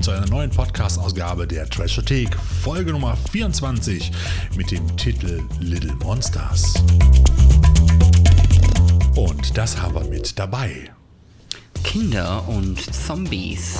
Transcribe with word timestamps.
willkommen 0.00 0.02
zu 0.02 0.10
einer 0.10 0.30
neuen 0.30 0.50
Podcast-Ausgabe 0.50 1.46
der 1.46 1.68
Trashothek, 1.68 2.34
Folge 2.62 2.92
Nummer 2.92 3.16
24 3.30 4.10
mit 4.56 4.70
dem 4.70 4.96
Titel 4.96 5.42
Little 5.60 5.94
Monsters. 5.96 6.74
Und 9.14 9.56
das 9.58 9.80
haben 9.80 9.94
wir 9.94 10.04
mit 10.04 10.38
dabei. 10.38 10.90
Kinder 11.84 12.48
und 12.48 12.78
Zombies. 12.94 13.78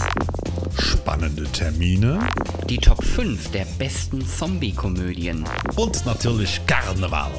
Spannende 0.78 1.44
Termine. 1.44 2.28
Die 2.68 2.78
Top 2.78 3.02
5 3.02 3.50
der 3.52 3.64
besten 3.78 4.26
Zombie-Komödien. 4.26 5.44
Und 5.76 6.04
natürlich 6.04 6.60
Karneval. 6.66 7.30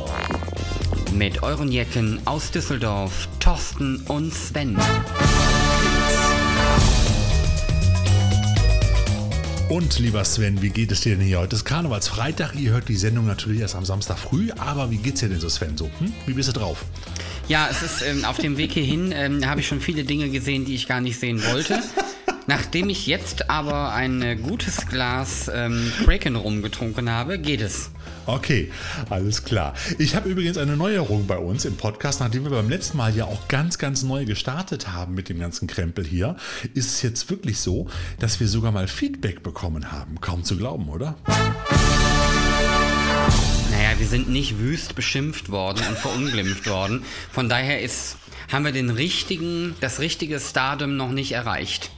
Mit 1.13 1.43
euren 1.43 1.71
Jecken 1.71 2.19
aus 2.25 2.51
Düsseldorf, 2.51 3.27
Thorsten 3.39 3.97
und 4.07 4.33
Sven. 4.33 4.77
Und 9.71 9.99
lieber 9.99 10.25
Sven, 10.25 10.61
wie 10.61 10.69
geht 10.69 10.91
es 10.91 10.99
dir 10.99 11.15
denn 11.15 11.25
hier? 11.25 11.39
Heute 11.39 11.55
ist 11.55 11.63
Karnevalsfreitag. 11.63 12.55
Ihr 12.55 12.71
hört 12.71 12.89
die 12.89 12.97
Sendung 12.97 13.25
natürlich 13.25 13.61
erst 13.61 13.75
am 13.75 13.85
Samstag 13.85 14.19
früh. 14.19 14.49
Aber 14.57 14.91
wie 14.91 14.97
geht's 14.97 15.21
dir 15.21 15.29
denn 15.29 15.39
so, 15.39 15.47
Sven? 15.47 15.77
So, 15.77 15.89
hm? 15.99 16.11
Wie 16.25 16.33
bist 16.33 16.49
du 16.49 16.51
drauf? 16.51 16.83
Ja, 17.47 17.69
es 17.71 17.81
ist 17.81 18.01
ähm, 18.01 18.25
auf 18.25 18.37
dem 18.37 18.57
Weg 18.57 18.73
hierhin 18.73 19.13
ähm, 19.13 19.45
habe 19.47 19.61
ich 19.61 19.67
schon 19.69 19.79
viele 19.79 20.03
Dinge 20.03 20.27
gesehen, 20.29 20.65
die 20.65 20.75
ich 20.75 20.89
gar 20.89 20.99
nicht 20.99 21.17
sehen 21.17 21.41
wollte. 21.45 21.81
Nachdem 22.47 22.89
ich 22.89 23.07
jetzt 23.07 23.49
aber 23.49 23.93
ein 23.93 24.21
äh, 24.21 24.35
gutes 24.35 24.87
Glas 24.87 25.49
ähm, 25.53 25.89
Kraken 26.03 26.35
rumgetrunken 26.35 27.09
habe, 27.09 27.39
geht 27.39 27.61
es. 27.61 27.91
Okay, 28.27 28.71
alles 29.09 29.43
klar. 29.43 29.73
Ich 29.97 30.15
habe 30.15 30.29
übrigens 30.29 30.57
eine 30.57 30.77
Neuerung 30.77 31.25
bei 31.25 31.37
uns 31.37 31.65
im 31.65 31.75
Podcast, 31.75 32.19
nachdem 32.19 32.43
wir 32.43 32.51
beim 32.51 32.69
letzten 32.69 32.97
Mal 32.97 33.15
ja 33.15 33.25
auch 33.25 33.47
ganz, 33.47 33.79
ganz 33.79 34.03
neu 34.03 34.25
gestartet 34.25 34.89
haben 34.89 35.15
mit 35.15 35.27
dem 35.27 35.39
ganzen 35.39 35.67
Krempel 35.67 36.05
hier, 36.05 36.35
ist 36.73 36.87
es 36.87 37.01
jetzt 37.01 37.29
wirklich 37.31 37.59
so, 37.59 37.87
dass 38.19 38.39
wir 38.39 38.47
sogar 38.47 38.71
mal 38.71 38.87
Feedback 38.87 39.41
bekommen 39.41 39.91
haben. 39.91 40.21
Kaum 40.21 40.43
zu 40.43 40.55
glauben, 40.55 40.89
oder? 40.89 41.15
Naja, 43.71 43.97
wir 43.97 44.07
sind 44.07 44.29
nicht 44.29 44.59
wüst 44.59 44.93
beschimpft 44.95 45.49
worden 45.49 45.81
und 45.89 45.97
verunglimpft 45.97 46.67
worden. 46.67 47.03
Von 47.31 47.49
daher 47.49 47.81
ist, 47.81 48.17
haben 48.51 48.65
wir 48.65 48.71
den 48.71 48.91
richtigen, 48.91 49.75
das 49.81 49.99
richtige 49.99 50.39
Stardom 50.39 50.95
noch 50.95 51.11
nicht 51.11 51.31
erreicht. 51.31 51.89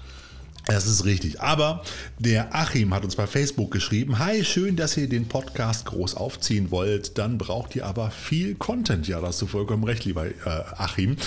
Das 0.66 0.88
ist 0.88 1.04
richtig. 1.04 1.42
Aber 1.42 1.84
der 2.20 2.56
Achim 2.56 2.94
hat 2.94 3.04
uns 3.04 3.18
bei 3.18 3.28
Facebook 3.28 3.72
geschrieben, 3.72 4.20
hi, 4.20 4.46
schön, 4.46 4.78
dass 4.78 4.96
ihr 4.96 5.10
den 5.10 5.28
Podcast 5.28 5.86
groß 5.86 6.16
aufziehen 6.16 6.72
wollt. 6.72 7.18
Dann 7.18 7.38
braucht 7.38 7.76
ihr 7.76 7.86
aber 7.86 8.12
viel 8.12 8.56
Content. 8.56 9.06
Ja, 9.10 9.20
da 9.20 9.28
hast 9.28 9.42
du 9.42 9.46
vollkommen 9.46 9.84
recht, 9.84 10.06
lieber 10.06 10.26
äh, 10.26 10.32
Achim. 10.46 11.18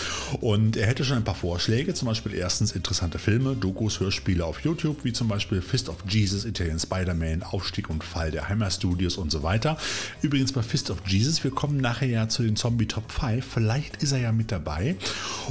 Und 0.41 0.79
er 0.79 0.87
hätte 0.87 1.05
schon 1.05 1.19
ein 1.19 1.25
paar 1.25 1.35
Vorschläge, 1.35 1.93
zum 1.93 2.09
Beispiel 2.09 2.33
erstens 2.35 2.73
interessante 2.73 3.19
Filme, 3.19 3.55
Dokus, 3.55 4.01
Hörspiele 4.01 4.43
auf 4.43 4.61
YouTube, 4.61 5.05
wie 5.05 5.13
zum 5.13 5.29
Beispiel 5.29 5.61
Fist 5.61 5.91
of 5.91 5.97
Jesus, 6.09 6.47
Italian 6.47 6.79
Spider-Man, 6.79 7.43
Aufstieg 7.43 7.91
und 7.91 8.03
Fall 8.05 8.31
der 8.31 8.49
Hammer 8.49 8.71
Studios 8.71 9.19
und 9.19 9.31
so 9.31 9.43
weiter. 9.43 9.77
Übrigens 10.23 10.53
bei 10.53 10.63
Fist 10.63 10.91
of 10.91 11.07
Jesus, 11.07 11.45
wir 11.45 11.51
kommen 11.51 11.77
nachher 11.77 12.09
ja 12.09 12.29
zu 12.31 12.43
den 12.43 12.57
Zombie 12.57 12.87
Top 12.87 13.13
5. 13.13 13.45
Vielleicht 13.45 14.03
ist 14.03 14.13
er 14.13 14.19
ja 14.19 14.33
mit 14.33 14.51
dabei. 14.51 14.97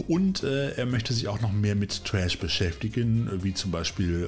Und 0.07 0.41
äh, 0.41 0.71
er 0.71 0.87
möchte 0.87 1.13
sich 1.13 1.27
auch 1.27 1.39
noch 1.41 1.51
mehr 1.51 1.75
mit 1.75 2.03
Trash 2.03 2.39
beschäftigen, 2.39 3.29
wie 3.43 3.53
zum 3.53 3.69
Beispiel 3.69 3.74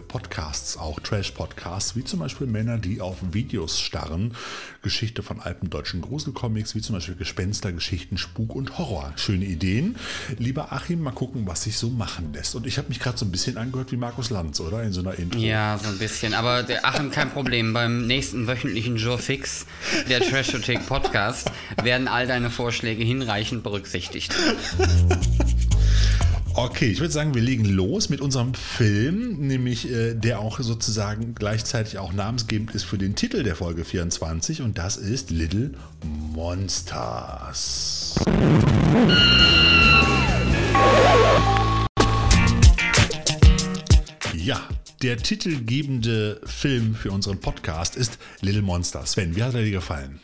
Podcasts, 0.08 0.78
auch 0.78 1.00
Trash-Podcasts, 1.00 1.96
wie 1.96 2.04
zum 2.04 2.20
Beispiel 2.20 2.48
Männer, 2.48 2.78
die 2.78 3.00
auf 3.00 3.18
Videos 3.32 3.80
starren, 3.80 4.34
Geschichte 4.82 5.24
von 5.24 5.40
alten 5.40 5.70
deutschen 5.70 6.02
Gruselcomics, 6.02 6.76
wie 6.76 6.82
zum 6.82 6.96
Beispiel 6.96 7.16
Gespenstergeschichten, 7.16 8.18
Spuk 8.18 8.56
und 8.56 8.78
Horror. 8.78 9.14
Schöne 9.16 9.46
Ideen. 9.46 9.96
Lieber 10.38 10.74
Achim, 10.74 11.02
mal 11.02 11.12
gucken, 11.12 11.48
was 11.48 11.64
sich 11.64 11.78
so 11.78 11.90
machen 11.90 12.34
lässt. 12.34 12.56
Und 12.56 12.68
ich 12.68 12.78
habe 12.78 12.90
mich 12.90 13.00
gerade 13.00 13.18
so 13.18 13.26
ein 13.26 13.32
bisschen 13.32 13.58
angehört 13.58 13.92
wie 13.92 13.98
Markus 13.98 14.30
Lanz, 14.30 14.60
oder? 14.60 14.84
In 14.84 14.92
so 14.92 15.02
einer 15.02 15.18
Intro. 15.18 15.40
Ja, 15.40 15.80
so 15.82 15.90
ein 15.90 15.98
bisschen. 15.98 16.34
Aber 16.34 16.64
der 16.64 16.86
Achim, 16.86 17.10
kein 17.12 17.32
Problem. 17.32 17.74
Beim 17.74 18.06
nächsten 18.06 18.48
wöchentlichen 18.48 18.98
Jour 18.98 19.18
Fix, 19.18 19.66
der 20.10 20.20
Trashothek 20.20 20.86
Podcast, 20.88 21.52
werden 21.82 22.08
all 22.08 22.28
deine 22.28 22.50
Vorschläge 22.50 23.04
hinreichend 23.04 23.64
berücksichtigt. 23.64 24.36
Okay, 26.60 26.88
ich 26.88 27.00
würde 27.00 27.14
sagen, 27.14 27.36
wir 27.36 27.42
legen 27.44 27.66
los 27.66 28.10
mit 28.10 28.20
unserem 28.20 28.56
Film, 28.56 29.46
nämlich 29.46 29.92
äh, 29.92 30.16
der 30.16 30.40
auch 30.40 30.60
sozusagen 30.60 31.36
gleichzeitig 31.36 32.00
auch 32.00 32.14
namensgebend 32.14 32.72
ist 32.74 32.84
für 32.84 32.98
den 32.98 33.16
Titel 33.16 33.44
der 33.44 33.56
Folge 33.56 33.86
24 33.86 34.64
und 34.64 34.80
das 34.80 34.98
ist 34.98 35.30
Little 35.30 35.76
Monsters. 36.34 38.16
Ja, 44.34 44.60
der 45.04 45.18
titelgebende 45.18 46.42
Film 46.44 46.96
für 46.96 47.12
unseren 47.12 47.40
Podcast 47.40 47.96
ist 47.96 48.18
Little 48.42 48.64
Monsters. 48.64 49.12
Sven, 49.12 49.36
wie 49.36 49.44
hat 49.44 49.54
er 49.54 49.62
dir 49.62 49.70
gefallen? 49.70 50.20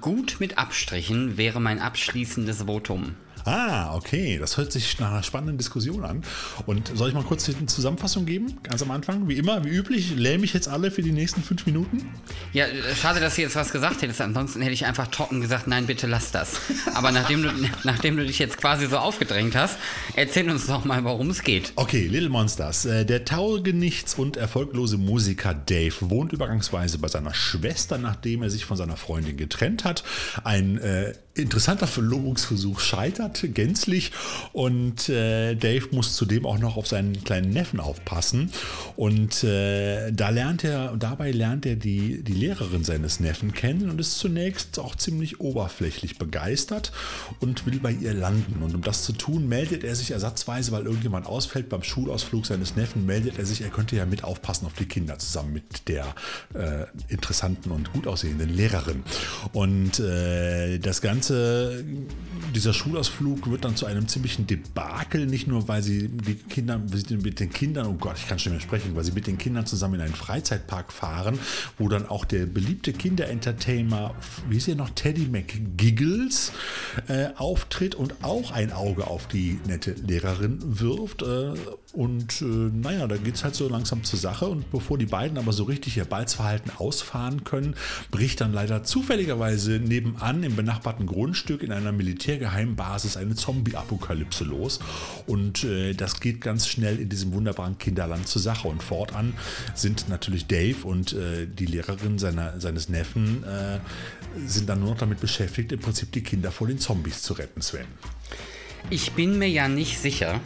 Gut 0.00 0.36
mit 0.38 0.58
Abstrichen 0.58 1.36
wäre 1.36 1.60
mein 1.60 1.80
abschließendes 1.80 2.66
Votum. 2.66 3.16
Ah, 3.44 3.94
okay. 3.96 4.38
Das 4.38 4.56
hört 4.56 4.72
sich 4.72 4.98
nach 4.98 5.10
einer 5.10 5.22
spannenden 5.22 5.58
Diskussion 5.58 6.04
an. 6.04 6.22
Und 6.66 6.90
soll 6.94 7.08
ich 7.08 7.14
mal 7.14 7.22
kurz 7.24 7.48
eine 7.48 7.66
Zusammenfassung 7.66 8.26
geben? 8.26 8.58
Ganz 8.62 8.82
am 8.82 8.90
Anfang, 8.90 9.28
wie 9.28 9.34
immer, 9.36 9.64
wie 9.64 9.70
üblich, 9.70 10.14
lähme 10.16 10.44
ich 10.44 10.52
jetzt 10.52 10.68
alle 10.68 10.90
für 10.90 11.02
die 11.02 11.12
nächsten 11.12 11.42
fünf 11.42 11.66
Minuten? 11.66 12.08
Ja, 12.52 12.66
schade, 13.00 13.20
dass 13.20 13.36
du 13.36 13.42
jetzt 13.42 13.56
was 13.56 13.72
gesagt 13.72 14.02
hättest. 14.02 14.20
Ansonsten 14.20 14.60
hätte 14.62 14.74
ich 14.74 14.86
einfach 14.86 15.08
trocken 15.08 15.40
gesagt, 15.40 15.66
nein, 15.66 15.86
bitte 15.86 16.06
lass 16.06 16.30
das. 16.30 16.60
Aber 16.94 17.10
nachdem 17.12 17.42
du, 17.42 17.50
nachdem 17.84 18.16
du 18.16 18.24
dich 18.24 18.38
jetzt 18.38 18.58
quasi 18.58 18.86
so 18.86 18.98
aufgedrängt 18.98 19.54
hast, 19.54 19.76
erzähl 20.14 20.48
uns 20.50 20.66
doch 20.66 20.84
mal, 20.84 21.04
worum 21.04 21.30
es 21.30 21.42
geht. 21.42 21.72
Okay, 21.76 22.06
Little 22.06 22.28
Monsters. 22.28 22.84
Äh, 22.84 23.04
Der 23.04 23.24
taugenichts 23.24 24.14
und 24.14 24.36
erfolglose 24.36 24.98
Musiker 24.98 25.54
Dave 25.54 25.94
wohnt 26.00 26.32
übergangsweise 26.32 26.98
bei 26.98 27.08
seiner 27.08 27.34
Schwester, 27.34 27.98
nachdem 27.98 28.42
er 28.42 28.50
sich 28.50 28.64
von 28.64 28.76
seiner 28.76 28.96
Freundin 28.96 29.36
getrennt 29.36 29.84
hat. 29.84 30.04
Ein 30.44 30.78
äh, 30.78 31.14
interessanter 31.34 31.86
Verlobungsversuch 31.86 32.80
scheitert 32.80 33.44
gänzlich 33.54 34.12
und 34.52 35.08
äh, 35.08 35.54
Dave 35.54 35.88
muss 35.90 36.14
zudem 36.14 36.46
auch 36.46 36.58
noch 36.58 36.76
auf 36.76 36.86
seinen 36.86 37.24
kleinen 37.24 37.50
Neffen 37.50 37.80
aufpassen 37.80 38.50
und 38.96 39.42
äh, 39.44 40.10
da 40.12 40.28
lernt 40.28 40.64
er 40.64 40.96
dabei 40.96 41.30
lernt 41.30 41.66
er 41.66 41.76
die, 41.76 42.22
die 42.22 42.32
Lehrerin 42.32 42.84
seines 42.84 43.20
Neffen 43.20 43.52
kennen 43.52 43.90
und 43.90 44.00
ist 44.00 44.18
zunächst 44.18 44.78
auch 44.78 44.94
ziemlich 44.94 45.40
oberflächlich 45.40 46.18
begeistert 46.18 46.92
und 47.40 47.66
will 47.66 47.80
bei 47.80 47.92
ihr 47.92 48.14
landen. 48.14 48.62
Und 48.62 48.74
um 48.74 48.82
das 48.82 49.04
zu 49.04 49.12
tun 49.12 49.48
meldet 49.48 49.84
er 49.84 49.94
sich 49.94 50.10
ersatzweise, 50.10 50.72
weil 50.72 50.84
irgendjemand 50.84 51.26
ausfällt 51.26 51.68
beim 51.68 51.82
Schulausflug 51.82 52.46
seines 52.46 52.76
Neffen, 52.76 53.06
meldet 53.06 53.38
er 53.38 53.46
sich, 53.46 53.62
er 53.62 53.70
könnte 53.70 53.96
ja 53.96 54.06
mit 54.06 54.24
aufpassen 54.24 54.66
auf 54.66 54.74
die 54.74 54.86
Kinder 54.86 55.18
zusammen 55.18 55.52
mit 55.52 55.88
der 55.88 56.14
äh, 56.54 56.86
interessanten 57.08 57.70
und 57.70 57.92
gut 57.92 58.06
aussehenden 58.06 58.54
Lehrerin. 58.54 59.02
Und 59.52 59.98
äh, 59.98 60.78
das 60.78 61.00
Ganze 61.00 61.21
Ganze, 61.22 61.84
dieser 62.52 62.72
Schulausflug 62.72 63.48
wird 63.48 63.64
dann 63.64 63.76
zu 63.76 63.86
einem 63.86 64.08
ziemlichen 64.08 64.48
Debakel, 64.48 65.26
nicht 65.26 65.46
nur 65.46 65.68
weil 65.68 65.80
sie 65.80 66.08
die 66.08 66.34
Kinder 66.34 66.80
mit 67.10 67.38
den 67.38 67.50
Kindern, 67.50 67.86
oh 67.86 67.92
Gott, 67.92 68.16
ich 68.16 68.26
kann 68.26 68.40
schon 68.40 68.50
mehr 68.50 68.60
sprechen, 68.60 68.96
weil 68.96 69.04
sie 69.04 69.12
mit 69.12 69.28
den 69.28 69.38
Kindern 69.38 69.64
zusammen 69.64 69.94
in 69.94 70.00
einen 70.00 70.14
Freizeitpark 70.14 70.92
fahren, 70.92 71.38
wo 71.78 71.88
dann 71.88 72.08
auch 72.08 72.24
der 72.24 72.46
beliebte 72.46 72.92
Kinderentertainer, 72.92 74.16
wie 74.48 74.56
ist 74.56 74.66
er 74.66 74.74
noch, 74.74 74.90
Teddy 74.90 75.28
McGiggles 75.28 76.50
äh, 77.06 77.28
auftritt 77.36 77.94
und 77.94 78.24
auch 78.24 78.50
ein 78.50 78.72
Auge 78.72 79.06
auf 79.06 79.28
die 79.28 79.60
nette 79.68 79.92
Lehrerin 79.92 80.58
wirft. 80.80 81.22
Äh, 81.22 81.54
und 81.92 82.40
äh, 82.40 82.44
naja, 82.44 83.06
da 83.06 83.18
geht 83.18 83.34
es 83.34 83.44
halt 83.44 83.54
so 83.54 83.68
langsam 83.68 84.02
zur 84.02 84.18
Sache. 84.18 84.46
Und 84.46 84.70
bevor 84.70 84.96
die 84.96 85.06
beiden 85.06 85.36
aber 85.36 85.52
so 85.52 85.64
richtig 85.64 85.98
ihr 85.98 86.06
Balzverhalten 86.06 86.72
ausfahren 86.78 87.44
können, 87.44 87.74
bricht 88.10 88.40
dann 88.40 88.52
leider 88.52 88.82
zufälligerweise 88.82 89.72
nebenan 89.72 90.42
im 90.42 90.56
benachbarten 90.56 91.06
Grundstück 91.06 91.62
in 91.62 91.70
einer 91.70 91.92
Militärgeheimbasis 91.92 93.18
eine 93.18 93.34
Zombie-Apokalypse 93.34 94.44
los. 94.44 94.80
Und 95.26 95.64
äh, 95.64 95.92
das 95.92 96.20
geht 96.20 96.40
ganz 96.40 96.66
schnell 96.66 96.98
in 96.98 97.10
diesem 97.10 97.34
wunderbaren 97.34 97.76
Kinderland 97.76 98.26
zur 98.26 98.40
Sache. 98.40 98.68
Und 98.68 98.82
fortan 98.82 99.34
sind 99.74 100.08
natürlich 100.08 100.46
Dave 100.46 100.86
und 100.86 101.12
äh, 101.12 101.46
die 101.46 101.66
Lehrerin 101.66 102.18
seiner, 102.18 102.58
seines 102.58 102.88
Neffen 102.88 103.44
äh, 103.44 103.80
sind 104.46 104.68
dann 104.68 104.80
nur 104.80 104.90
noch 104.90 104.98
damit 104.98 105.20
beschäftigt, 105.20 105.72
im 105.72 105.80
Prinzip 105.80 106.10
die 106.12 106.22
Kinder 106.22 106.50
vor 106.52 106.68
den 106.68 106.78
Zombies 106.78 107.20
zu 107.20 107.34
retten, 107.34 107.60
Sven. 107.60 107.86
Ich 108.90 109.12
bin 109.12 109.38
mir 109.38 109.48
ja 109.48 109.68
nicht 109.68 109.98
sicher, 109.98 110.40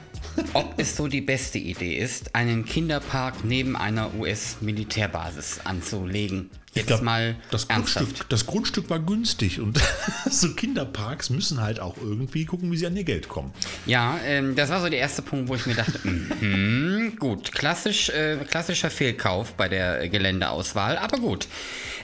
ob 0.52 0.74
es 0.78 0.96
so 0.96 1.08
die 1.08 1.20
beste 1.20 1.58
Idee 1.58 1.96
ist, 1.96 2.34
einen 2.34 2.64
Kinderpark 2.64 3.44
neben 3.44 3.76
einer 3.76 4.14
US-Militärbasis 4.14 5.60
anzulegen. 5.64 6.50
Jetzt 6.74 6.88
glaub, 6.88 7.02
mal 7.02 7.36
das 7.50 7.64
ernsthaft. 7.64 8.06
Grundstück, 8.06 8.28
das 8.28 8.46
Grundstück 8.46 8.90
war 8.90 8.98
günstig 8.98 9.60
und 9.60 9.80
so 10.30 10.54
Kinderparks 10.54 11.30
müssen 11.30 11.62
halt 11.62 11.80
auch 11.80 11.96
irgendwie 11.96 12.44
gucken, 12.44 12.70
wie 12.70 12.76
sie 12.76 12.86
an 12.86 12.96
ihr 12.96 13.04
Geld 13.04 13.28
kommen. 13.28 13.50
Ja, 13.86 14.18
ähm, 14.24 14.54
das 14.54 14.68
war 14.68 14.82
so 14.82 14.88
der 14.90 14.98
erste 14.98 15.22
Punkt, 15.22 15.48
wo 15.48 15.54
ich 15.54 15.64
mir 15.64 15.74
dachte, 15.74 15.98
mhm, 16.06 17.16
gut, 17.18 17.52
klassisch, 17.52 18.10
äh, 18.10 18.36
klassischer 18.48 18.90
Fehlkauf 18.90 19.54
bei 19.54 19.68
der 19.68 20.08
Geländeauswahl, 20.10 20.98
aber 20.98 21.18
gut. 21.18 21.48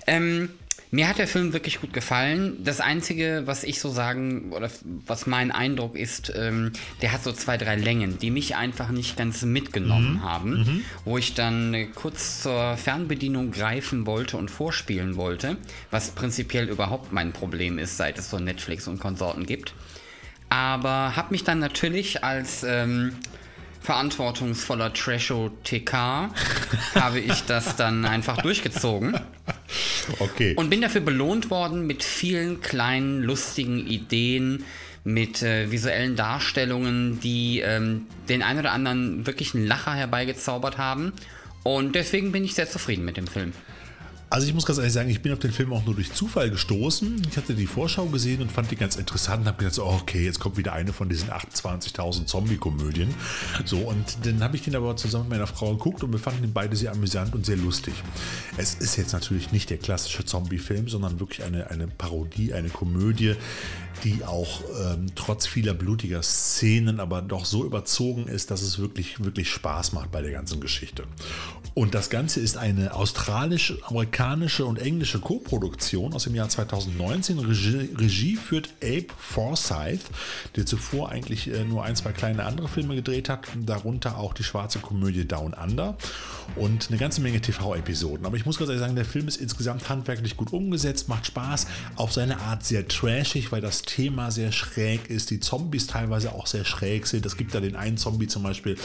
Ähm, 0.06 0.48
Mir 0.94 1.08
hat 1.08 1.16
der 1.16 1.26
Film 1.26 1.54
wirklich 1.54 1.80
gut 1.80 1.94
gefallen. 1.94 2.62
Das 2.62 2.80
Einzige, 2.80 3.44
was 3.46 3.64
ich 3.64 3.80
so 3.80 3.88
sagen, 3.88 4.52
oder 4.52 4.68
was 5.06 5.26
mein 5.26 5.50
Eindruck 5.50 5.96
ist, 5.96 6.30
ähm, 6.36 6.72
der 7.00 7.12
hat 7.12 7.24
so 7.24 7.32
zwei, 7.32 7.56
drei 7.56 7.76
Längen, 7.76 8.18
die 8.18 8.30
mich 8.30 8.56
einfach 8.56 8.90
nicht 8.90 9.16
ganz 9.16 9.40
mitgenommen 9.40 10.16
mhm. 10.16 10.22
haben, 10.22 10.50
mhm. 10.50 10.84
wo 11.06 11.16
ich 11.16 11.32
dann 11.32 11.72
äh, 11.72 11.86
kurz 11.86 12.42
zur 12.42 12.76
Fernbedienung 12.76 13.52
greifen 13.52 14.04
wollte 14.04 14.36
und 14.36 14.50
vorspielen 14.50 15.16
wollte, 15.16 15.56
was 15.90 16.10
prinzipiell 16.10 16.68
überhaupt 16.68 17.10
mein 17.10 17.32
Problem 17.32 17.78
ist, 17.78 17.96
seit 17.96 18.18
es 18.18 18.28
so 18.28 18.38
Netflix 18.38 18.86
und 18.86 19.00
Konsorten 19.00 19.46
gibt. 19.46 19.72
Aber 20.50 21.16
habe 21.16 21.28
mich 21.30 21.42
dann 21.42 21.58
natürlich 21.58 22.22
als 22.22 22.64
ähm, 22.68 23.16
verantwortungsvoller 23.82 24.92
Trasho 24.92 25.50
TK 25.64 26.30
habe 26.94 27.20
ich 27.20 27.42
das 27.42 27.76
dann 27.76 28.04
einfach 28.04 28.38
durchgezogen. 28.38 29.18
Okay. 30.18 30.54
Und 30.56 30.70
bin 30.70 30.80
dafür 30.80 31.00
belohnt 31.00 31.50
worden 31.50 31.86
mit 31.86 32.04
vielen 32.04 32.60
kleinen, 32.60 33.22
lustigen 33.22 33.86
Ideen, 33.86 34.64
mit 35.04 35.42
äh, 35.42 35.70
visuellen 35.70 36.14
Darstellungen, 36.14 37.20
die 37.20 37.60
ähm, 37.60 38.06
den 38.28 38.42
einen 38.42 38.60
oder 38.60 38.72
anderen 38.72 39.26
wirklich 39.26 39.54
einen 39.54 39.66
Lacher 39.66 39.94
herbeigezaubert 39.94 40.78
haben. 40.78 41.12
Und 41.64 41.94
deswegen 41.94 42.32
bin 42.32 42.44
ich 42.44 42.54
sehr 42.54 42.68
zufrieden 42.68 43.04
mit 43.04 43.16
dem 43.16 43.26
Film. 43.26 43.52
Also 44.32 44.46
ich 44.46 44.54
muss 44.54 44.64
ganz 44.64 44.78
ehrlich 44.78 44.94
sagen, 44.94 45.10
ich 45.10 45.20
bin 45.20 45.30
auf 45.34 45.40
den 45.40 45.52
Film 45.52 45.74
auch 45.74 45.84
nur 45.84 45.94
durch 45.94 46.14
Zufall 46.14 46.48
gestoßen. 46.48 47.20
Ich 47.28 47.36
hatte 47.36 47.52
die 47.52 47.66
Vorschau 47.66 48.06
gesehen 48.06 48.40
und 48.40 48.50
fand 48.50 48.70
die 48.70 48.76
ganz 48.76 48.96
interessant 48.96 49.42
und 49.42 49.46
habe 49.46 49.58
gedacht, 49.58 49.74
so, 49.74 49.84
okay, 49.84 50.24
jetzt 50.24 50.40
kommt 50.40 50.56
wieder 50.56 50.72
eine 50.72 50.94
von 50.94 51.10
diesen 51.10 51.28
28.000 51.28 52.24
Zombie-Komödien. 52.24 53.12
So, 53.66 53.76
und 53.80 54.24
dann 54.24 54.42
habe 54.42 54.56
ich 54.56 54.62
den 54.62 54.74
aber 54.74 54.96
zusammen 54.96 55.24
mit 55.24 55.32
meiner 55.32 55.46
Frau 55.46 55.74
geguckt 55.74 56.02
und 56.02 56.12
wir 56.12 56.18
fanden 56.18 56.40
den 56.40 56.54
beide 56.54 56.74
sehr 56.76 56.92
amüsant 56.92 57.34
und 57.34 57.44
sehr 57.44 57.58
lustig. 57.58 57.92
Es 58.56 58.72
ist 58.72 58.96
jetzt 58.96 59.12
natürlich 59.12 59.52
nicht 59.52 59.68
der 59.68 59.76
klassische 59.76 60.24
Zombie-Film, 60.24 60.88
sondern 60.88 61.20
wirklich 61.20 61.44
eine, 61.44 61.68
eine 61.68 61.86
Parodie, 61.86 62.54
eine 62.54 62.70
Komödie, 62.70 63.34
die 64.02 64.24
auch 64.24 64.62
ähm, 64.82 65.08
trotz 65.14 65.46
vieler 65.46 65.74
blutiger 65.74 66.22
Szenen 66.22 67.00
aber 67.00 67.20
doch 67.20 67.44
so 67.44 67.66
überzogen 67.66 68.28
ist, 68.28 68.50
dass 68.50 68.62
es 68.62 68.78
wirklich, 68.78 69.22
wirklich 69.22 69.50
Spaß 69.50 69.92
macht 69.92 70.10
bei 70.10 70.22
der 70.22 70.32
ganzen 70.32 70.58
Geschichte. 70.58 71.04
Und 71.74 71.94
das 71.94 72.10
Ganze 72.10 72.40
ist 72.40 72.58
eine 72.58 72.94
australisch-amerikanische 72.94 74.66
und 74.66 74.78
englische 74.78 75.20
Koproduktion 75.20 76.12
aus 76.12 76.24
dem 76.24 76.34
Jahr 76.34 76.50
2019. 76.50 77.38
Regie, 77.38 77.88
Regie 77.96 78.36
führt 78.36 78.74
Abe 78.82 79.06
Forsyth, 79.16 80.02
der 80.56 80.66
zuvor 80.66 81.08
eigentlich 81.08 81.48
äh, 81.48 81.64
nur 81.64 81.84
ein, 81.84 81.96
zwei 81.96 82.12
kleine 82.12 82.44
andere 82.44 82.68
Filme 82.68 82.94
gedreht 82.94 83.30
hat, 83.30 83.48
darunter 83.64 84.18
auch 84.18 84.34
die 84.34 84.44
schwarze 84.44 84.80
Komödie 84.80 85.26
Down 85.26 85.54
Under 85.54 85.96
und 86.56 86.88
eine 86.90 86.98
ganze 86.98 87.22
Menge 87.22 87.40
TV-Episoden. 87.40 88.26
Aber 88.26 88.36
ich 88.36 88.44
muss 88.44 88.58
ganz 88.58 88.68
ehrlich 88.68 88.82
sagen, 88.82 88.96
der 88.96 89.06
Film 89.06 89.26
ist 89.26 89.38
insgesamt 89.38 89.88
handwerklich 89.88 90.36
gut 90.36 90.52
umgesetzt, 90.52 91.08
macht 91.08 91.26
Spaß, 91.26 91.66
auf 91.96 92.12
seine 92.12 92.38
Art 92.40 92.64
sehr 92.66 92.86
trashig, 92.86 93.50
weil 93.50 93.62
das 93.62 93.80
Thema 93.80 94.30
sehr 94.30 94.52
schräg 94.52 95.08
ist, 95.08 95.30
die 95.30 95.40
Zombies 95.40 95.86
teilweise 95.86 96.32
auch 96.32 96.46
sehr 96.46 96.66
schräg 96.66 97.06
sind. 97.06 97.24
Es 97.24 97.38
gibt 97.38 97.54
da 97.54 97.60
den 97.60 97.76
einen 97.76 97.96
Zombie 97.96 98.26
zum 98.26 98.42
Beispiel, 98.42 98.76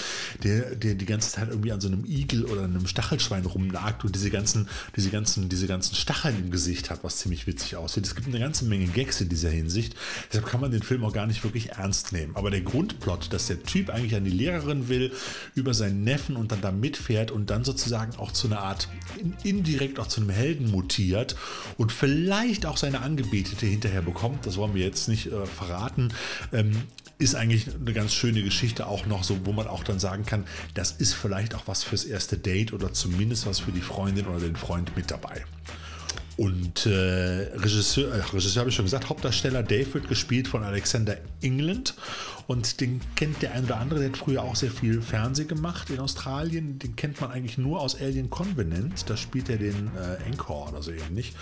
der, 0.44 0.76
der 0.76 0.96
die 0.96 1.06
ganze 1.06 1.32
Zeit 1.32 1.50
irgendwie 1.50 1.74
an 1.74 1.82
so 1.82 1.90
einem 1.90 2.06
Igel 2.06 2.46
oder 2.46 2.64
einem 2.64 2.77
einem 2.78 2.88
Stachelschwein 2.88 3.46
rumnagt 3.46 4.04
und 4.06 4.16
diese 4.16 4.30
ganzen, 4.30 4.68
diese 4.96 5.10
ganzen, 5.10 5.50
diese 5.50 5.68
ganzen 5.68 5.96
Stacheln 5.96 6.38
im 6.38 6.52
Gesicht 6.52 6.90
hat, 6.90 7.04
was 7.04 7.18
ziemlich 7.18 7.48
witzig 7.48 7.76
aussieht. 7.76 8.06
Es 8.06 8.16
gibt 8.16 8.28
eine 8.28 8.40
ganze 8.40 8.66
Menge 8.66 8.88
Gags 8.88 9.22
in 9.22 9.30
dieser 9.30 9.50
Hinsicht. 9.50 9.96
Deshalb 10.32 10.48
kann 10.48 10.62
man 10.62 10.72
den 10.72 10.84
Film 10.84 11.04
auch 11.04 11.14
gar 11.14 11.28
nicht 11.28 11.44
wirklich 11.44 11.72
ernst 11.72 12.14
nehmen. 12.14 12.36
Aber 12.36 12.50
der 12.50 12.62
Grundplot, 12.62 13.34
dass 13.34 13.48
der 13.48 13.64
Typ 13.64 13.90
eigentlich 13.90 14.16
an 14.16 14.24
die 14.24 14.32
Lehrerin 14.32 14.90
will, 14.90 15.12
über 15.56 15.74
seinen 15.74 16.04
Neffen 16.04 16.36
und 16.36 16.52
dann 16.52 16.62
da 16.62 16.72
mitfährt 16.72 17.32
und 17.32 17.50
dann 17.50 17.64
sozusagen 17.64 18.16
auch 18.18 18.32
zu 18.32 18.48
einer 18.48 18.60
Art, 18.60 18.88
indirekt 19.44 20.00
auch 20.00 20.08
zu 20.08 20.22
einem 20.22 20.30
Helden 20.30 20.72
mutiert 20.72 21.36
und 21.78 21.92
vielleicht 21.92 22.66
auch 22.66 22.78
seine 22.78 23.02
Angebetete 23.02 23.66
hinterher 23.66 24.02
bekommt, 24.02 24.46
das 24.46 24.58
wollen 24.58 24.74
wir 24.74 24.84
jetzt 24.84 25.08
nicht 25.08 25.28
äh, 25.28 25.46
verraten, 25.46 26.14
ähm, 26.54 26.84
ist 27.20 27.36
eigentlich 27.36 27.68
eine 27.74 27.94
ganz 27.94 28.14
schöne 28.14 28.44
Geschichte 28.44 28.88
auch 28.88 29.06
noch 29.08 29.24
so, 29.24 29.46
wo 29.46 29.52
man 29.52 29.68
auch 29.68 29.84
dann 29.84 30.00
sagen 30.00 30.26
kann, 30.26 30.46
das 30.74 30.92
ist 30.92 31.14
vielleicht 31.14 31.56
auch 31.56 31.64
was 31.66 31.84
fürs 31.84 32.06
erste 32.06 32.38
Date 32.38 32.74
oder 32.74 32.94
zumindest 32.94 33.48
was 33.48 33.60
für 33.60 33.72
die 33.72 33.82
Freundin 33.82 34.28
oder 34.28 34.40
den 34.40 34.56
Freund 34.56 34.96
mit 34.96 35.10
dabei. 35.10 35.44
Und 36.38 36.86
äh, 36.86 37.50
Regisseur, 37.56 38.14
äh, 38.14 38.22
Regisseur 38.22 38.62
habe 38.62 38.70
ich 38.70 38.76
schon 38.76 38.86
gesagt, 38.86 39.10
Hauptdarsteller 39.10 39.64
Dave 39.64 39.92
wird 39.96 40.08
gespielt 40.08 40.48
von 40.48 40.64
Alexander 40.64 41.18
England. 41.42 41.96
Und 42.46 42.80
den 42.80 43.02
kennt 43.16 43.42
der 43.42 43.54
ein 43.54 43.66
oder 43.66 43.78
andere, 43.78 44.00
der 44.00 44.10
hat 44.10 44.18
früher 44.18 44.44
auch 44.44 44.56
sehr 44.56 44.70
viel 44.70 45.02
Fernsehen 45.02 45.48
gemacht 45.48 45.90
in 45.90 46.00
Australien. 46.00 46.78
Den 46.78 46.96
kennt 46.96 47.20
man 47.20 47.32
eigentlich 47.32 47.58
nur 47.58 47.82
aus 47.82 48.00
Alien 48.00 48.30
Convenant. 48.30 49.10
Da 49.10 49.18
spielt 49.18 49.50
er 49.50 49.58
den 49.58 49.90
äh, 49.98 50.42
oder 50.42 50.84
so 50.84 50.92
ähnlich. 50.92 51.34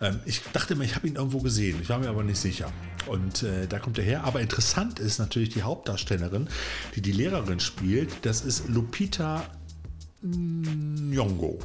Ähm, 0.00 0.20
ich 0.24 0.40
dachte 0.52 0.76
mir, 0.76 0.84
ich 0.84 0.94
habe 0.94 1.08
ihn 1.08 1.16
irgendwo 1.16 1.40
gesehen. 1.40 1.80
Ich 1.82 1.88
war 1.88 1.98
mir 1.98 2.08
aber 2.08 2.22
nicht 2.22 2.38
sicher. 2.38 2.72
Und 3.06 3.42
äh, 3.42 3.66
da 3.66 3.80
kommt 3.80 3.98
er 3.98 4.04
her. 4.04 4.22
Aber 4.22 4.40
interessant 4.40 5.00
ist 5.00 5.18
natürlich 5.18 5.48
die 5.48 5.62
Hauptdarstellerin, 5.62 6.48
die 6.94 7.02
die 7.02 7.12
Lehrerin 7.12 7.58
spielt. 7.58 8.10
Das 8.22 8.42
ist 8.42 8.68
Lupita 8.68 9.44
Nyong'o. 10.22 11.58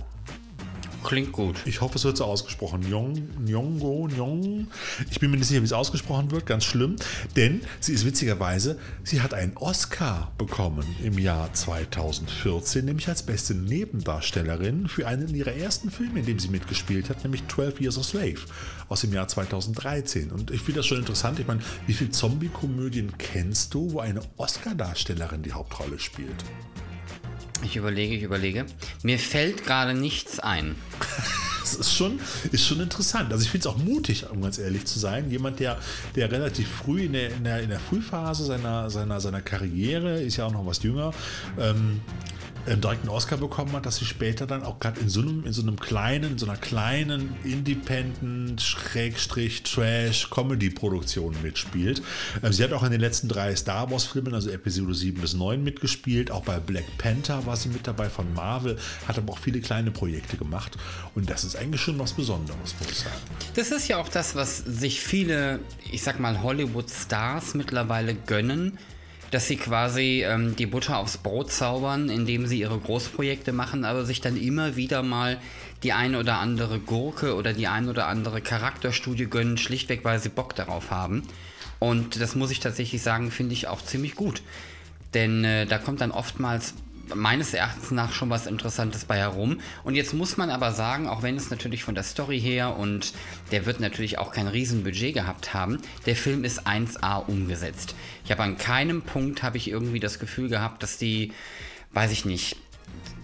Klingt 1.03 1.31
gut. 1.31 1.55
Ich 1.65 1.81
hoffe, 1.81 1.95
es 1.97 2.03
wird 2.03 2.17
so 2.17 2.25
ausgesprochen. 2.25 2.83
Nyong'o, 2.83 4.07
Nyong. 4.07 4.67
Ich 5.09 5.19
bin 5.19 5.31
mir 5.31 5.37
nicht 5.37 5.47
sicher, 5.47 5.61
wie 5.61 5.65
es 5.65 5.73
ausgesprochen 5.73 6.31
wird. 6.31 6.45
Ganz 6.45 6.65
schlimm. 6.65 6.97
Denn 7.35 7.61
sie 7.79 7.93
ist 7.93 8.05
witzigerweise, 8.05 8.77
sie 9.03 9.21
hat 9.21 9.33
einen 9.33 9.55
Oscar 9.57 10.31
bekommen 10.37 10.85
im 11.03 11.17
Jahr 11.17 11.53
2014, 11.53 12.85
nämlich 12.85 13.07
als 13.07 13.23
beste 13.23 13.55
Nebendarstellerin 13.55 14.87
für 14.87 15.07
einen 15.07 15.33
ihrer 15.33 15.53
ersten 15.53 15.89
Filme, 15.89 16.19
in 16.19 16.25
dem 16.25 16.39
sie 16.39 16.49
mitgespielt 16.49 17.09
hat, 17.09 17.23
nämlich 17.23 17.47
12 17.47 17.81
Years 17.81 17.97
a 17.97 18.03
Slave 18.03 18.39
aus 18.89 19.01
dem 19.01 19.13
Jahr 19.13 19.27
2013. 19.27 20.31
Und 20.31 20.51
ich 20.51 20.61
finde 20.61 20.79
das 20.79 20.85
schon 20.85 20.99
interessant. 20.99 21.39
Ich 21.39 21.47
meine, 21.47 21.61
wie 21.87 21.93
viele 21.93 22.11
Zombie-Komödien 22.11 23.17
kennst 23.17 23.73
du, 23.73 23.93
wo 23.93 23.99
eine 23.99 24.21
Oscar-Darstellerin 24.37 25.43
die 25.43 25.53
Hauptrolle 25.53 25.97
spielt? 25.99 26.43
Ich 27.63 27.75
überlege, 27.75 28.15
ich 28.15 28.23
überlege. 28.23 28.65
Mir 29.03 29.19
fällt 29.19 29.65
gerade 29.65 29.93
nichts 29.93 30.39
ein. 30.39 30.75
das 31.59 31.73
ist 31.73 31.93
schon, 31.93 32.19
ist 32.51 32.65
schon 32.65 32.79
interessant. 32.79 33.31
Also 33.31 33.43
ich 33.43 33.51
finde 33.51 33.67
es 33.67 33.73
auch 33.73 33.77
mutig, 33.77 34.29
um 34.29 34.41
ganz 34.41 34.57
ehrlich 34.57 34.85
zu 34.85 34.99
sein. 34.99 35.29
Jemand, 35.29 35.59
der, 35.59 35.77
der 36.15 36.31
relativ 36.31 36.67
früh 36.67 37.03
in 37.03 37.13
der, 37.13 37.35
in 37.35 37.43
der, 37.43 37.61
in 37.61 37.69
der 37.69 37.79
Frühphase 37.79 38.45
seiner, 38.45 38.89
seiner, 38.89 39.19
seiner 39.19 39.41
Karriere, 39.41 40.21
ist 40.21 40.37
ja 40.37 40.45
auch 40.45 40.53
noch 40.53 40.65
was 40.65 40.81
jünger, 40.83 41.13
ähm, 41.59 42.01
direkt 42.65 43.01
einen 43.01 43.09
Oscar 43.09 43.37
bekommen 43.37 43.71
hat, 43.73 43.85
dass 43.85 43.97
sie 43.97 44.05
später 44.05 44.45
dann 44.47 44.63
auch 44.63 44.79
gerade 44.79 44.99
in 44.99 45.09
so 45.09 45.21
in 45.21 45.51
so 45.53 45.61
einem 45.61 45.79
kleinen, 45.79 46.31
in 46.31 46.37
so 46.37 46.45
einer 46.45 46.57
kleinen 46.57 47.35
Independent, 47.43 48.61
Schrägstrich, 48.61 49.63
Trash, 49.63 50.29
Comedy-Produktion 50.29 51.35
mitspielt. 51.43 52.01
Ähm, 52.43 52.53
sie 52.53 52.63
hat 52.63 52.73
auch 52.73 52.83
in 52.83 52.91
den 52.91 53.01
letzten 53.01 53.27
drei 53.27 53.55
Star 53.55 53.91
Wars-Filmen, 53.91 54.33
also 54.33 54.49
Episode 54.49 54.93
7 54.93 55.21
bis 55.21 55.33
9, 55.33 55.63
mitgespielt. 55.63 56.31
Auch 56.31 56.43
bei 56.43 56.59
Black 56.59 56.85
Panther 56.97 57.45
war 57.45 57.57
sie 57.57 57.69
mit 57.69 57.85
dabei 57.87 58.09
von 58.09 58.33
Marvel, 58.33 58.77
hat 59.07 59.17
aber 59.17 59.33
auch 59.33 59.39
viele 59.39 59.59
kleine 59.61 59.91
Projekte 59.91 60.37
gemacht. 60.37 60.77
Und 61.15 61.29
das 61.29 61.43
ist 61.43 61.55
eigentlich 61.55 61.81
schon 61.81 61.99
was 61.99 62.13
Besonderes, 62.13 62.75
muss 62.79 62.91
ich 62.91 62.99
sagen. 62.99 63.15
Das 63.55 63.71
ist 63.71 63.87
ja 63.87 63.97
auch 63.97 64.09
das, 64.09 64.35
was 64.35 64.57
sich 64.57 65.01
viele, 65.01 65.59
ich 65.91 66.03
sag 66.03 66.19
mal, 66.19 66.41
Hollywood-Stars 66.41 67.53
mittlerweile 67.55 68.15
gönnen 68.15 68.77
dass 69.31 69.47
sie 69.47 69.57
quasi 69.57 70.23
ähm, 70.25 70.55
die 70.55 70.65
Butter 70.65 70.97
aufs 70.97 71.17
Brot 71.17 71.51
zaubern, 71.51 72.09
indem 72.09 72.47
sie 72.47 72.59
ihre 72.59 72.77
Großprojekte 72.77 73.51
machen, 73.53 73.85
aber 73.85 74.05
sich 74.05 74.21
dann 74.21 74.37
immer 74.37 74.75
wieder 74.75 75.03
mal 75.03 75.37
die 75.83 75.93
ein 75.93 76.15
oder 76.15 76.39
andere 76.39 76.79
Gurke 76.79 77.35
oder 77.35 77.53
die 77.53 77.67
ein 77.67 77.87
oder 77.87 78.07
andere 78.07 78.41
Charakterstudie 78.41 79.27
gönnen, 79.27 79.57
schlichtweg 79.57 80.03
weil 80.03 80.19
sie 80.19 80.29
Bock 80.29 80.55
darauf 80.55 80.91
haben. 80.91 81.23
Und 81.79 82.19
das 82.19 82.35
muss 82.35 82.51
ich 82.51 82.59
tatsächlich 82.59 83.01
sagen, 83.01 83.31
finde 83.31 83.53
ich 83.53 83.67
auch 83.67 83.81
ziemlich 83.81 84.15
gut. 84.15 84.41
Denn 85.13 85.43
äh, 85.43 85.65
da 85.65 85.77
kommt 85.77 86.01
dann 86.01 86.11
oftmals 86.11 86.73
meines 87.15 87.53
Erachtens 87.53 87.91
nach 87.91 88.11
schon 88.13 88.29
was 88.29 88.47
Interessantes 88.47 89.05
bei 89.05 89.17
herum. 89.17 89.59
Und 89.83 89.95
jetzt 89.95 90.13
muss 90.13 90.37
man 90.37 90.49
aber 90.49 90.71
sagen, 90.71 91.07
auch 91.07 91.23
wenn 91.23 91.35
es 91.35 91.49
natürlich 91.49 91.83
von 91.83 91.95
der 91.95 92.03
Story 92.03 92.39
her 92.39 92.75
und 92.77 93.13
der 93.51 93.65
wird 93.65 93.79
natürlich 93.79 94.17
auch 94.17 94.31
kein 94.31 94.47
Riesenbudget 94.47 95.13
gehabt 95.13 95.53
haben, 95.53 95.79
der 96.05 96.15
Film 96.15 96.43
ist 96.43 96.67
1A 96.67 97.25
umgesetzt. 97.27 97.95
Ich 98.25 98.31
habe 98.31 98.43
an 98.43 98.57
keinem 98.57 99.01
Punkt 99.01 99.43
habe 99.43 99.57
ich 99.57 99.69
irgendwie 99.69 99.99
das 99.99 100.19
Gefühl 100.19 100.49
gehabt, 100.49 100.83
dass 100.83 100.97
die, 100.97 101.33
weiß 101.93 102.11
ich 102.11 102.25
nicht, 102.25 102.57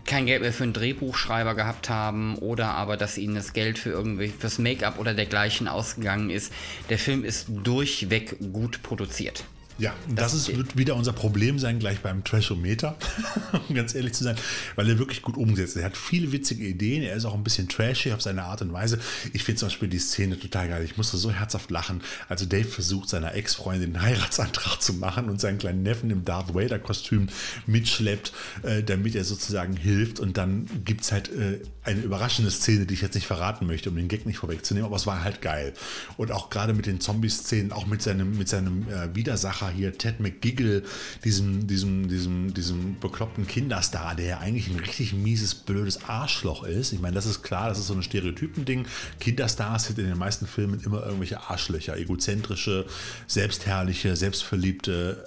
kein 0.05 0.27
Geld 0.27 0.41
mehr 0.41 0.53
für 0.53 0.63
einen 0.63 0.73
Drehbuchschreiber 0.73 1.55
gehabt 1.55 1.89
haben 1.89 2.35
oder 2.37 2.71
aber, 2.75 2.95
dass 2.95 3.17
ihnen 3.17 3.35
das 3.35 3.53
Geld 3.53 3.79
für 3.79 3.89
irgendwie 3.89 4.27
fürs 4.27 4.59
Make-up 4.59 4.99
oder 4.99 5.13
dergleichen 5.13 5.67
ausgegangen 5.67 6.29
ist. 6.29 6.53
Der 6.89 6.99
Film 6.99 7.23
ist 7.23 7.47
durchweg 7.49 8.37
gut 8.53 8.83
produziert. 8.83 9.43
Ja, 9.77 9.93
das, 10.07 10.31
das 10.31 10.33
ist, 10.33 10.55
wird 10.55 10.77
wieder 10.77 10.95
unser 10.95 11.11
Problem 11.11 11.59
sein, 11.59 11.79
gleich 11.79 11.99
beim 11.99 12.23
Trashometer, 12.23 12.95
um 13.67 13.75
ganz 13.75 13.93
ehrlich 13.93 14.13
zu 14.13 14.23
sein, 14.23 14.37
weil 14.75 14.87
er 14.87 14.97
wirklich 14.99 15.21
gut 15.21 15.35
umgesetzt 15.35 15.75
ist. 15.75 15.81
Er 15.81 15.87
hat 15.87 15.97
viele 15.97 16.31
witzige 16.31 16.65
Ideen, 16.65 17.03
er 17.03 17.13
ist 17.13 17.25
auch 17.25 17.33
ein 17.33 17.43
bisschen 17.43 17.67
trashy 17.67 18.13
auf 18.13 18.21
seine 18.21 18.43
Art 18.43 18.61
und 18.61 18.71
Weise. 18.71 18.99
Ich 19.33 19.43
finde 19.43 19.59
zum 19.59 19.67
Beispiel 19.67 19.89
die 19.89 19.99
Szene 19.99 20.39
total 20.39 20.69
geil. 20.69 20.85
Ich 20.85 20.95
musste 20.95 21.17
so 21.17 21.29
herzhaft 21.29 21.71
lachen. 21.71 22.01
Also 22.29 22.45
Dave 22.45 22.63
versucht 22.63 23.09
seiner 23.09 23.35
Ex-Freundin 23.35 23.97
einen 23.97 24.01
Heiratsantrag 24.01 24.81
zu 24.81 24.93
machen 24.93 25.29
und 25.29 25.41
seinen 25.41 25.57
kleinen 25.57 25.83
Neffen 25.83 26.09
im 26.09 26.23
Darth 26.23 26.53
Vader-Kostüm 26.53 27.27
mitschleppt, 27.67 28.31
äh, 28.63 28.81
damit 28.81 29.15
er 29.15 29.25
sozusagen 29.25 29.75
hilft. 29.75 30.21
Und 30.21 30.37
dann 30.37 30.67
gibt 30.85 31.01
es 31.01 31.11
halt 31.11 31.29
äh, 31.33 31.59
eine 31.83 31.99
überraschende 31.99 32.49
Szene, 32.49 32.85
die 32.85 32.93
ich 32.93 33.01
jetzt 33.01 33.15
nicht 33.15 33.27
verraten 33.27 33.67
möchte, 33.67 33.89
um 33.89 33.97
den 33.97 34.07
Gag 34.07 34.25
nicht 34.25 34.37
vorwegzunehmen, 34.37 34.85
aber 34.85 34.95
es 34.95 35.05
war 35.05 35.21
halt 35.21 35.41
geil. 35.41 35.73
Und 36.15 36.31
auch 36.31 36.49
gerade 36.49 36.73
mit 36.73 36.85
den 36.85 37.01
Zombie-Szenen, 37.01 37.73
auch 37.73 37.87
mit 37.87 38.01
seinem, 38.01 38.37
mit 38.37 38.47
seinem 38.47 38.87
äh, 38.87 39.13
Widersacher 39.13 39.64
Macher 39.65 39.75
hier, 39.75 39.97
Ted 39.97 40.19
McGiggle, 40.19 40.83
diesem, 41.23 41.67
diesem, 41.67 42.07
diesem, 42.07 42.53
diesem 42.53 42.99
bekloppten 42.99 43.47
Kinderstar, 43.47 44.15
der 44.15 44.25
ja 44.25 44.39
eigentlich 44.39 44.69
ein 44.69 44.79
richtig 44.79 45.13
mieses, 45.13 45.55
blödes 45.55 46.03
Arschloch 46.03 46.63
ist. 46.63 46.93
Ich 46.93 47.01
meine, 47.01 47.15
das 47.15 47.25
ist 47.25 47.43
klar, 47.43 47.69
das 47.69 47.79
ist 47.79 47.87
so 47.87 47.93
ein 47.93 48.03
Stereotypending. 48.03 48.87
Kinderstars 49.19 49.85
sind 49.85 49.99
in 49.99 50.05
den 50.05 50.17
meisten 50.17 50.47
Filmen 50.47 50.81
immer 50.81 51.03
irgendwelche 51.03 51.41
Arschlöcher, 51.49 51.97
egozentrische, 51.97 52.85
selbstherrliche, 53.27 54.15
selbstverliebte 54.15 55.25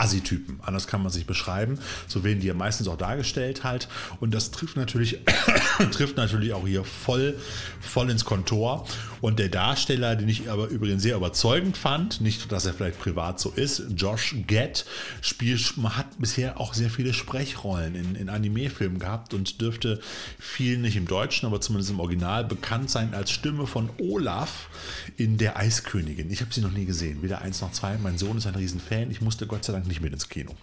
Assi-Typen. 0.00 0.60
Anders 0.62 0.86
kann 0.86 1.02
man 1.02 1.12
sich 1.12 1.26
beschreiben. 1.26 1.78
So 2.08 2.24
werden 2.24 2.40
die 2.40 2.46
ja 2.46 2.54
meistens 2.54 2.88
auch 2.88 2.96
dargestellt 2.96 3.64
halt. 3.64 3.88
Und 4.18 4.32
das 4.32 4.50
trifft 4.50 4.76
natürlich, 4.76 5.18
trifft 5.92 6.16
natürlich 6.16 6.54
auch 6.54 6.66
hier 6.66 6.84
voll, 6.84 7.36
voll 7.80 8.10
ins 8.10 8.24
Kontor. 8.24 8.86
Und 9.20 9.38
der 9.38 9.50
Darsteller, 9.50 10.16
den 10.16 10.28
ich 10.28 10.50
aber 10.50 10.68
übrigens 10.68 11.02
sehr 11.02 11.16
überzeugend 11.16 11.76
fand, 11.76 12.22
nicht, 12.22 12.50
dass 12.50 12.64
er 12.64 12.72
vielleicht 12.72 12.98
privat 12.98 13.38
so 13.38 13.50
ist, 13.50 13.82
Josh 13.94 14.34
Gett, 14.46 14.86
spielt, 15.20 15.60
hat 15.84 16.18
bisher 16.18 16.58
auch 16.58 16.72
sehr 16.72 16.88
viele 16.88 17.12
Sprechrollen 17.12 17.94
in, 17.94 18.14
in 18.14 18.28
Anime-Filmen 18.30 18.98
gehabt 18.98 19.34
und 19.34 19.60
dürfte 19.60 20.00
viel 20.38 20.78
nicht 20.78 20.96
im 20.96 21.06
Deutschen, 21.06 21.46
aber 21.46 21.60
zumindest 21.60 21.90
im 21.90 22.00
Original 22.00 22.44
bekannt 22.44 22.90
sein 22.90 23.12
als 23.12 23.30
Stimme 23.30 23.66
von 23.66 23.90
Olaf 23.98 24.68
in 25.18 25.36
Der 25.36 25.58
Eiskönigin. 25.58 26.30
Ich 26.30 26.40
habe 26.40 26.54
sie 26.54 26.62
noch 26.62 26.72
nie 26.72 26.86
gesehen, 26.86 27.22
weder 27.22 27.42
eins 27.42 27.60
noch 27.60 27.72
zwei. 27.72 27.98
Mein 27.98 28.16
Sohn 28.16 28.38
ist 28.38 28.46
ein 28.46 28.54
Riesenfan. 28.54 29.10
Ich 29.10 29.20
musste 29.20 29.46
Gott 29.46 29.64
sei 29.64 29.74
Dank 29.74 29.86
nicht 29.90 30.00
mit 30.00 30.12
ins 30.12 30.28
Kino. 30.28 30.54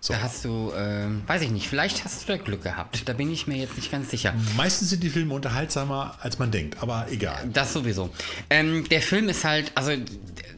So. 0.00 0.14
Da 0.14 0.20
hast 0.22 0.44
du, 0.44 0.72
äh, 0.72 1.06
weiß 1.28 1.42
ich 1.42 1.50
nicht, 1.50 1.68
vielleicht 1.68 2.04
hast 2.04 2.22
du 2.22 2.32
da 2.32 2.36
Glück 2.36 2.64
gehabt. 2.64 3.08
Da 3.08 3.12
bin 3.12 3.32
ich 3.32 3.46
mir 3.46 3.56
jetzt 3.56 3.76
nicht 3.76 3.92
ganz 3.92 4.10
sicher. 4.10 4.34
Meistens 4.56 4.90
sind 4.90 5.02
die 5.04 5.10
Filme 5.10 5.32
unterhaltsamer, 5.32 6.18
als 6.20 6.40
man 6.40 6.50
denkt, 6.50 6.82
aber 6.82 7.06
egal. 7.10 7.48
Das 7.52 7.72
sowieso. 7.72 8.10
Ähm, 8.50 8.88
der 8.88 9.00
Film 9.00 9.28
ist 9.28 9.44
halt, 9.44 9.70
also 9.76 9.92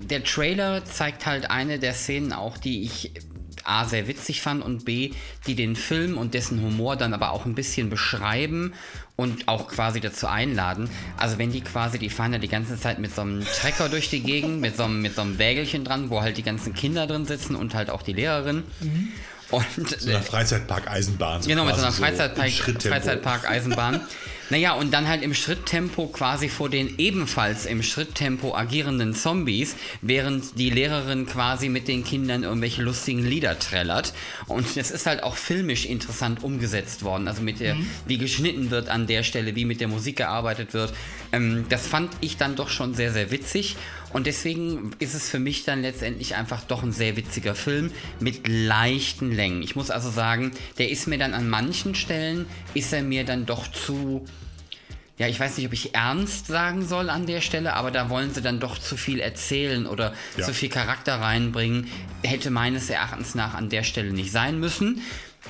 der 0.01 0.25
Trailer 0.25 0.85
zeigt 0.87 1.27
halt 1.27 1.51
eine 1.51 1.79
der 1.79 1.93
Szenen 1.93 2.33
auch, 2.33 2.57
die 2.57 2.85
ich 2.85 3.13
A 3.65 3.85
sehr 3.85 4.09
witzig 4.09 4.43
fand 4.43 4.63
und 4.63 4.85
B, 4.85 5.13
die 5.47 5.55
den 5.55 5.77
Film 5.77 6.19
und 6.19 6.35
dessen 6.35 6.61
Humor 6.63 6.97
dann 6.97 7.15
aber 7.15 7.33
auch 7.33 7.47
ein 7.47 7.55
bisschen 7.55 7.91
beschreiben 7.91 8.73
und 9.17 9.49
auch 9.49 9.69
quasi 9.69 10.01
dazu 10.01 10.27
einladen. 10.27 10.91
Also 11.17 11.39
wenn 11.39 11.53
die 11.53 11.61
quasi, 11.61 11.99
die 11.99 12.11
fahren 12.11 12.33
ja 12.33 12.39
die 12.39 12.49
ganze 12.49 12.79
Zeit 12.79 12.99
mit 12.99 13.15
so 13.15 13.23
einem 13.23 13.45
Trecker 13.45 13.89
durch 13.89 14.11
die 14.11 14.21
Gegend, 14.21 14.61
mit 14.61 14.77
so 14.77 14.85
einem, 14.85 15.03
mit 15.03 15.15
so 15.15 15.23
einem 15.23 15.39
Wägelchen 15.39 15.85
dran, 15.85 16.11
wo 16.11 16.21
halt 16.21 16.37
die 16.37 16.43
ganzen 16.43 16.75
Kinder 16.75 17.07
drin 17.07 17.25
sitzen 17.25 17.55
und 17.55 17.75
halt 17.75 17.91
auch 17.91 18.03
die 18.03 18.13
Lehrerin. 18.13 18.65
Mhm. 18.81 19.09
Und, 19.51 19.65
so 20.01 20.11
einer 20.11 20.23
Freizeitpark-Eisenbahn. 20.23 21.43
So 21.43 21.49
genau, 21.49 21.65
mit 21.65 21.77
so 21.77 21.83
einer 21.83 21.93
Freizeitpark, 21.93 22.51
so 22.51 22.89
Freizeitpark-Eisenbahn. 22.89 24.01
naja, 24.51 24.75
und 24.75 24.93
dann 24.93 25.09
halt 25.09 25.23
im 25.23 25.35
Schritttempo 25.35 26.09
quasi 26.09 26.49
vor 26.49 26.69
den 26.69 26.99
ebenfalls 26.99 27.67
im 27.67 27.83
Schritttempo 27.83 28.55
agierenden 28.55 29.15
Zombies, 29.15 29.77
während 30.03 30.59
die 30.59 30.71
Lehrerin 30.71 31.27
quasi 31.27 31.69
mit 31.69 31.89
den 31.89 32.05
Kindern 32.05 32.43
irgendwelche 32.43 32.83
lustigen 32.83 33.25
Lieder 33.25 33.59
trällert. 33.59 34.13
Und 34.47 34.77
es 34.77 34.91
ist 34.91 35.07
halt 35.07 35.23
auch 35.23 35.37
filmisch 35.37 35.87
interessant 35.87 36.43
umgesetzt 36.43 37.03
worden. 37.05 37.29
Also 37.29 37.43
mit 37.43 37.61
der, 37.61 37.77
mhm. 37.77 37.87
wie 38.07 38.19
geschnitten 38.19 38.71
wird 38.71 38.89
an 38.89 39.07
der 39.07 39.23
Stelle, 39.23 39.55
wie 39.55 39.65
mit 39.65 39.81
der 39.81 39.89
Musik 39.89 40.17
gearbeitet 40.17 40.75
wird. 40.75 40.93
Ähm, 41.33 41.67
das 41.69 41.87
fand 41.87 42.11
ich 42.21 42.37
dann 42.37 42.57
doch 42.57 42.69
schon 42.69 42.95
sehr, 42.95 43.13
sehr 43.13 43.31
witzig. 43.31 43.77
Und 44.14 44.28
deswegen 44.28 44.92
ist 45.00 45.14
es 45.14 45.28
für 45.28 45.40
mich 45.40 45.64
dann 45.64 45.83
letztendlich 45.83 46.37
einfach 46.37 46.62
doch 46.62 46.85
ein 46.85 46.92
sehr 46.92 47.16
witziger 47.16 47.56
Film 47.56 47.90
mit 48.21 48.47
leichten 48.47 49.33
Längen. 49.33 49.61
Ich 49.61 49.75
muss 49.75 49.90
also 49.90 50.09
sagen, 50.09 50.52
der 50.78 50.88
ist 50.88 51.09
mir 51.09 51.18
dann 51.18 51.35
an 51.35 51.50
manchen 51.50 51.97
Stellen, 51.97 52.47
ist 52.75 52.92
er 52.92 53.02
mir 53.02 53.25
dann 53.25 53.44
doch 53.44 53.66
zu 53.66 54.25
ja, 55.16 55.28
ich 55.28 55.38
weiß 55.38 55.59
nicht, 55.59 55.66
ob 55.66 55.73
ich 55.73 55.94
ernst 55.94 56.49
sagen 56.49 56.85
soll 56.85 57.09
an 57.09 57.26
der 57.26 57.40
Stelle, 57.40 57.75
aber 57.75 57.92
da 57.92 58.11
wollen 58.11 58.35
sie 58.35 58.42
dann 58.42 58.59
doch 58.59 58.78
zu 58.78 58.97
viel 58.97 59.21
erzählen 59.21 59.87
oder 59.87 60.12
ja. 60.37 60.44
zu 60.44 60.52
viel 60.52 60.68
Charakter 60.68 61.21
reinbringen. 61.21 61.88
Hätte 62.25 62.50
meines 62.50 62.90
Erachtens 62.90 63.37
nach 63.37 63.54
an 63.54 63.68
der 63.68 63.85
Stelle 63.85 64.12
nicht 64.12 64.33
sein 64.33 64.59
müssen. 64.59 65.02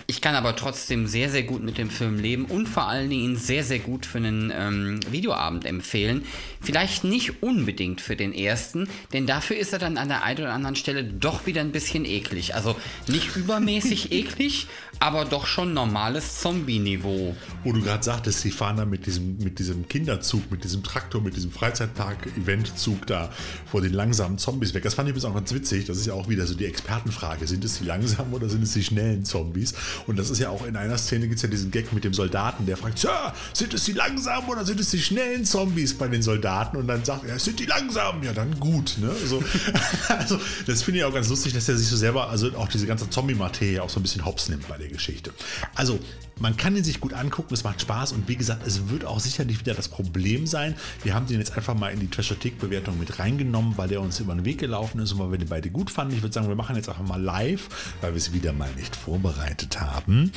Ich 0.06 0.20
kann 0.20 0.34
aber 0.34 0.56
trotzdem 0.56 1.06
sehr, 1.06 1.30
sehr 1.30 1.42
gut 1.42 1.62
mit 1.62 1.78
dem 1.78 1.90
Film 1.90 2.18
leben 2.18 2.44
und 2.44 2.66
vor 2.68 2.88
allen 2.88 3.10
Dingen 3.10 3.24
ihn 3.24 3.36
sehr, 3.36 3.64
sehr 3.64 3.78
gut 3.78 4.06
für 4.06 4.18
einen 4.18 4.52
ähm, 4.54 5.00
Videoabend 5.10 5.64
empfehlen. 5.64 6.24
Vielleicht 6.60 7.04
nicht 7.04 7.42
unbedingt 7.42 8.00
für 8.00 8.16
den 8.16 8.32
ersten, 8.32 8.88
denn 9.12 9.26
dafür 9.26 9.56
ist 9.56 9.72
er 9.72 9.78
dann 9.78 9.96
an 9.96 10.08
der 10.08 10.22
einen 10.22 10.40
oder 10.40 10.52
anderen 10.52 10.76
Stelle 10.76 11.04
doch 11.04 11.46
wieder 11.46 11.60
ein 11.60 11.72
bisschen 11.72 12.04
eklig. 12.04 12.54
Also 12.54 12.76
nicht 13.06 13.36
übermäßig 13.36 14.12
eklig, 14.12 14.66
aber 15.00 15.24
doch 15.24 15.46
schon 15.46 15.74
normales 15.74 16.40
Zombie-Niveau. 16.40 17.36
Wo 17.62 17.72
du 17.72 17.80
gerade 17.80 18.02
sagtest, 18.02 18.40
sie 18.40 18.50
fahren 18.50 18.76
da 18.76 18.84
mit 18.84 19.06
diesem, 19.06 19.38
mit 19.38 19.58
diesem 19.58 19.88
Kinderzug, 19.88 20.50
mit 20.50 20.64
diesem 20.64 20.82
Traktor, 20.82 21.20
mit 21.20 21.36
diesem 21.36 21.50
Freizeitpark-Eventzug 21.50 23.06
da 23.06 23.30
vor 23.70 23.80
den 23.80 23.92
langsamen 23.92 24.38
Zombies 24.38 24.74
weg. 24.74 24.82
Das 24.82 24.94
fand 24.94 25.08
ich 25.08 25.10
übrigens 25.10 25.30
auch 25.30 25.34
ganz 25.34 25.52
witzig. 25.52 25.84
Das 25.86 25.98
ist 25.98 26.06
ja 26.06 26.14
auch 26.14 26.28
wieder 26.28 26.46
so 26.46 26.54
die 26.54 26.66
Expertenfrage. 26.66 27.46
Sind 27.46 27.64
es 27.64 27.78
die 27.78 27.84
langsamen 27.84 28.32
oder 28.32 28.48
sind 28.48 28.62
es 28.62 28.72
die 28.72 28.84
schnellen 28.84 29.24
Zombies? 29.24 29.74
Und 30.06 30.18
das 30.18 30.30
ist 30.30 30.38
ja 30.38 30.50
auch 30.50 30.66
in 30.66 30.76
einer 30.76 30.98
Szene 30.98 31.26
gibt 31.26 31.36
es 31.36 31.42
ja 31.42 31.48
diesen 31.48 31.70
Gag 31.70 31.92
mit 31.92 32.04
dem 32.04 32.14
Soldaten, 32.14 32.66
der 32.66 32.76
fragt, 32.76 32.98
Sir, 32.98 33.32
sind 33.52 33.74
es 33.74 33.84
die 33.84 33.92
langsamen 33.92 34.48
oder 34.48 34.64
sind 34.64 34.80
es 34.80 34.90
die 34.90 35.00
schnellen 35.00 35.44
Zombies 35.44 35.94
bei 35.94 36.08
den 36.08 36.22
Soldaten? 36.22 36.76
Und 36.76 36.86
dann 36.86 37.04
sagt 37.04 37.24
er, 37.26 37.38
sind 37.38 37.60
die 37.60 37.66
langsamen? 37.66 38.22
Ja, 38.22 38.32
dann 38.32 38.58
gut. 38.58 38.96
Ne? 38.98 39.10
Also, 39.22 39.42
also 40.08 40.38
das 40.66 40.82
finde 40.82 41.00
ich 41.00 41.04
auch 41.04 41.14
ganz 41.14 41.28
lustig, 41.28 41.52
dass 41.52 41.68
er 41.68 41.76
sich 41.76 41.88
so 41.88 41.96
selber, 41.96 42.28
also 42.28 42.48
auch 42.56 42.68
diese 42.68 42.86
ganze 42.86 43.08
Zombie-Materie 43.08 43.82
auch 43.82 43.90
so 43.90 44.00
ein 44.00 44.02
bisschen 44.02 44.24
hops 44.24 44.48
nimmt 44.48 44.68
bei 44.68 44.78
der 44.78 44.88
Geschichte. 44.88 45.32
Also, 45.74 45.98
man 46.38 46.56
kann 46.56 46.76
ihn 46.76 46.84
sich 46.84 47.00
gut 47.00 47.12
angucken, 47.12 47.54
es 47.54 47.64
macht 47.64 47.80
Spaß 47.80 48.12
und 48.12 48.28
wie 48.28 48.36
gesagt, 48.36 48.66
es 48.66 48.88
wird 48.88 49.04
auch 49.04 49.20
sicherlich 49.20 49.60
wieder 49.60 49.74
das 49.74 49.88
Problem 49.88 50.46
sein. 50.46 50.74
Wir 51.02 51.14
haben 51.14 51.26
den 51.26 51.38
jetzt 51.38 51.56
einfach 51.56 51.74
mal 51.74 51.90
in 51.92 52.00
die 52.00 52.08
Trashothek-Bewertung 52.08 52.98
mit 52.98 53.18
reingenommen, 53.18 53.76
weil 53.76 53.88
der 53.88 54.00
uns 54.00 54.20
über 54.20 54.34
den 54.34 54.44
Weg 54.44 54.58
gelaufen 54.58 55.00
ist 55.00 55.12
und 55.12 55.18
weil 55.20 55.30
wir 55.30 55.38
den 55.38 55.48
beide 55.48 55.70
gut 55.70 55.90
fanden. 55.90 56.14
Ich 56.14 56.22
würde 56.22 56.32
sagen, 56.32 56.48
wir 56.48 56.56
machen 56.56 56.76
jetzt 56.76 56.88
einfach 56.88 57.06
mal 57.06 57.20
live, 57.20 57.68
weil 58.00 58.12
wir 58.12 58.18
es 58.18 58.32
wieder 58.32 58.52
mal 58.52 58.70
nicht 58.74 58.96
vorbereitet 58.96 59.80
haben. 59.80 60.32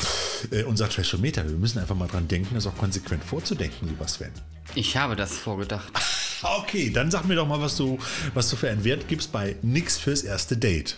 Äh, 0.52 0.64
unser 0.64 0.90
Trashometer. 0.90 1.48
Wir 1.50 1.58
müssen 1.58 1.80
einfach 1.80 1.96
mal 1.96 2.08
dran 2.08 2.28
denken, 2.28 2.56
das 2.56 2.68
auch 2.68 2.78
konsequent 2.78 3.24
vorzudenken, 3.24 3.88
lieber 3.88 4.08
Sven. 4.08 4.32
Ich 4.76 4.98
habe 4.98 5.16
das 5.16 5.38
vorgedacht. 5.38 5.92
Okay, 6.44 6.92
dann 6.92 7.10
sag 7.10 7.26
mir 7.26 7.34
doch 7.34 7.48
mal, 7.48 7.60
was 7.62 7.78
du, 7.78 7.98
was 8.36 8.48
du 8.52 8.58
für 8.58 8.70
einen 8.70 8.84
Wert 8.84 9.08
gibst 9.08 9.32
bei 9.32 9.56
Nix 9.64 9.98
fürs 9.98 10.22
erste 10.22 10.56
Date. 10.56 10.96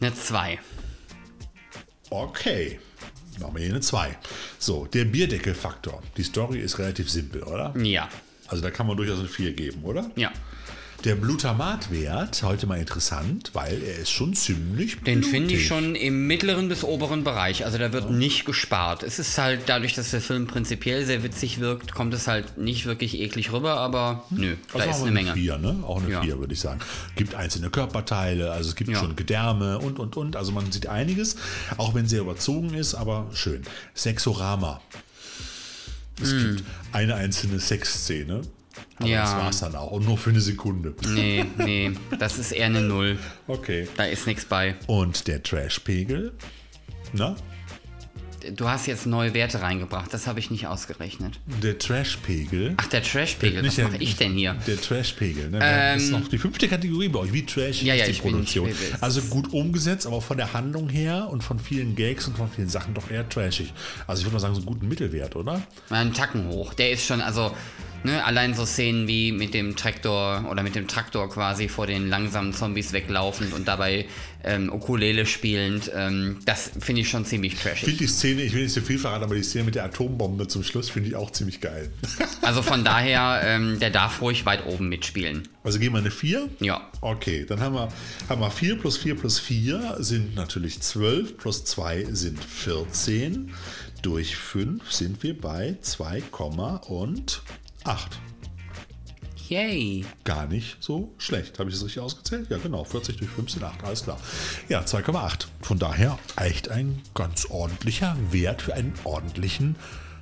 Eine 0.00 0.14
2. 0.14 0.58
Okay. 2.08 2.80
Machen 3.40 3.54
wir 3.54 3.62
hier 3.62 3.70
eine 3.70 3.80
2. 3.80 4.16
So, 4.58 4.86
der 4.86 5.04
Bierdeckelfaktor. 5.04 6.02
Die 6.16 6.22
Story 6.22 6.60
ist 6.60 6.78
relativ 6.78 7.10
simpel, 7.10 7.42
oder? 7.42 7.74
Ja. 7.76 8.08
Also 8.48 8.62
da 8.62 8.70
kann 8.70 8.86
man 8.86 8.96
durchaus 8.96 9.18
eine 9.18 9.28
4 9.28 9.52
geben, 9.52 9.82
oder? 9.84 10.10
Ja. 10.16 10.30
Der 11.04 11.16
Glutamatwert, 11.16 12.44
heute 12.44 12.68
mal 12.68 12.78
interessant, 12.78 13.50
weil 13.54 13.82
er 13.82 13.96
ist 13.96 14.12
schon 14.12 14.34
ziemlich 14.34 15.00
Den 15.00 15.24
finde 15.24 15.54
ich 15.54 15.66
schon 15.66 15.96
im 15.96 16.28
mittleren 16.28 16.68
bis 16.68 16.84
oberen 16.84 17.24
Bereich. 17.24 17.64
Also 17.64 17.76
da 17.76 17.92
wird 17.92 18.04
ja. 18.04 18.10
nicht 18.10 18.44
gespart. 18.44 19.02
Es 19.02 19.18
ist 19.18 19.36
halt 19.36 19.62
dadurch, 19.66 19.94
dass 19.94 20.12
der 20.12 20.20
Film 20.20 20.46
prinzipiell 20.46 21.04
sehr 21.04 21.24
witzig 21.24 21.58
wirkt, 21.58 21.92
kommt 21.92 22.14
es 22.14 22.28
halt 22.28 22.56
nicht 22.56 22.86
wirklich 22.86 23.18
eklig 23.18 23.52
rüber, 23.52 23.78
aber 23.78 24.24
hm. 24.28 24.38
nö, 24.38 24.54
also 24.72 24.78
da 24.78 24.84
ist 24.84 24.96
eine, 24.98 25.02
eine 25.02 25.12
Menge. 25.12 25.32
Vier, 25.34 25.58
ne? 25.58 25.82
Auch 25.84 26.00
eine 26.00 26.12
ja. 26.12 26.22
4, 26.22 26.38
würde 26.38 26.52
ich 26.52 26.60
sagen. 26.60 26.78
Gibt 27.16 27.34
einzelne 27.34 27.70
Körperteile, 27.70 28.52
also 28.52 28.68
es 28.68 28.76
gibt 28.76 28.90
ja. 28.90 29.00
schon 29.00 29.16
Gedärme 29.16 29.80
und 29.80 29.98
und 29.98 30.16
und. 30.16 30.36
Also 30.36 30.52
man 30.52 30.70
sieht 30.70 30.86
einiges, 30.86 31.34
auch 31.78 31.94
wenn 31.94 32.06
sehr 32.06 32.20
überzogen 32.20 32.74
ist, 32.74 32.94
aber 32.94 33.28
schön. 33.34 33.62
Sexorama. 33.94 34.80
Es 36.22 36.30
hm. 36.30 36.56
gibt 36.56 36.68
eine 36.92 37.16
einzelne 37.16 37.58
Sexszene 37.58 38.42
aber 38.98 39.08
ja. 39.08 39.22
das 39.22 39.32
war's 39.32 39.60
dann 39.60 39.74
auch. 39.76 39.90
Und 39.90 40.06
nur 40.06 40.18
für 40.18 40.30
eine 40.30 40.40
Sekunde. 40.40 40.94
Nee, 41.08 41.44
nee. 41.58 41.92
Das 42.18 42.38
ist 42.38 42.52
eher 42.52 42.66
eine 42.66 42.80
Null. 42.80 43.18
Okay. 43.46 43.88
Da 43.96 44.04
ist 44.04 44.26
nichts 44.26 44.44
bei. 44.44 44.76
Und 44.86 45.26
der 45.26 45.42
Trashpegel? 45.42 46.32
Na? 47.12 47.36
Du 48.56 48.68
hast 48.68 48.86
jetzt 48.86 49.06
neue 49.06 49.34
Werte 49.34 49.62
reingebracht, 49.62 50.12
das 50.12 50.26
habe 50.26 50.40
ich 50.40 50.50
nicht 50.50 50.66
ausgerechnet. 50.66 51.38
Der 51.62 51.78
Trashpegel. 51.78 52.74
Ach, 52.76 52.88
der 52.88 53.02
Trashpegel, 53.02 53.64
was 53.64 53.78
mache 53.78 53.98
ich 53.98 54.16
denn 54.16 54.32
hier? 54.32 54.56
Der 54.66 54.80
Trashpegel, 54.80 55.50
ne? 55.50 55.60
Ähm, 55.62 55.94
das 55.94 56.02
ist 56.02 56.10
noch 56.10 56.26
die 56.26 56.38
fünfte 56.38 56.66
Kategorie 56.66 57.08
bei 57.08 57.20
euch. 57.20 57.32
Wie 57.32 57.46
trash 57.46 57.82
ja, 57.82 57.94
ist 57.94 58.00
ja, 58.00 58.06
die 58.06 58.20
Produktion? 58.20 58.66
Bin, 58.66 58.76
also 59.00 59.20
gut 59.22 59.52
umgesetzt, 59.52 60.06
aber 60.06 60.20
von 60.20 60.36
der 60.36 60.52
Handlung 60.52 60.88
her 60.88 61.28
und 61.30 61.44
von 61.44 61.60
vielen 61.60 61.94
Gags 61.94 62.26
und 62.26 62.36
von 62.36 62.50
vielen 62.50 62.68
Sachen 62.68 62.94
doch 62.94 63.10
eher 63.10 63.28
trashig. 63.28 63.72
Also 64.08 64.20
ich 64.20 64.26
würde 64.26 64.34
mal 64.34 64.40
sagen, 64.40 64.54
so 64.54 64.60
einen 64.60 64.66
guten 64.66 64.88
Mittelwert, 64.88 65.36
oder? 65.36 65.62
Einen 65.90 66.12
Tacken 66.12 66.48
hoch. 66.48 66.74
Der 66.74 66.90
ist 66.90 67.06
schon, 67.06 67.20
also 67.20 67.54
Ne, 68.04 68.24
allein 68.24 68.54
so 68.54 68.66
Szenen 68.66 69.06
wie 69.06 69.30
mit 69.30 69.54
dem 69.54 69.76
Traktor 69.76 70.48
oder 70.50 70.64
mit 70.64 70.74
dem 70.74 70.88
Traktor 70.88 71.30
quasi 71.30 71.68
vor 71.68 71.86
den 71.86 72.08
langsamen 72.08 72.52
Zombies 72.52 72.92
weglaufend 72.92 73.52
und 73.52 73.68
dabei 73.68 74.06
ähm, 74.42 74.72
Ukulele 74.72 75.24
spielend, 75.24 75.90
ähm, 75.94 76.38
das 76.44 76.72
finde 76.80 77.02
ich 77.02 77.08
schon 77.08 77.24
ziemlich 77.24 77.52
Ich 77.52 77.60
trashig. 77.60 77.84
finde 77.84 77.98
die 77.98 78.06
Szene, 78.08 78.42
ich 78.42 78.54
will 78.54 78.64
nicht 78.64 78.72
so 78.72 78.80
viel 78.80 78.98
verraten, 78.98 79.22
aber 79.22 79.36
die 79.36 79.42
Szene 79.44 79.64
mit 79.64 79.76
der 79.76 79.84
Atombombe 79.84 80.48
zum 80.48 80.64
Schluss 80.64 80.90
finde 80.90 81.10
ich 81.10 81.14
auch 81.16 81.30
ziemlich 81.30 81.60
geil. 81.60 81.90
Also 82.42 82.60
von 82.60 82.84
daher, 82.84 83.40
ähm, 83.44 83.78
der 83.78 83.90
darf 83.90 84.20
ruhig 84.20 84.44
weit 84.46 84.66
oben 84.66 84.88
mitspielen. 84.88 85.46
Also 85.62 85.78
gehen 85.78 85.92
wir 85.92 86.00
eine 86.00 86.10
4? 86.10 86.48
Ja. 86.58 86.90
Okay, 87.00 87.46
dann 87.48 87.60
haben 87.60 87.74
wir, 87.76 87.88
haben 88.28 88.40
wir 88.40 88.50
4 88.50 88.78
plus 88.78 88.98
4 88.98 89.14
plus 89.14 89.38
4 89.38 89.96
sind 90.00 90.34
natürlich 90.34 90.80
12, 90.80 91.36
plus 91.38 91.64
2 91.64 92.06
sind 92.10 92.42
14. 92.42 93.54
Durch 94.02 94.34
5 94.36 94.90
sind 94.90 95.22
wir 95.22 95.40
bei 95.40 95.76
2, 95.80 96.24
und 96.88 97.42
8. 97.84 98.18
Yay. 99.48 100.04
Gar 100.24 100.46
nicht 100.46 100.78
so 100.80 101.12
schlecht. 101.18 101.58
Habe 101.58 101.68
ich 101.68 101.76
das 101.76 101.84
richtig 101.84 102.02
ausgezählt? 102.02 102.48
Ja, 102.48 102.58
genau. 102.58 102.84
40 102.84 103.16
durch 103.18 103.30
5 103.30 103.50
sind 103.50 103.64
8. 103.64 103.84
Alles 103.84 104.04
klar. 104.04 104.18
Ja, 104.68 104.80
2,8. 104.80 105.46
Von 105.60 105.78
daher 105.78 106.18
echt 106.36 106.70
ein 106.70 107.02
ganz 107.14 107.46
ordentlicher 107.46 108.16
Wert 108.30 108.62
für 108.62 108.74
einen 108.74 108.94
ordentlichen 109.04 109.76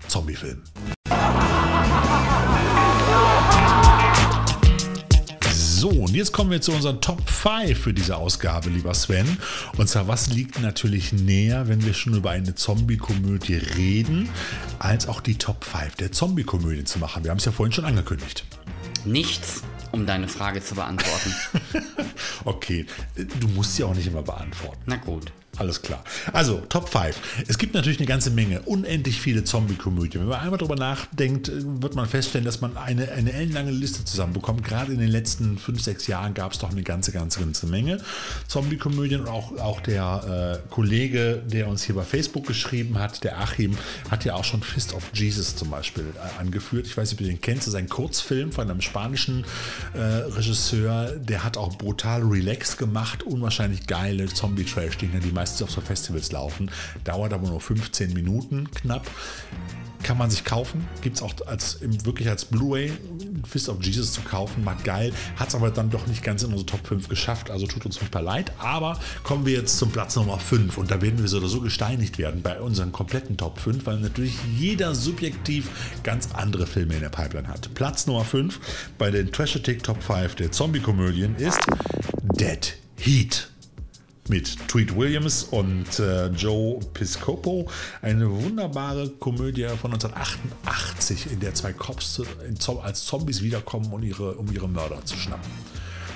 Zombie-Film. 0.09 0.63
Und 6.11 6.17
jetzt 6.17 6.33
kommen 6.33 6.51
wir 6.51 6.61
zu 6.61 6.73
unseren 6.73 7.01
Top 7.01 7.31
5 7.31 7.79
für 7.79 7.95
diese 7.95 8.17
Ausgabe, 8.17 8.69
lieber 8.69 8.95
Sven. 8.95 9.39
Und 9.79 9.89
zwar, 9.89 10.09
was 10.09 10.27
liegt 10.27 10.61
natürlich 10.61 11.13
näher, 11.13 11.69
wenn 11.69 11.87
wir 11.87 11.95
schon 11.95 12.15
über 12.15 12.31
eine 12.31 12.57
Zombie-Komödie 12.57 13.55
reden, 13.55 14.29
als 14.81 15.07
auch 15.07 15.21
die 15.21 15.37
Top 15.37 15.63
5 15.65 15.95
der 15.95 16.11
Zombie-Komödie 16.11 16.83
zu 16.83 16.99
machen. 16.99 17.23
Wir 17.23 17.31
haben 17.31 17.39
es 17.39 17.45
ja 17.45 17.53
vorhin 17.53 17.73
schon 17.73 17.85
angekündigt. 17.85 18.45
Nichts, 19.05 19.63
um 19.93 20.05
deine 20.05 20.27
Frage 20.27 20.65
zu 20.65 20.75
beantworten. 20.75 21.33
Okay, 22.45 22.87
du 23.17 23.49
musst 23.49 23.77
sie 23.77 23.85
auch 23.85 23.95
nicht 23.95 24.07
immer 24.07 24.23
beantworten. 24.23 24.81
Na 24.87 24.97
gut. 24.97 25.31
Alles 25.61 25.83
klar. 25.83 26.03
Also, 26.33 26.63
Top 26.71 26.89
5. 26.89 27.45
Es 27.47 27.59
gibt 27.59 27.75
natürlich 27.75 27.99
eine 27.99 28.07
ganze 28.07 28.31
Menge, 28.31 28.63
unendlich 28.63 29.21
viele 29.21 29.45
Zombie-Komödien. 29.45 30.23
Wenn 30.23 30.31
man 30.31 30.41
einmal 30.41 30.59
drüber 30.59 30.75
nachdenkt, 30.75 31.53
wird 31.53 31.95
man 31.95 32.09
feststellen, 32.09 32.47
dass 32.47 32.63
man 32.63 32.79
eine, 32.79 33.13
eine 33.13 33.31
ellenlange 33.31 33.71
Liste 33.71 34.03
zusammenbekommt. 34.03 34.65
Gerade 34.65 34.91
in 34.91 34.99
den 34.99 35.11
letzten 35.11 35.59
5, 35.59 35.83
6 35.83 36.07
Jahren 36.07 36.33
gab 36.33 36.53
es 36.53 36.61
doch 36.61 36.71
eine 36.71 36.83
ganze, 36.83 37.13
ganze, 37.13 37.41
ganze 37.41 37.67
Menge 37.67 37.99
Zombie-Komödien. 38.49 39.21
Und 39.21 39.29
auch, 39.29 39.55
auch 39.59 39.83
der 39.83 40.63
äh, 40.65 40.71
Kollege, 40.71 41.43
der 41.47 41.69
uns 41.69 41.83
hier 41.83 41.95
bei 41.95 42.05
Facebook 42.05 42.47
geschrieben 42.47 42.99
hat, 42.99 43.23
der 43.23 43.39
Achim, 43.39 43.77
hat 44.11 44.25
ja 44.25 44.37
auch 44.37 44.45
schon 44.45 44.63
Fist 44.63 44.95
of 44.95 45.11
Jesus 45.13 45.57
zum 45.57 45.69
Beispiel 45.69 46.07
äh, 46.17 46.41
angeführt. 46.41 46.87
Ich 46.87 46.97
weiß 46.97 47.11
nicht, 47.11 47.21
ob 47.21 47.27
du 47.27 47.31
den 47.31 47.43
kennst. 47.43 47.67
Das 47.67 47.75
ist 47.75 47.79
ein 47.79 47.91
Kurzfilm 47.91 48.51
von 48.51 48.71
einem 48.71 48.81
spanischen 48.81 49.45
äh, 49.93 49.99
Regisseur. 49.99 51.17
Der 51.17 51.45
hat 51.45 51.59
auch 51.59 51.77
brutal 51.77 52.23
relaxed 52.23 52.79
gemacht. 52.79 53.25
Unwahrscheinlich 53.25 53.87
geile 53.87 54.25
Zombie-Trash-Dinger, 54.25 55.21
die 55.21 55.33
meistens 55.51 55.63
auf 55.63 55.71
so 55.71 55.81
Festivals 55.81 56.31
laufen. 56.33 56.71
Dauert 57.05 57.33
aber 57.33 57.49
nur 57.49 57.61
15 57.61 58.13
Minuten 58.13 58.71
knapp. 58.71 59.11
Kann 60.03 60.17
man 60.17 60.31
sich 60.31 60.45
kaufen. 60.45 60.87
Gibt 61.03 61.17
es 61.17 61.23
auch 61.23 61.35
als, 61.47 61.79
wirklich 61.83 62.29
als 62.29 62.47
Blu-ray 62.47 62.91
Fist 63.47 63.69
of 63.69 63.83
Jesus 63.83 64.15
zu 64.15 64.23
kaufen. 64.23 64.65
Macht 64.65 64.85
geil. 64.85 65.13
Hat 65.37 65.49
es 65.49 65.55
aber 65.55 65.71
dann 65.71 65.91
doch 65.91 66.07
nicht 66.07 66.23
ganz 66.23 66.43
in 66.43 66.53
unsere 66.53 66.67
Top 66.67 66.87
5 66.87 67.09
geschafft. 67.09 67.51
Also 67.51 67.67
tut 67.67 67.85
uns 67.85 67.99
furchtbar 67.99 68.23
leid. 68.23 68.53
Aber 68.59 68.99
kommen 69.25 69.45
wir 69.45 69.53
jetzt 69.53 69.77
zum 69.77 69.91
Platz 69.91 70.17
Nummer 70.17 70.39
5. 70.39 70.79
Und 70.79 70.91
da 70.91 71.03
werden 71.03 71.19
wir 71.19 71.29
so 71.29 71.37
oder 71.37 71.49
so 71.49 71.61
gesteinigt 71.61 72.17
werden 72.17 72.41
bei 72.41 72.61
unseren 72.61 72.93
kompletten 72.93 73.37
Top 73.37 73.59
5, 73.59 73.85
weil 73.85 73.99
natürlich 73.99 74.35
jeder 74.57 74.95
subjektiv 74.95 75.69
ganz 76.03 76.31
andere 76.33 76.67
Filme 76.67 76.95
in 76.95 77.01
der 77.01 77.11
Pipeline 77.11 77.49
hat. 77.49 77.75
Platz 77.75 78.07
Nummer 78.07 78.25
5 78.25 78.59
bei 78.97 79.11
den 79.11 79.33
Trashatic 79.33 79.83
Top 79.83 80.03
5 80.03 80.37
der 80.37 80.51
Zombie-Komödien 80.51 81.37
ist 81.37 81.61
Dead 82.39 82.75
Heat 82.97 83.50
mit 84.29 84.69
Tweet 84.69 84.95
Williams 84.97 85.45
und 85.45 85.99
äh, 85.99 86.29
Joe 86.29 86.81
Piscopo. 86.95 87.69
Eine 88.03 88.31
wunderbare 88.31 89.09
Komödie 89.09 89.67
von 89.81 89.93
1988, 89.93 91.33
in 91.33 91.41
der 91.41 91.55
zwei 91.55 91.73
Cops 91.73 92.23
als 92.83 93.05
Zombies 93.05 93.43
wiederkommen, 93.43 93.93
um 93.93 94.03
ihre, 94.03 94.35
um 94.35 94.53
ihre 94.53 94.69
Mörder 94.69 95.05
zu 95.05 95.17
schnappen. 95.17 95.51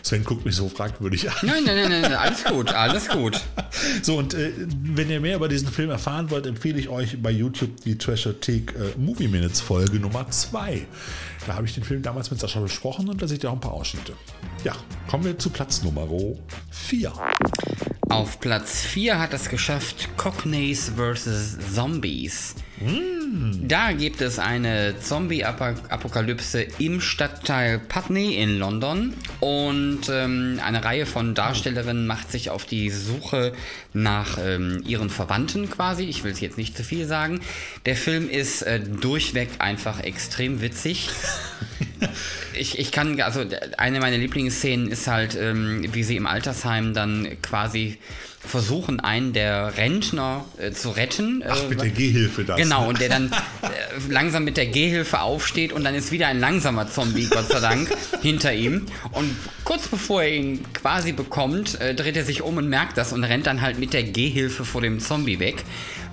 Sven 0.04 0.22
guckt 0.22 0.44
mich 0.44 0.54
so 0.54 0.68
fragwürdig 0.68 1.30
an. 1.30 1.36
Nein, 1.42 1.64
nein, 1.64 1.88
nein, 1.88 2.02
nein, 2.02 2.12
alles 2.12 2.44
gut, 2.44 2.72
alles 2.74 3.08
gut. 3.08 3.40
So, 4.02 4.18
und 4.18 4.34
äh, 4.34 4.52
wenn 4.82 5.08
ihr 5.08 5.18
mehr 5.18 5.36
über 5.36 5.48
diesen 5.48 5.68
Film 5.68 5.88
erfahren 5.88 6.30
wollt, 6.30 6.46
empfehle 6.46 6.78
ich 6.78 6.90
euch 6.90 7.22
bei 7.22 7.30
YouTube 7.30 7.80
die 7.84 7.96
Treasure-Thek 7.96 8.74
äh, 8.74 9.00
Movie 9.00 9.28
Minutes 9.28 9.62
Folge 9.62 9.98
Nummer 9.98 10.30
2. 10.30 10.86
Da 11.46 11.54
habe 11.54 11.66
ich 11.66 11.74
den 11.74 11.84
Film 11.84 12.02
damals 12.02 12.30
mit 12.30 12.38
Sascha 12.38 12.60
besprochen 12.60 13.08
und 13.08 13.22
da 13.22 13.26
seht 13.26 13.44
ihr 13.44 13.50
auch 13.50 13.54
ein 13.54 13.60
paar 13.60 13.72
Ausschnitte. 13.72 14.12
Ja, 14.62 14.74
kommen 15.08 15.24
wir 15.24 15.38
zu 15.38 15.48
Platz 15.48 15.82
Nummer 15.82 16.06
4. 16.70 17.12
Auf 18.08 18.40
Platz 18.40 18.82
4 18.82 19.18
hat 19.18 19.34
es 19.34 19.48
geschafft 19.48 20.08
Cockneys 20.16 20.92
vs. 20.96 21.56
Zombies. 21.74 22.54
Da 23.36 23.90
gibt 23.90 24.20
es 24.20 24.38
eine 24.38 24.94
Zombie-Apokalypse 25.00 26.66
im 26.78 27.00
Stadtteil 27.00 27.80
Putney 27.80 28.36
in 28.36 28.60
London 28.60 29.12
und 29.40 30.02
ähm, 30.08 30.60
eine 30.64 30.84
Reihe 30.84 31.04
von 31.04 31.34
Darstellerinnen 31.34 32.06
macht 32.06 32.30
sich 32.30 32.50
auf 32.50 32.64
die 32.64 32.90
Suche 32.90 33.52
nach 33.92 34.38
ähm, 34.40 34.84
ihren 34.86 35.10
Verwandten 35.10 35.68
quasi. 35.68 36.04
Ich 36.04 36.22
will 36.22 36.30
es 36.30 36.38
jetzt 36.38 36.58
nicht 36.58 36.76
zu 36.76 36.84
viel 36.84 37.06
sagen. 37.06 37.40
Der 37.86 37.96
Film 37.96 38.30
ist 38.30 38.62
äh, 38.62 38.78
durchweg 38.78 39.48
einfach 39.58 40.00
extrem 40.00 40.60
witzig. 40.60 41.10
Ich, 42.56 42.78
ich 42.78 42.92
kann, 42.92 43.20
also 43.20 43.44
eine 43.78 43.98
meiner 43.98 44.18
Lieblingsszenen 44.18 44.88
ist 44.88 45.08
halt, 45.08 45.34
ähm, 45.34 45.84
wie 45.92 46.04
sie 46.04 46.16
im 46.16 46.26
Altersheim 46.26 46.94
dann 46.94 47.26
quasi 47.42 47.98
versuchen, 48.46 49.00
einen 49.00 49.32
der 49.32 49.76
Rentner 49.76 50.44
äh, 50.58 50.70
zu 50.72 50.90
retten. 50.90 51.42
Ach, 51.46 51.64
äh, 51.64 51.68
mit 51.68 51.80
der 51.80 51.90
Gehhilfe 51.90 52.44
das. 52.44 52.56
Genau, 52.56 52.88
und 52.88 53.00
der 53.00 53.08
dann 53.08 53.32
äh, 53.32 53.66
langsam 54.08 54.44
mit 54.44 54.56
der 54.56 54.66
Gehhilfe 54.66 55.20
aufsteht 55.20 55.72
und 55.72 55.84
dann 55.84 55.94
ist 55.94 56.12
wieder 56.12 56.28
ein 56.28 56.40
langsamer 56.40 56.88
Zombie, 56.90 57.26
Gott 57.26 57.48
sei 57.48 57.60
Dank, 57.60 57.90
hinter 58.22 58.52
ihm. 58.52 58.86
Und 59.12 59.36
kurz 59.64 59.88
bevor 59.88 60.22
er 60.22 60.32
ihn 60.32 60.64
quasi 60.72 61.12
bekommt, 61.12 61.80
äh, 61.80 61.94
dreht 61.94 62.16
er 62.16 62.24
sich 62.24 62.42
um 62.42 62.56
und 62.56 62.68
merkt 62.68 62.96
das 62.98 63.12
und 63.12 63.24
rennt 63.24 63.46
dann 63.46 63.60
halt 63.60 63.78
mit 63.78 63.92
der 63.92 64.04
Gehhilfe 64.04 64.64
vor 64.64 64.82
dem 64.82 65.00
Zombie 65.00 65.38
weg. 65.38 65.64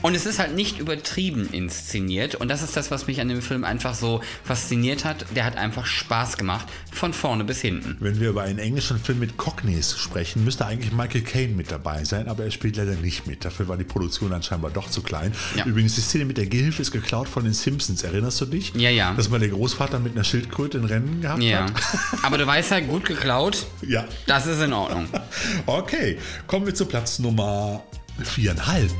Und 0.01 0.15
es 0.15 0.25
ist 0.25 0.39
halt 0.39 0.55
nicht 0.55 0.79
übertrieben 0.79 1.47
inszeniert. 1.51 2.35
Und 2.35 2.47
das 2.49 2.61
ist 2.63 2.75
das, 2.75 2.91
was 2.91 3.07
mich 3.07 3.21
an 3.21 3.29
dem 3.29 3.41
Film 3.41 3.63
einfach 3.63 3.93
so 3.93 4.21
fasziniert 4.43 5.05
hat. 5.05 5.25
Der 5.35 5.45
hat 5.45 5.57
einfach 5.57 5.85
Spaß 5.85 6.37
gemacht, 6.37 6.65
von 6.91 7.13
vorne 7.13 7.43
bis 7.43 7.61
hinten. 7.61 7.97
Wenn 7.99 8.19
wir 8.19 8.29
über 8.29 8.43
einen 8.43 8.59
englischen 8.59 8.99
Film 8.99 9.19
mit 9.19 9.37
Cockneys 9.37 9.97
sprechen, 9.97 10.43
müsste 10.43 10.65
eigentlich 10.65 10.91
Michael 10.91 11.21
Caine 11.21 11.53
mit 11.55 11.71
dabei 11.71 12.03
sein, 12.03 12.27
aber 12.27 12.43
er 12.45 12.51
spielt 12.51 12.77
leider 12.77 12.95
nicht 12.95 13.27
mit. 13.27 13.45
Dafür 13.45 13.67
war 13.67 13.77
die 13.77 13.83
Produktion 13.83 14.33
anscheinend 14.33 14.75
doch 14.75 14.89
zu 14.89 15.01
klein. 15.01 15.33
Ja. 15.55 15.65
Übrigens, 15.65 15.95
die 15.95 16.01
Szene 16.01 16.25
mit 16.25 16.37
der 16.37 16.45
Gehhilfe 16.47 16.81
ist 16.81 16.91
geklaut 16.91 17.27
von 17.27 17.43
den 17.43 17.53
Simpsons. 17.53 18.03
Erinnerst 18.03 18.41
du 18.41 18.45
dich? 18.45 18.73
Ja, 18.75 18.89
ja. 18.89 19.13
Dass 19.13 19.29
mal 19.29 19.39
der 19.39 19.49
Großvater 19.49 19.99
mit 19.99 20.13
einer 20.13 20.23
Schildkröte 20.23 20.77
ein 20.77 20.85
Rennen 20.85 21.21
gehabt 21.21 21.41
Ja. 21.43 21.63
hat? 21.65 21.71
Aber 22.23 22.37
du 22.37 22.45
weißt 22.47 22.71
halt, 22.71 22.87
gut 22.87 23.05
geklaut, 23.05 23.65
Ja. 23.81 24.05
das 24.27 24.47
ist 24.47 24.61
in 24.61 24.73
Ordnung. 24.73 25.07
Okay, 25.65 26.17
kommen 26.47 26.65
wir 26.65 26.73
zu 26.75 26.85
Platz 26.85 27.19
Nummer 27.19 27.83
viereinhalb. 28.23 28.91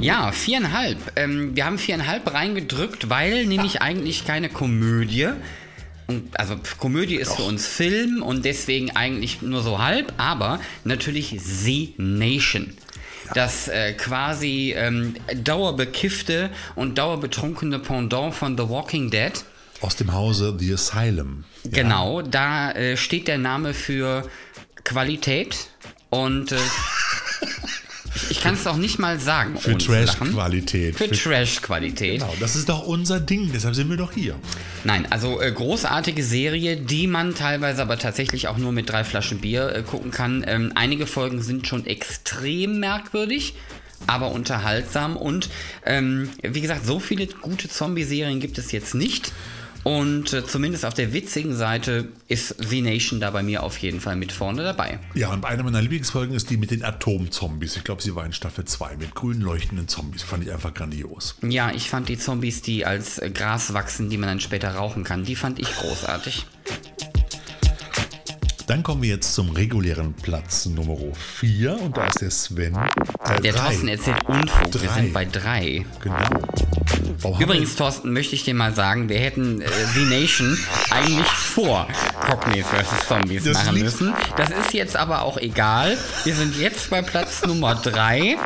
Ja, 0.00 0.30
viereinhalb. 0.32 0.98
Ähm, 1.16 1.56
wir 1.56 1.64
haben 1.64 1.78
viereinhalb 1.78 2.32
reingedrückt, 2.32 3.10
weil 3.10 3.46
nämlich 3.46 3.82
eigentlich 3.82 4.24
keine 4.24 4.48
Komödie. 4.48 5.28
Und, 6.06 6.38
also 6.38 6.56
Komödie 6.78 7.16
ist 7.16 7.34
für 7.34 7.42
uns 7.42 7.66
Film 7.66 8.22
und 8.22 8.44
deswegen 8.44 8.96
eigentlich 8.96 9.42
nur 9.42 9.62
so 9.62 9.78
halb, 9.78 10.14
aber 10.16 10.60
natürlich 10.84 11.36
The 11.42 11.94
Nation. 11.98 12.72
Das 13.34 13.68
äh, 13.68 13.92
quasi 13.92 14.74
ähm, 14.76 15.16
dauerbekiffte 15.34 16.48
und 16.76 16.96
dauerbetrunkene 16.96 17.78
Pendant 17.78 18.34
von 18.34 18.56
The 18.56 18.68
Walking 18.68 19.10
Dead. 19.10 19.32
Aus 19.80 19.96
dem 19.96 20.12
Hause 20.12 20.56
The 20.58 20.72
Asylum. 20.72 21.44
Ja. 21.64 21.70
Genau, 21.82 22.22
da 22.22 22.72
äh, 22.72 22.96
steht 22.96 23.28
der 23.28 23.38
Name 23.38 23.74
für 23.74 24.28
Qualität 24.84 25.68
und 26.08 26.52
äh, 26.52 26.56
ich, 28.30 28.40
kann 28.40 28.54
es 28.54 28.66
auch 28.66 28.76
nicht 28.76 28.98
mal 28.98 29.18
sagen. 29.18 29.58
Für. 29.58 29.76
Trash-Qualität. 29.76 30.96
Für 30.96 31.10
Trash-Qualität. 31.10 32.20
Genau, 32.20 32.34
das 32.40 32.56
ist 32.56 32.68
doch 32.68 32.86
unser 32.86 33.20
Ding, 33.20 33.50
deshalb 33.52 33.74
sind 33.74 33.88
wir 33.90 33.96
doch 33.96 34.12
hier. 34.12 34.34
Nein, 34.84 35.06
also 35.10 35.40
äh, 35.40 35.50
großartige 35.52 36.22
Serie, 36.22 36.76
die 36.76 37.06
man 37.06 37.34
teilweise 37.34 37.82
aber 37.82 37.98
tatsächlich 37.98 38.48
auch 38.48 38.58
nur 38.58 38.72
mit 38.72 38.90
drei 38.90 39.04
Flaschen 39.04 39.38
Bier 39.38 39.74
äh, 39.74 39.82
gucken 39.82 40.10
kann. 40.10 40.44
Ähm, 40.46 40.72
einige 40.74 41.06
Folgen 41.06 41.42
sind 41.42 41.66
schon 41.66 41.86
extrem 41.86 42.80
merkwürdig, 42.80 43.54
aber 44.06 44.32
unterhaltsam. 44.32 45.16
Und 45.16 45.48
ähm, 45.84 46.30
wie 46.42 46.60
gesagt, 46.60 46.86
so 46.86 47.00
viele 47.00 47.26
gute 47.26 47.68
Zombie-Serien 47.68 48.40
gibt 48.40 48.58
es 48.58 48.72
jetzt 48.72 48.94
nicht. 48.94 49.32
Und 49.84 50.32
äh, 50.32 50.44
zumindest 50.46 50.84
auf 50.84 50.92
der 50.94 51.12
witzigen 51.12 51.54
Seite 51.56 52.08
ist 52.26 52.54
The 52.58 52.82
Nation 52.82 53.20
da 53.20 53.30
bei 53.30 53.42
mir 53.42 53.62
auf 53.62 53.78
jeden 53.78 54.00
Fall 54.00 54.16
mit 54.16 54.32
vorne 54.32 54.62
dabei. 54.62 54.98
Ja, 55.14 55.28
und 55.32 55.44
eine 55.44 55.62
meiner 55.62 55.80
Lieblingsfolgen 55.80 56.34
ist 56.34 56.50
die 56.50 56.56
mit 56.56 56.70
den 56.70 56.84
Atomzombies. 56.84 57.76
Ich 57.76 57.84
glaube, 57.84 58.02
sie 58.02 58.14
war 58.14 58.26
in 58.26 58.32
Staffel 58.32 58.64
2 58.64 58.96
mit 58.96 59.14
grün 59.14 59.40
leuchtenden 59.40 59.88
Zombies. 59.88 60.22
Fand 60.22 60.42
ich 60.44 60.52
einfach 60.52 60.74
grandios. 60.74 61.36
Ja, 61.42 61.70
ich 61.70 61.88
fand 61.88 62.08
die 62.08 62.18
Zombies, 62.18 62.60
die 62.62 62.84
als 62.84 63.18
äh, 63.18 63.30
Gras 63.30 63.72
wachsen, 63.72 64.10
die 64.10 64.18
man 64.18 64.28
dann 64.28 64.40
später 64.40 64.74
rauchen 64.74 65.04
kann, 65.04 65.24
die 65.24 65.36
fand 65.36 65.58
ich 65.58 65.74
großartig. 65.76 66.44
Dann 68.66 68.82
kommen 68.82 69.00
wir 69.00 69.08
jetzt 69.08 69.32
zum 69.34 69.48
regulären 69.50 70.12
Platz 70.12 70.66
Nummer 70.66 70.98
4 71.14 71.80
und 71.80 71.96
da 71.96 72.06
ist 72.06 72.20
der 72.20 72.30
Sven. 72.30 72.74
Äh, 73.24 73.40
Der 73.40 73.52
drei. 73.54 73.62
Thorsten 73.70 73.88
erzählt 73.88 74.22
Unfug. 74.28 74.74
Wir 74.74 74.88
Drei. 74.90 74.94
sind 75.00 75.12
bei 75.14 75.24
drei. 75.24 75.86
Genau. 76.02 76.16
Warum 77.20 77.40
Übrigens, 77.40 77.74
Thorsten, 77.74 78.12
möchte 78.12 78.36
ich 78.36 78.44
dir 78.44 78.54
mal 78.54 78.72
sagen, 78.74 79.08
wir 79.08 79.18
hätten 79.18 79.60
äh, 79.60 79.66
The 79.94 80.04
Nation 80.04 80.56
eigentlich 80.90 81.26
vor 81.26 81.88
Cockneys 82.20 82.66
vs. 82.66 83.08
Zombies 83.08 83.44
Das 83.44 83.64
machen 83.64 83.80
müssen. 83.80 84.14
Das 84.36 84.50
ist 84.50 84.72
jetzt 84.72 84.96
aber 84.96 85.22
auch 85.22 85.36
egal. 85.36 85.98
Wir 86.22 86.34
sind 86.34 86.56
jetzt 86.58 86.90
bei 86.90 87.02
Platz 87.02 87.42
Nummer 87.46 87.74
3 87.74 88.36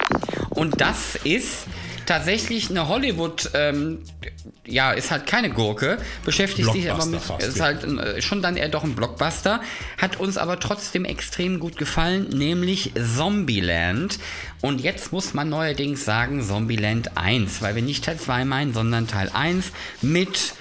und 0.51 0.81
das 0.81 1.17
ist 1.23 1.67
tatsächlich 2.07 2.71
eine 2.71 2.89
Hollywood, 2.89 3.51
ähm, 3.55 3.99
ja, 4.67 4.93
ist 4.93 5.11
halt 5.11 5.27
keine 5.27 5.51
Gurke, 5.51 5.99
beschäftigt 6.25 6.73
sich 6.73 6.91
aber 6.91 7.07
mit, 7.07 7.21
ist 7.39 7.61
halt 7.61 7.85
äh, 7.85 8.23
schon 8.23 8.43
dann 8.43 8.57
eher 8.57 8.69
doch 8.69 8.85
ein 8.85 8.95
Blockbuster, 8.95 9.61
hat 9.99 10.19
uns 10.21 10.39
aber 10.39 10.61
trotzdem 10.61 11.05
extrem 11.05 11.61
gut 11.61 11.77
gefallen, 11.77 12.29
nämlich 12.29 12.93
Zombieland. 13.17 14.19
Und 14.61 14.81
jetzt 14.81 15.13
muss 15.13 15.35
man 15.35 15.49
neuerdings 15.49 16.05
sagen 16.05 16.43
Zombieland 16.43 17.17
1, 17.17 17.63
weil 17.63 17.75
wir 17.75 17.83
nicht 17.83 18.05
Teil 18.05 18.19
2 18.19 18.45
meinen, 18.45 18.73
sondern 18.73 19.09
Teil 19.09 19.31
1 19.33 19.73
mit 20.01 20.55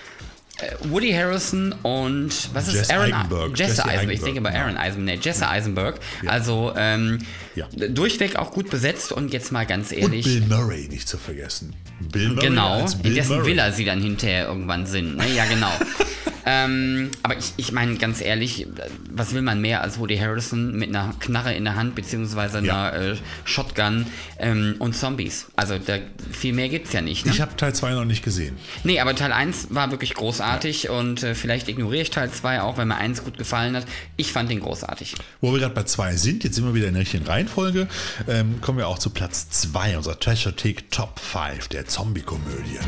Woody 0.89 1.11
Harrison 1.11 1.73
und 1.83 2.31
was 2.53 2.67
ist 2.73 2.91
Aaron 2.91 3.13
Eisenberg. 3.13 3.57
Jesse, 3.57 3.69
Jesse 3.71 3.85
Eisenberg. 3.85 4.17
Ich 4.17 4.23
denke 4.23 4.41
bei 4.41 4.53
Aaron 4.53 4.77
Eisenberg. 4.77 5.17
Nee, 5.19 5.23
Jesse 5.23 5.47
Eisenberg. 5.47 5.99
Also 6.25 6.73
ähm, 6.75 7.19
Ja. 7.55 7.67
durchweg 7.89 8.35
auch 8.35 8.51
gut 8.51 8.69
besetzt 8.69 9.11
und 9.11 9.33
jetzt 9.33 9.51
mal 9.51 9.65
ganz 9.65 9.91
Und 9.91 9.97
ehrlich. 9.97 10.25
Bill 10.25 10.41
Murray 10.49 10.87
nicht 10.87 11.07
zu 11.07 11.17
vergessen. 11.17 11.73
Bill 12.11 12.29
Murray 12.29 12.47
Genau, 12.47 12.81
als 12.81 12.93
in 12.95 13.01
Bill 13.01 13.13
dessen 13.15 13.35
Murray. 13.37 13.47
Villa 13.51 13.71
sie 13.71 13.85
dann 13.85 14.01
hinterher 14.01 14.47
irgendwann 14.47 14.85
sind. 14.85 15.17
Ne? 15.17 15.25
Ja, 15.35 15.45
genau. 15.45 15.71
ähm, 16.45 17.11
aber 17.23 17.37
ich, 17.37 17.53
ich 17.57 17.71
meine, 17.71 17.95
ganz 17.97 18.21
ehrlich, 18.21 18.67
was 19.09 19.33
will 19.33 19.41
man 19.41 19.61
mehr 19.61 19.81
als 19.81 19.99
Woody 19.99 20.17
Harrison 20.17 20.73
mit 20.75 20.89
einer 20.89 21.13
Knarre 21.19 21.53
in 21.53 21.63
der 21.65 21.75
Hand, 21.75 21.95
beziehungsweise 21.95 22.59
einer 22.59 22.67
Ja. 22.67 22.89
äh, 23.11 23.15
Shotgun 23.45 24.07
ähm, 24.39 24.75
und 24.79 24.95
Zombies? 24.95 25.47
Also 25.55 25.77
da, 25.77 25.97
viel 26.31 26.53
mehr 26.53 26.69
gibt's 26.69 26.93
ja 26.93 27.01
nicht. 27.01 27.25
Ne? 27.25 27.31
Ich 27.31 27.41
habe 27.41 27.55
Teil 27.55 27.73
2 27.73 27.91
noch 27.91 28.05
nicht 28.05 28.23
gesehen. 28.23 28.57
Nee, 28.83 28.99
aber 28.99 29.15
Teil 29.15 29.31
1 29.33 29.67
war 29.71 29.91
wirklich 29.91 30.13
großartig 30.13 30.89
und 30.89 31.23
äh, 31.23 31.35
vielleicht 31.35 31.67
ignoriere 31.67 32.01
ich 32.03 32.09
Teil 32.09 32.31
2 32.31 32.61
auch, 32.61 32.77
wenn 32.77 32.87
mir 32.87 32.97
1 32.97 33.23
gut 33.23 33.37
gefallen 33.37 33.75
hat. 33.75 33.85
Ich 34.17 34.31
fand 34.31 34.49
den 34.49 34.59
großartig. 34.61 35.15
Wo 35.41 35.51
wir 35.53 35.59
gerade 35.59 35.73
bei 35.75 35.83
2 35.83 36.15
sind, 36.15 36.43
jetzt 36.43 36.55
sind 36.55 36.65
wir 36.65 36.73
wieder 36.73 36.87
in 36.87 36.93
der 36.93 37.01
richtigen 37.01 37.25
Reihenfolge, 37.25 37.87
ähm, 38.27 38.61
kommen 38.61 38.77
wir 38.77 38.87
auch 38.87 38.99
zu 38.99 39.09
Platz 39.11 39.49
2 39.49 39.97
unserer 39.97 40.19
Treasure 40.19 40.55
Take 40.55 40.89
Top 40.89 41.19
5 41.19 41.67
der 41.67 41.85
Zombie-Komödie. 41.85 42.79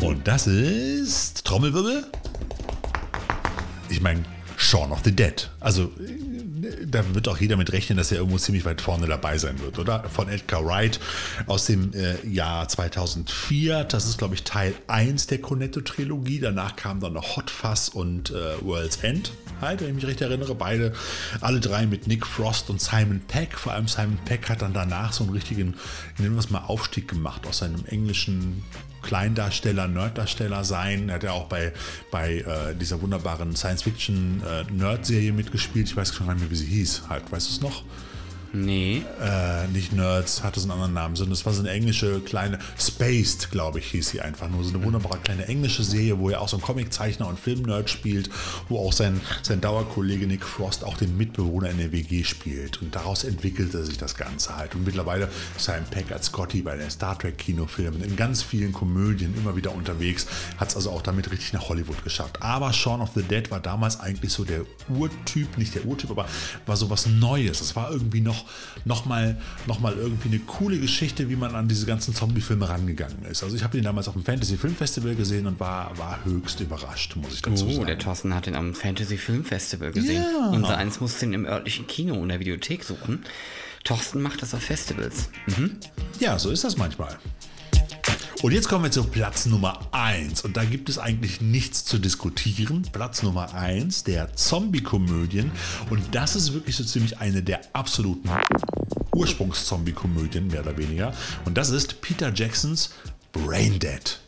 Und 0.00 0.26
das 0.26 0.46
ist 0.46 1.44
Trommelwirbel. 1.44 2.04
Ich 3.88 4.00
meine, 4.00 4.24
Shaun 4.56 4.92
of 4.92 5.00
the 5.04 5.14
Dead. 5.14 5.50
Also 5.60 5.84
äh, 5.84 6.86
da 6.86 7.14
wird 7.14 7.28
auch 7.28 7.38
jeder 7.38 7.56
mit 7.56 7.72
rechnen, 7.72 7.98
dass 7.98 8.10
er 8.12 8.18
irgendwo 8.18 8.38
ziemlich 8.38 8.64
weit 8.64 8.80
vorne 8.80 9.06
dabei 9.06 9.38
sein 9.38 9.58
wird, 9.60 9.78
oder? 9.78 10.04
Von 10.08 10.28
Edgar 10.28 10.64
Wright 10.64 11.00
aus 11.46 11.66
dem 11.66 11.92
äh, 11.92 12.26
Jahr 12.26 12.68
2004. 12.68 13.84
Das 13.84 14.06
ist, 14.06 14.18
glaube 14.18 14.34
ich, 14.34 14.44
Teil 14.44 14.74
1 14.86 15.26
der 15.26 15.40
Cornetto-Trilogie. 15.40 16.40
Danach 16.40 16.76
kam 16.76 17.00
dann 17.00 17.12
noch 17.12 17.36
Hot 17.36 17.50
Fuzz 17.50 17.88
und 17.88 18.30
äh, 18.30 18.62
World's 18.62 18.96
End. 18.98 19.32
Halt, 19.60 19.80
wenn 19.80 19.88
ich 19.88 19.94
mich 19.94 20.06
recht 20.06 20.20
erinnere, 20.20 20.54
beide, 20.54 20.92
alle 21.40 21.60
drei 21.60 21.86
mit 21.86 22.06
Nick 22.06 22.26
Frost 22.26 22.70
und 22.70 22.80
Simon 22.80 23.20
Peck. 23.26 23.58
Vor 23.58 23.72
allem 23.72 23.88
Simon 23.88 24.18
Peck 24.24 24.48
hat 24.48 24.62
dann 24.62 24.72
danach 24.72 25.12
so 25.12 25.24
einen 25.24 25.32
richtigen, 25.32 25.74
nennen 26.18 26.34
wir 26.34 26.40
es 26.40 26.50
mal, 26.50 26.64
Aufstieg 26.66 27.08
gemacht 27.08 27.46
aus 27.46 27.58
seinem 27.58 27.84
englischen 27.86 28.62
Kleindarsteller, 29.04 29.86
Nerddarsteller 29.86 30.64
sein. 30.64 31.08
Er 31.08 31.16
hat 31.16 31.22
ja 31.22 31.32
auch 31.32 31.46
bei, 31.46 31.72
bei 32.10 32.38
äh, 32.38 32.74
dieser 32.74 33.00
wunderbaren 33.00 33.54
Science-Fiction-Nerd-Serie 33.54 35.32
mitgespielt. 35.32 35.88
Ich 35.88 35.96
weiß 35.96 36.18
gar 36.18 36.26
nicht 36.26 36.40
mehr, 36.40 36.50
wie 36.50 36.56
sie 36.56 36.66
hieß. 36.66 37.04
Halt, 37.08 37.30
weißt 37.30 37.48
du 37.48 37.52
es 37.52 37.60
noch? 37.60 37.84
Nee. 38.54 39.02
Äh, 39.20 39.66
nicht 39.68 39.92
Nerds, 39.92 40.44
hatte 40.44 40.60
so 40.60 40.64
einen 40.64 40.72
anderen 40.72 40.94
Namen, 40.94 41.16
sondern 41.16 41.32
es 41.32 41.44
war 41.44 41.52
so 41.52 41.60
eine 41.60 41.70
englische 41.70 42.20
kleine, 42.20 42.60
Spaced, 42.78 43.50
glaube 43.50 43.80
ich, 43.80 43.90
hieß 43.90 44.10
sie 44.10 44.20
einfach 44.20 44.48
nur. 44.48 44.62
So 44.62 44.72
eine 44.72 44.84
wunderbare 44.84 45.18
kleine 45.18 45.48
englische 45.48 45.82
Serie, 45.82 46.18
wo 46.20 46.30
er 46.30 46.40
auch 46.40 46.48
so 46.48 46.56
ein 46.56 46.62
Comiczeichner 46.62 47.26
und 47.26 47.40
Filmnerd 47.40 47.90
spielt, 47.90 48.30
wo 48.68 48.78
auch 48.78 48.92
sein, 48.92 49.20
sein 49.42 49.60
Dauerkollege 49.60 50.28
Nick 50.28 50.44
Frost 50.44 50.84
auch 50.84 50.96
den 50.96 51.16
Mitbewohner 51.16 51.68
in 51.70 51.78
der 51.78 51.90
WG 51.90 52.22
spielt. 52.22 52.80
Und 52.80 52.94
daraus 52.94 53.24
entwickelte 53.24 53.84
sich 53.84 53.98
das 53.98 54.14
Ganze 54.14 54.56
halt. 54.56 54.76
Und 54.76 54.84
mittlerweile 54.84 55.28
ist 55.56 55.64
Simon 55.64 55.84
Peck 55.90 56.12
als 56.12 56.26
Scotty 56.26 56.62
bei 56.62 56.76
den 56.76 56.90
Star 56.90 57.18
Trek 57.18 57.38
Kinofilmen, 57.38 58.02
in 58.04 58.14
ganz 58.14 58.42
vielen 58.42 58.72
Komödien 58.72 59.34
immer 59.36 59.56
wieder 59.56 59.74
unterwegs, 59.74 60.26
hat 60.58 60.68
es 60.68 60.76
also 60.76 60.90
auch 60.90 61.02
damit 61.02 61.30
richtig 61.32 61.52
nach 61.52 61.68
Hollywood 61.68 62.04
geschafft. 62.04 62.40
Aber 62.40 62.72
Shaun 62.72 63.00
of 63.00 63.10
the 63.16 63.22
Dead 63.22 63.50
war 63.50 63.58
damals 63.58 63.98
eigentlich 63.98 64.32
so 64.32 64.44
der 64.44 64.62
Urtyp, 64.88 65.58
nicht 65.58 65.74
der 65.74 65.84
Urtyp, 65.84 66.10
aber 66.10 66.26
war 66.66 66.76
so 66.76 66.88
was 66.88 67.06
Neues. 67.06 67.60
Es 67.60 67.74
war 67.74 67.90
irgendwie 67.90 68.20
noch, 68.20 68.43
noch, 68.84 69.04
mal, 69.06 69.36
noch 69.66 69.80
mal 69.80 69.94
irgendwie 69.94 70.28
eine 70.28 70.38
coole 70.40 70.78
Geschichte, 70.78 71.28
wie 71.30 71.36
man 71.36 71.54
an 71.54 71.68
diese 71.68 71.86
ganzen 71.86 72.14
Zombie-Filme 72.14 72.68
rangegangen 72.68 73.24
ist. 73.30 73.42
Also 73.42 73.56
ich 73.56 73.62
habe 73.64 73.76
ihn 73.78 73.84
damals 73.84 74.08
auf 74.08 74.14
dem 74.14 74.24
Fantasy 74.24 74.56
Film 74.56 74.74
Festival 74.76 75.14
gesehen 75.14 75.46
und 75.46 75.60
war, 75.60 75.96
war 75.98 76.24
höchst 76.24 76.60
überrascht, 76.60 77.16
muss 77.16 77.34
ich 77.34 77.42
dazu 77.42 77.66
Oh, 77.66 77.72
sagen. 77.72 77.86
der 77.86 77.98
Thorsten 77.98 78.34
hat 78.34 78.46
ihn 78.46 78.54
am 78.54 78.74
Fantasy 78.74 79.16
Film 79.16 79.44
Festival 79.44 79.92
gesehen. 79.92 80.22
Ja. 80.22 80.50
Unser 80.50 80.76
eins 80.76 81.00
musste 81.00 81.24
ihn 81.26 81.32
im 81.32 81.44
örtlichen 81.46 81.86
Kino 81.86 82.14
und 82.14 82.28
der 82.28 82.40
Videothek 82.40 82.84
suchen. 82.84 83.24
Thorsten 83.84 84.22
macht 84.22 84.40
das 84.42 84.54
auf 84.54 84.62
Festivals. 84.62 85.28
Ja, 86.18 86.38
so 86.38 86.50
ist 86.50 86.64
das 86.64 86.76
manchmal. 86.78 87.18
Und 88.44 88.52
jetzt 88.52 88.68
kommen 88.68 88.84
wir 88.84 88.90
zu 88.90 89.04
Platz 89.04 89.46
Nummer 89.46 89.78
1. 89.92 90.42
Und 90.42 90.58
da 90.58 90.66
gibt 90.66 90.90
es 90.90 90.98
eigentlich 90.98 91.40
nichts 91.40 91.86
zu 91.86 91.96
diskutieren. 91.96 92.86
Platz 92.92 93.22
Nummer 93.22 93.54
1 93.54 94.04
der 94.04 94.36
Zombie-Komödien. 94.36 95.50
Und 95.88 96.14
das 96.14 96.36
ist 96.36 96.52
wirklich 96.52 96.76
so 96.76 96.84
ziemlich 96.84 97.20
eine 97.20 97.42
der 97.42 97.62
absoluten 97.72 98.28
Ursprungs-Zombie-Komödien, 99.16 100.48
mehr 100.48 100.60
oder 100.60 100.76
weniger. 100.76 101.14
Und 101.46 101.56
das 101.56 101.70
ist 101.70 102.02
Peter 102.02 102.34
Jacksons 102.34 102.90
Braindead. 103.32 104.20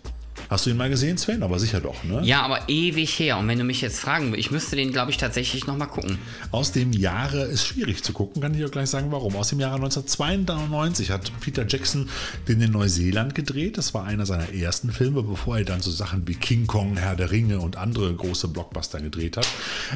Hast 0.49 0.67
du 0.67 0.71
ihn 0.71 0.77
mal 0.77 0.89
gesehen, 0.89 1.19
Sven? 1.19 1.43
Aber 1.43 1.59
sicher 1.59 1.81
doch, 1.81 2.05
ne? 2.05 2.21
Ja, 2.23 2.43
aber 2.43 2.69
ewig 2.69 3.19
her. 3.19 3.39
Und 3.39 3.49
wenn 3.49 3.59
du 3.59 3.65
mich 3.65 3.81
jetzt 3.81 4.01
fragen 4.01 4.33
willst, 4.33 4.39
ich 4.39 4.51
müsste 4.51 4.77
den, 4.77 4.93
glaube 4.93 5.11
ich, 5.11 5.17
tatsächlich 5.17 5.67
nochmal 5.67 5.89
gucken. 5.89 6.19
Aus 6.51 6.73
dem 6.73 6.93
Jahre 6.93 7.43
ist 7.43 7.67
schwierig 7.67 8.03
zu 8.03 8.13
gucken, 8.13 8.43
kann 8.43 8.55
ich 8.55 8.65
auch 8.65 8.71
gleich 8.71 8.91
sagen, 8.91 9.11
warum. 9.11 9.37
Aus 9.37 9.49
dem 9.49 9.61
Jahre 9.61 9.77
1992 9.77 11.11
hat 11.11 11.33
Peter 11.41 11.67
Jackson 11.67 12.09
den 12.49 12.61
in 12.61 12.73
Neuseeland 12.73 13.35
gedreht. 13.35 13.79
Das 13.79 13.95
war 13.95 14.05
einer 14.05 14.27
seiner 14.27 14.53
ersten 14.53 14.93
Filme, 14.93 15.23
bevor 15.23 15.59
er 15.59 15.65
dann 15.65 15.81
so 15.81 15.91
Sachen 15.91 16.27
wie 16.29 16.35
King 16.35 16.67
Kong, 16.67 16.97
Herr 16.97 17.17
der 17.17 17.31
Ringe 17.31 17.61
und 17.61 17.77
andere 17.77 18.15
große 18.15 18.49
Blockbuster 18.49 19.01
gedreht 19.01 19.37
hat. 19.37 19.49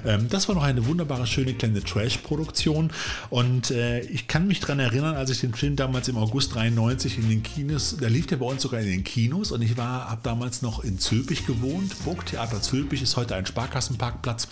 Ähm, 0.05 0.29
das 0.29 0.49
war 0.49 0.55
noch 0.55 0.65
eine 0.65 0.87
wunderbare, 0.87 1.27
schöne 1.27 1.55
kleine 1.55 1.83
Trash-Produktion. 1.83 2.91
Und 3.31 3.71
äh, 3.71 4.01
ich 4.01 4.27
kann 4.27 4.47
mich 4.47 4.61
daran 4.61 4.81
erinnern, 4.81 5.17
als 5.17 5.31
ich 5.31 5.41
den 5.41 5.55
Film 5.55 5.77
damals 5.77 6.09
im 6.09 6.17
August 6.17 6.55
93 6.55 7.19
in 7.19 7.29
den 7.29 7.43
Kinos, 7.43 7.97
da 8.01 8.09
lief 8.09 8.27
der 8.27 8.37
bei 8.37 8.47
uns 8.47 8.63
sogar 8.63 8.81
in 8.81 8.89
den 8.89 9.05
Kinos 9.05 9.53
und 9.53 9.63
ich 9.63 9.77
war, 9.77 10.11
habe 10.11 10.21
damals 10.23 10.40
noch 10.63 10.83
in 10.83 10.99
Zülpich 10.99 11.47
gewohnt. 11.47 11.95
Burgtheater 12.05 12.63
Zülpich 12.63 13.03
ist 13.03 13.17
heute 13.17 13.35
ein 13.35 13.45
Sparkassenparkplatz 13.45 14.49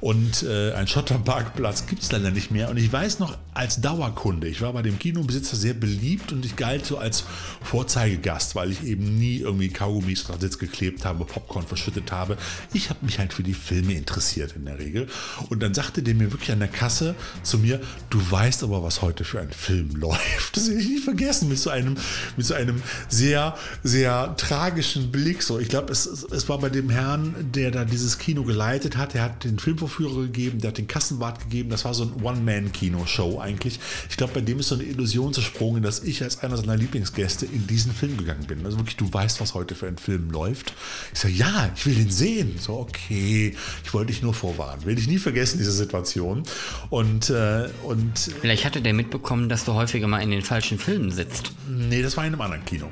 und 0.00 0.42
äh, 0.42 0.72
ein 0.74 0.86
Schotterparkplatz 0.86 1.86
gibt 1.86 2.02
es 2.02 2.12
leider 2.12 2.30
nicht 2.30 2.50
mehr. 2.50 2.68
Und 2.68 2.76
ich 2.76 2.92
weiß 2.92 3.18
noch, 3.18 3.38
als 3.54 3.80
Dauerkunde, 3.80 4.46
ich 4.48 4.60
war 4.60 4.72
bei 4.72 4.82
dem 4.82 4.98
Kinobesitzer 4.98 5.56
sehr 5.56 5.74
beliebt 5.74 6.32
und 6.32 6.44
ich 6.44 6.56
galt 6.56 6.84
so 6.84 6.98
als 6.98 7.24
Vorzeigegast, 7.62 8.54
weil 8.54 8.72
ich 8.72 8.84
eben 8.84 9.18
nie 9.18 9.38
irgendwie 9.38 9.68
Kaugummis 9.68 10.26
Sitz 10.38 10.58
geklebt 10.58 11.04
habe, 11.04 11.24
Popcorn 11.24 11.66
verschüttet 11.66 12.12
habe. 12.12 12.36
Ich 12.72 12.90
habe 12.90 13.04
mich 13.04 13.18
halt 13.18 13.32
für 13.32 13.42
die 13.42 13.54
Filme 13.54 13.94
interessiert 13.94 14.54
in 14.56 14.64
der 14.64 14.78
Regel. 14.78 15.08
Und 15.48 15.62
dann 15.62 15.72
sagte 15.74 16.02
der 16.02 16.14
mir 16.14 16.32
wirklich 16.32 16.52
an 16.52 16.58
der 16.58 16.68
Kasse 16.68 17.14
zu 17.42 17.58
mir, 17.58 17.80
du 18.10 18.18
weißt 18.30 18.64
aber, 18.64 18.82
was 18.82 19.02
heute 19.02 19.24
für 19.24 19.40
ein 19.40 19.50
Film 19.50 19.90
läuft. 19.96 20.56
Das 20.56 20.68
werde 20.68 20.80
ich 20.80 20.88
nicht 20.88 21.04
vergessen, 21.04 21.48
mit 21.48 21.58
so 21.58 21.70
einem, 21.70 21.96
mit 22.36 22.46
so 22.46 22.54
einem 22.54 22.82
sehr, 23.08 23.56
sehr 23.82 24.34
tragischen 24.36 25.12
Blick. 25.22 25.42
So, 25.42 25.58
ich 25.58 25.68
glaube, 25.68 25.92
es, 25.92 26.06
es 26.06 26.48
war 26.48 26.58
bei 26.58 26.68
dem 26.68 26.90
Herrn, 26.90 27.34
der 27.54 27.70
da 27.70 27.84
dieses 27.84 28.18
Kino 28.18 28.42
geleitet 28.42 28.96
hat, 28.96 29.14
der 29.14 29.22
hat 29.22 29.44
den 29.44 29.58
Filmvorführer 29.58 30.22
gegeben, 30.22 30.60
der 30.60 30.68
hat 30.68 30.78
den 30.78 30.88
Kassenwart 30.88 31.40
gegeben. 31.40 31.70
Das 31.70 31.84
war 31.84 31.94
so 31.94 32.04
ein 32.04 32.22
One-Man-Kino-Show 32.22 33.38
eigentlich. 33.38 33.78
Ich 34.10 34.16
glaube, 34.16 34.34
bei 34.34 34.40
dem 34.40 34.58
ist 34.58 34.68
so 34.68 34.74
eine 34.74 34.84
Illusion 34.84 35.32
zersprungen, 35.32 35.82
dass 35.82 36.00
ich 36.00 36.22
als 36.22 36.42
einer 36.42 36.56
seiner 36.56 36.76
Lieblingsgäste 36.76 37.46
in 37.46 37.66
diesen 37.66 37.92
Film 37.92 38.16
gegangen 38.16 38.46
bin. 38.46 38.64
Also 38.64 38.78
wirklich, 38.78 38.96
du 38.96 39.12
weißt, 39.12 39.40
was 39.40 39.54
heute 39.54 39.74
für 39.74 39.86
ein 39.86 39.96
Film 39.96 40.30
läuft. 40.30 40.74
Ich 41.12 41.20
sage, 41.20 41.34
ja, 41.34 41.70
ich 41.76 41.86
will 41.86 41.98
ihn 41.98 42.10
sehen. 42.10 42.56
So, 42.58 42.78
okay, 42.78 43.54
ich 43.84 43.94
wollte 43.94 44.12
dich 44.12 44.22
nur 44.22 44.34
vorwarnen. 44.34 44.84
Will 44.84 44.98
ich 44.98 45.06
nie 45.06 45.18
vergessen, 45.18 45.58
diese 45.58 45.72
Situation. 45.72 46.42
Und, 46.90 47.30
äh, 47.30 47.68
und 47.84 48.18
Vielleicht 48.40 48.64
hatte 48.64 48.82
der 48.82 48.92
mitbekommen, 48.92 49.48
dass 49.48 49.64
du 49.64 49.74
häufiger 49.74 50.08
mal 50.08 50.20
in 50.20 50.30
den 50.30 50.42
falschen 50.42 50.78
Filmen 50.78 51.12
sitzt. 51.12 51.52
Nee, 51.68 52.02
das 52.02 52.16
war 52.16 52.24
in 52.24 52.32
einem 52.32 52.40
anderen 52.40 52.64
Kino. 52.64 52.88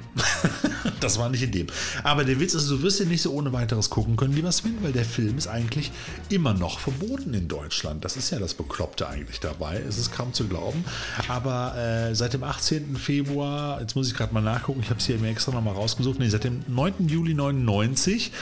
das 1.00 1.18
war 1.18 1.28
nicht 1.28 1.42
in 1.42 1.50
dem. 1.50 1.66
Aber 2.04 2.19
Aber 2.20 2.26
der 2.26 2.38
Witz 2.38 2.52
ist, 2.52 2.68
du 2.68 2.82
wirst 2.82 3.00
ihn 3.00 3.08
nicht 3.08 3.22
so 3.22 3.32
ohne 3.32 3.54
weiteres 3.54 3.88
gucken 3.88 4.14
können, 4.14 4.34
lieber 4.34 4.52
Sven, 4.52 4.76
weil 4.82 4.92
der 4.92 5.06
Film 5.06 5.38
ist 5.38 5.46
eigentlich 5.46 5.90
immer 6.28 6.52
noch 6.52 6.78
verboten 6.78 7.32
in 7.32 7.48
Deutschland. 7.48 8.04
Das 8.04 8.18
ist 8.18 8.28
ja 8.28 8.38
das 8.38 8.52
Bekloppte 8.52 9.08
eigentlich 9.08 9.40
dabei. 9.40 9.82
Es 9.88 9.96
ist 9.96 10.12
kaum 10.12 10.34
zu 10.34 10.46
glauben. 10.46 10.84
Aber 11.28 11.74
äh, 11.78 12.14
seit 12.14 12.34
dem 12.34 12.44
18. 12.44 12.96
Februar, 12.96 13.80
jetzt 13.80 13.96
muss 13.96 14.06
ich 14.06 14.14
gerade 14.14 14.34
mal 14.34 14.42
nachgucken, 14.42 14.80
ich 14.82 14.90
habe 14.90 15.00
es 15.00 15.06
hier 15.06 15.16
mir 15.16 15.30
extra 15.30 15.50
nochmal 15.52 15.72
rausgesucht, 15.72 16.18
nee, 16.18 16.28
seit 16.28 16.44
dem 16.44 16.62
9. 16.68 17.08
Juli 17.08 17.32
99 17.32 18.32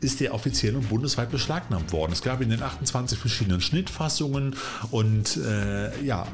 ist 0.00 0.18
der 0.18 0.34
offiziell 0.34 0.74
und 0.74 0.88
bundesweit 0.88 1.30
beschlagnahmt 1.30 1.92
worden. 1.92 2.10
Es 2.10 2.22
gab 2.22 2.40
in 2.40 2.50
den 2.50 2.60
28 2.60 3.16
verschiedenen 3.16 3.60
Schnittfassungen 3.60 4.56
und 4.90 5.36
äh, 5.36 6.04
ja, 6.04 6.26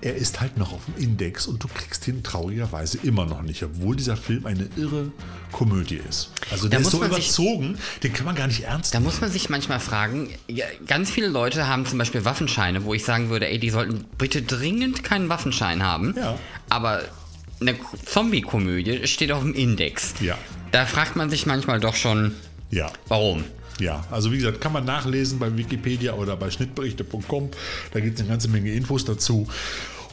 er 0.00 0.14
ist 0.14 0.40
halt 0.40 0.56
noch 0.56 0.72
auf 0.72 0.80
dem 0.86 1.02
Index 1.02 1.46
und 1.46 1.62
du 1.62 1.68
kriegst 1.68 2.06
ihn 2.08 2.22
traurigerweise 2.22 2.98
immer 3.02 3.26
noch 3.26 3.42
nicht, 3.42 3.62
obwohl 3.62 3.96
dieser 3.96 4.16
Film 4.16 4.46
eine 4.46 4.68
irre 4.76 5.10
Komödie 5.52 6.00
ist. 6.08 6.30
Also 6.50 6.68
der 6.68 6.78
Da 6.80 6.84
ist 6.86 6.90
so 6.92 6.98
man 6.98 7.08
sich- 7.10 7.18
überzogen, 7.26 7.78
den 8.02 8.12
kann 8.12 8.26
man 8.26 8.34
gar 8.34 8.46
nicht 8.46 8.60
ernst 8.64 8.94
Da 8.94 8.98
nehmen. 8.98 9.06
muss 9.10 9.20
man 9.20 9.30
sich 9.30 9.48
manchmal 9.50 9.80
fragen, 9.80 10.28
ja, 10.46 10.66
ganz 10.86 11.10
viele 11.10 11.28
Leute 11.28 11.66
haben 11.66 11.86
zum 11.86 11.98
Beispiel 11.98 12.24
Waffenscheine, 12.24 12.84
wo 12.84 12.94
ich 12.94 13.04
sagen 13.04 13.28
würde, 13.30 13.48
ey, 13.48 13.58
die 13.58 13.70
sollten 13.70 14.04
bitte 14.18 14.42
dringend 14.42 15.02
keinen 15.04 15.28
Waffenschein 15.28 15.82
haben. 15.82 16.14
Ja. 16.16 16.38
Aber 16.68 17.02
eine 17.60 17.74
Zombie-Komödie 18.04 19.06
steht 19.06 19.32
auf 19.32 19.42
dem 19.42 19.54
Index. 19.54 20.14
Ja. 20.20 20.36
Da 20.72 20.86
fragt 20.86 21.16
man 21.16 21.30
sich 21.30 21.46
manchmal 21.46 21.80
doch 21.80 21.96
schon, 21.96 22.34
Ja. 22.70 22.92
warum? 23.08 23.44
Ja, 23.80 24.04
also 24.10 24.32
wie 24.32 24.38
gesagt, 24.38 24.60
kann 24.60 24.72
man 24.72 24.84
nachlesen 24.84 25.38
bei 25.38 25.56
Wikipedia 25.56 26.14
oder 26.14 26.36
bei 26.36 26.50
schnittberichte.com. 26.50 27.50
Da 27.92 28.00
gibt 28.00 28.16
es 28.16 28.20
eine 28.20 28.30
ganze 28.30 28.48
Menge 28.48 28.72
Infos 28.72 29.04
dazu. 29.04 29.46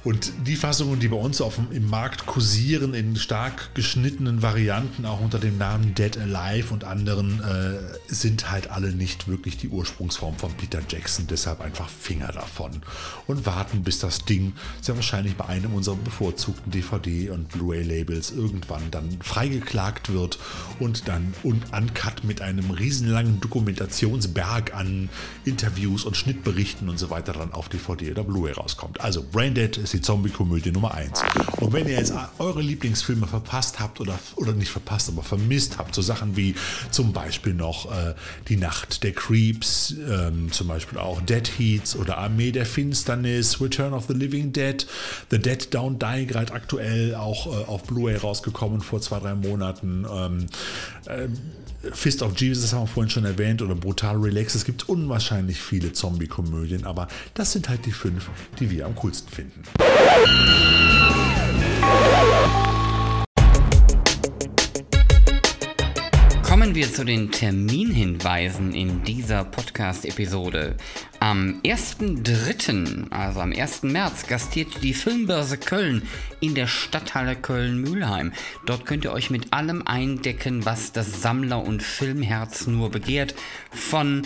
Und 0.06 0.32
die 0.46 0.56
Fassungen, 0.56 1.00
die 1.00 1.08
bei 1.08 1.18
uns 1.18 1.42
auf 1.42 1.56
dem, 1.56 1.72
im 1.72 1.90
Markt 1.90 2.28
kursieren, 2.28 2.94
in 2.94 3.16
stark 3.16 3.74
geschnittenen 3.74 4.44
Varianten, 4.44 5.04
auch 5.04 5.20
unter 5.20 5.40
dem 5.40 5.58
Namen 5.58 5.96
Dead 5.96 6.16
Alive 6.16 6.72
und 6.72 6.84
anderen, 6.84 7.42
äh, 7.42 7.80
sind 8.06 8.52
halt 8.52 8.70
alle 8.70 8.92
nicht 8.92 9.28
wirklich 9.28 9.58
die 9.58 9.68
Ursprungsform 9.68 10.36
von 10.38 10.54
Peter 10.54 10.80
Jackson. 10.88 11.26
Deshalb 11.28 11.60
einfach 11.60 11.90
Finger 11.90 12.32
davon. 12.32 12.82
Und 13.26 13.48
warten, 13.48 13.82
bis 13.82 13.98
das 13.98 14.26
Ding 14.26 14.54
sehr 14.80 14.96
wahrscheinlich 14.96 15.38
bei 15.38 15.48
einem 15.48 15.74
unserer 15.74 15.96
bevorzugten 15.96 16.72
DVD- 16.72 17.32
und 17.32 17.50
Blu-ray-Labels 17.50 18.30
irgendwann 18.30 18.92
dann 18.92 19.18
freigeklagt 19.24 20.14
wird 20.14 20.38
und 20.78 21.08
dann 21.08 21.34
un 21.44 21.64
uncut 21.76 22.24
mit 22.24 22.42
einem 22.42 22.70
riesenlangen 22.70 23.42
Dokumentationsberg 23.42 24.76
an 24.76 25.10
Interviews 25.46 26.06
und 26.06 26.16
Schnittberichten 26.16 26.90
und 26.90 27.00
so 27.00 27.10
weiter 27.10 27.34
dann 27.34 27.54
auf 27.54 27.70
DVD 27.70 28.12
oder 28.12 28.24
Blu-ray 28.24 28.54
rauskommt. 28.54 29.02
Also 29.02 29.24
Braindead 29.24 29.78
ist 29.78 29.95
die 29.96 30.02
Zombie-Komödie 30.02 30.72
Nummer 30.72 30.94
1. 30.94 31.24
Und 31.62 31.74
wenn 31.74 31.88
ihr 31.88 31.98
jetzt 31.98 32.14
eure 32.38 32.62
Lieblingsfilme 32.62 33.28
verpasst 33.28 33.80
habt 33.80 34.02
oder, 34.02 34.20
oder 34.36 34.54
nicht 34.54 34.70
verpasst, 34.70 35.10
aber 35.10 35.24
vermisst 35.24 35.78
habt, 35.78 35.96
so 35.96 36.02
Sachen 36.02 36.36
wie 36.36 36.56
zum 36.92 37.14
Beispiel 37.14 37.54
noch 37.54 37.92
äh, 37.92 38.14
Die 38.50 38.58
Nacht 38.58 39.04
der 39.04 39.14
Creeps, 39.14 39.96
ähm, 40.10 40.52
zum 40.52 40.68
Beispiel 40.68 41.00
auch 41.00 41.22
Dead 41.22 41.48
Heats 41.58 41.96
oder 41.96 42.18
Armee 42.18 42.52
der 42.52 42.66
Finsternis, 42.66 43.62
Return 43.62 43.94
of 43.94 44.06
the 44.08 44.14
Living 44.14 44.52
Dead, 44.52 44.86
The 45.32 45.40
Dead 45.40 45.68
Don't 45.72 45.98
Die, 46.00 46.28
gerade 46.28 46.54
aktuell 46.54 47.16
auch 47.16 47.48
äh, 47.48 47.66
auf 47.66 47.84
Blu-ray 47.84 48.18
rausgekommen 48.18 48.82
vor 48.82 49.00
zwei, 49.02 49.20
drei 49.20 49.36
Monaten. 49.36 50.06
Ähm, 50.12 50.48
ähm, 51.08 51.34
Fist 51.94 52.22
of 52.24 52.38
Jesus, 52.40 52.74
haben 52.74 52.84
wir 52.84 52.88
vorhin 52.88 53.10
schon 53.10 53.26
erwähnt, 53.26 53.62
oder 53.62 53.76
Brutal 53.76 54.18
Relax. 54.18 54.56
Es 54.56 54.66
gibt 54.66 54.90
unwahrscheinlich 54.90 55.60
viele 55.60 55.94
Zombie-Komödien, 55.94 56.86
aber 56.86 57.08
das 57.34 57.52
sind 57.52 57.70
halt 57.70 57.86
die 57.86 57.92
fünf, 57.92 58.30
die 58.60 58.70
wir 58.72 58.86
am 58.86 58.96
coolsten 58.96 59.30
finden. 59.30 59.62
Kommen 66.66 66.74
wir 66.74 66.92
zu 66.92 67.04
den 67.04 67.32
Terminhinweisen 67.32 68.74
in 68.74 69.04
dieser 69.04 69.44
Podcast-Episode. 69.44 70.78
Am 71.20 71.62
1.3., 71.64 73.12
also 73.12 73.42
am 73.42 73.52
1. 73.52 73.84
März, 73.84 74.26
gastiert 74.26 74.82
die 74.82 74.94
Filmbörse 74.94 75.58
Köln 75.58 76.04
in 76.40 76.56
der 76.56 76.68
Stadthalle 76.68 77.36
Köln-Mühlheim. 77.36 78.32
Dort 78.66 78.86
könnt 78.86 79.06
ihr 79.06 79.12
euch 79.12 79.30
mit 79.30 79.54
allem 79.54 79.84
eindecken, 79.86 80.66
was 80.66 80.92
das 80.92 81.22
Sammler- 81.22 81.64
und 81.64 81.84
Filmherz 81.84 82.68
nur 82.68 82.90
begehrt. 82.90 83.36
Von 83.70 84.24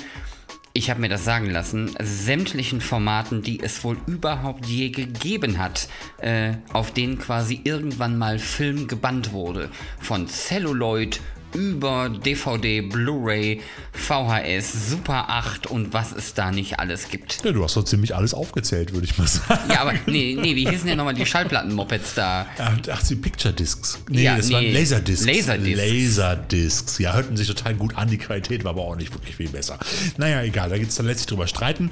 ich 0.73 0.89
habe 0.89 1.01
mir 1.01 1.09
das 1.09 1.25
sagen 1.25 1.49
lassen, 1.49 1.95
sämtlichen 1.99 2.79
Formaten, 2.79 3.41
die 3.41 3.59
es 3.59 3.83
wohl 3.83 3.97
überhaupt 4.05 4.65
je 4.65 4.89
gegeben 4.89 5.57
hat, 5.57 5.87
äh, 6.19 6.53
auf 6.73 6.91
denen 6.91 7.17
quasi 7.17 7.61
irgendwann 7.63 8.17
mal 8.17 8.39
Film 8.39 8.87
gebannt 8.87 9.31
wurde. 9.31 9.69
Von 9.99 10.27
Celluloid 10.27 11.19
über 11.53 12.09
DVD, 12.09 12.81
Blu-ray, 12.81 13.61
VHS, 13.93 14.89
Super 14.89 15.29
8 15.29 15.67
und 15.67 15.93
was 15.93 16.11
es 16.11 16.33
da 16.33 16.51
nicht 16.51 16.79
alles 16.79 17.09
gibt. 17.09 17.43
Ja, 17.43 17.51
du 17.51 17.63
hast 17.63 17.73
so 17.73 17.81
ziemlich 17.81 18.15
alles 18.15 18.33
aufgezählt, 18.33 18.93
würde 18.93 19.05
ich 19.05 19.17
mal 19.17 19.27
sagen. 19.27 19.69
Ja, 19.69 19.81
aber 19.81 19.93
nee, 20.05 20.37
nee, 20.39 20.55
wie 20.55 20.67
hießen 20.67 20.87
denn 20.87 20.97
nochmal 20.97 21.13
die 21.13 21.25
Schallplatten-Mopeds 21.25 22.15
da? 22.15 22.45
Ach, 22.57 23.03
die 23.03 23.15
Picture 23.15 23.53
Discs. 23.53 23.99
Nee, 24.09 24.23
Ja, 24.23 24.37
das 24.37 24.51
waren 24.51 24.63
nee. 24.63 24.73
Laserdiscs. 24.73 25.25
Laserdiscs. 25.25 25.77
Laserdiscs. 25.77 26.99
Ja, 26.99 27.13
hörten 27.13 27.37
sich 27.37 27.47
total 27.47 27.75
gut 27.75 27.95
an. 27.97 28.09
Die 28.09 28.17
Qualität 28.17 28.63
war 28.63 28.71
aber 28.71 28.81
auch 28.83 28.95
nicht 28.95 29.13
wirklich 29.13 29.35
viel 29.35 29.49
besser. 29.49 29.79
Naja, 30.17 30.43
egal, 30.43 30.69
da 30.69 30.77
gibt 30.77 30.89
es 30.91 30.95
dann 30.95 31.05
letztlich 31.05 31.27
drüber 31.27 31.47
streiten. 31.47 31.91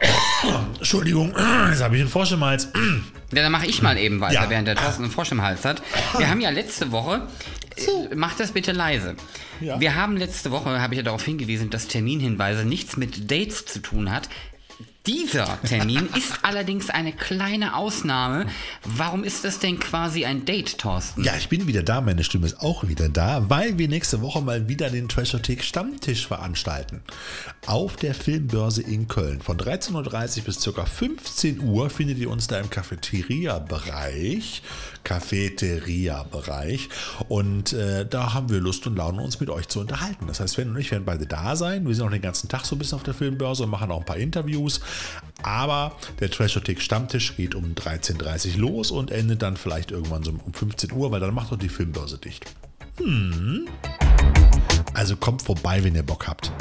Entschuldigung, 0.78 1.28
jetzt 1.70 1.82
habe 1.82 1.96
ich 1.96 2.02
einen 2.02 2.40
Hals. 2.40 2.68
Ja, 3.32 3.42
dann 3.42 3.52
mache 3.52 3.66
ich 3.66 3.80
mal 3.82 3.96
eben 3.96 4.20
weiter, 4.20 4.34
Ja. 4.44 4.50
während 4.50 4.66
der 4.68 4.74
Thorsten 4.76 5.04
einen 5.04 5.12
Frosch 5.12 5.30
im 5.32 5.42
Hals 5.42 5.64
hat. 5.64 5.82
Wir 6.18 6.28
haben 6.28 6.40
ja 6.40 6.50
letzte 6.50 6.90
Woche, 6.90 7.28
äh, 7.76 8.14
mach 8.14 8.36
das 8.36 8.52
bitte 8.52 8.72
leise. 8.72 9.14
Ja. 9.60 9.78
Wir 9.78 9.94
haben 9.94 10.16
letzte 10.16 10.50
Woche, 10.50 10.80
habe 10.80 10.94
ich 10.94 10.98
ja 10.98 11.04
darauf 11.04 11.24
hingewiesen, 11.24 11.70
dass 11.70 11.86
Terminhinweise 11.86 12.64
nichts 12.64 12.96
mit 12.96 13.30
Dates 13.30 13.66
zu 13.66 13.78
tun 13.80 14.10
hat. 14.10 14.28
Dieser 15.06 15.58
Termin 15.62 16.10
ist 16.14 16.40
allerdings 16.42 16.90
eine 16.90 17.12
kleine 17.12 17.74
Ausnahme. 17.74 18.44
Warum 18.84 19.24
ist 19.24 19.44
das 19.46 19.58
denn 19.58 19.80
quasi 19.80 20.26
ein 20.26 20.44
Date, 20.44 20.76
Thorsten? 20.76 21.24
Ja, 21.24 21.36
ich 21.38 21.48
bin 21.48 21.66
wieder 21.66 21.82
da, 21.82 22.02
meine 22.02 22.22
Stimme 22.22 22.44
ist 22.44 22.60
auch 22.60 22.86
wieder 22.86 23.08
da, 23.08 23.48
weil 23.48 23.78
wir 23.78 23.88
nächste 23.88 24.20
Woche 24.20 24.42
mal 24.42 24.68
wieder 24.68 24.90
den 24.90 25.08
Trashothek 25.08 25.64
Stammtisch 25.64 26.26
veranstalten. 26.26 27.00
Auf 27.66 27.96
der 27.96 28.14
Filmbörse 28.14 28.82
in 28.82 29.08
Köln. 29.08 29.40
Von 29.40 29.56
13.30 29.56 30.38
Uhr 30.38 30.44
bis 30.44 30.60
ca. 30.62 30.84
15 30.84 31.60
Uhr 31.60 31.88
findet 31.88 32.18
ihr 32.18 32.28
uns 32.28 32.46
da 32.46 32.58
im 32.58 32.68
Cafeteria-Bereich. 32.68 34.62
Cafeteria-Bereich. 35.04 36.90
Und 37.28 37.72
äh, 37.72 38.04
da 38.04 38.34
haben 38.34 38.50
wir 38.50 38.60
Lust 38.60 38.86
und 38.86 38.96
Laune, 38.96 39.22
uns 39.22 39.40
mit 39.40 39.48
euch 39.48 39.68
zu 39.68 39.80
unterhalten. 39.80 40.26
Das 40.26 40.40
heißt, 40.40 40.54
Sven 40.54 40.68
und 40.68 40.76
ich 40.76 40.90
werden 40.90 41.06
beide 41.06 41.26
da 41.26 41.56
sein. 41.56 41.86
Wir 41.86 41.94
sind 41.94 42.06
auch 42.06 42.10
den 42.10 42.20
ganzen 42.20 42.48
Tag 42.48 42.66
so 42.66 42.76
ein 42.76 42.78
bisschen 42.78 42.96
auf 42.96 43.02
der 43.02 43.14
Filmbörse 43.14 43.62
und 43.62 43.70
machen 43.70 43.90
auch 43.90 44.00
ein 44.00 44.04
paar 44.04 44.18
Interviews. 44.18 44.80
Aber 45.42 45.96
der 46.20 46.30
Trashothek 46.30 46.80
Stammtisch 46.80 47.36
geht 47.36 47.54
um 47.54 47.74
13.30 47.74 48.54
Uhr 48.54 48.60
los 48.60 48.90
und 48.90 49.10
endet 49.10 49.42
dann 49.42 49.56
vielleicht 49.56 49.90
irgendwann 49.90 50.22
so 50.22 50.32
um 50.32 50.52
15 50.52 50.92
Uhr, 50.92 51.10
weil 51.10 51.20
dann 51.20 51.34
macht 51.34 51.52
doch 51.52 51.58
die 51.58 51.68
Filmbörse 51.68 52.18
dicht. 52.18 52.44
Hm. 52.98 53.68
Also 54.94 55.16
kommt 55.16 55.42
vorbei, 55.42 55.82
wenn 55.82 55.94
ihr 55.94 56.02
Bock 56.02 56.26
habt. 56.26 56.52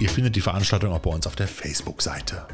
Ihr 0.00 0.08
findet 0.08 0.34
die 0.34 0.40
Veranstaltung 0.40 0.92
auch 0.92 1.00
bei 1.00 1.10
uns 1.10 1.26
auf 1.26 1.36
der 1.36 1.46
Facebook-Seite. 1.46 2.46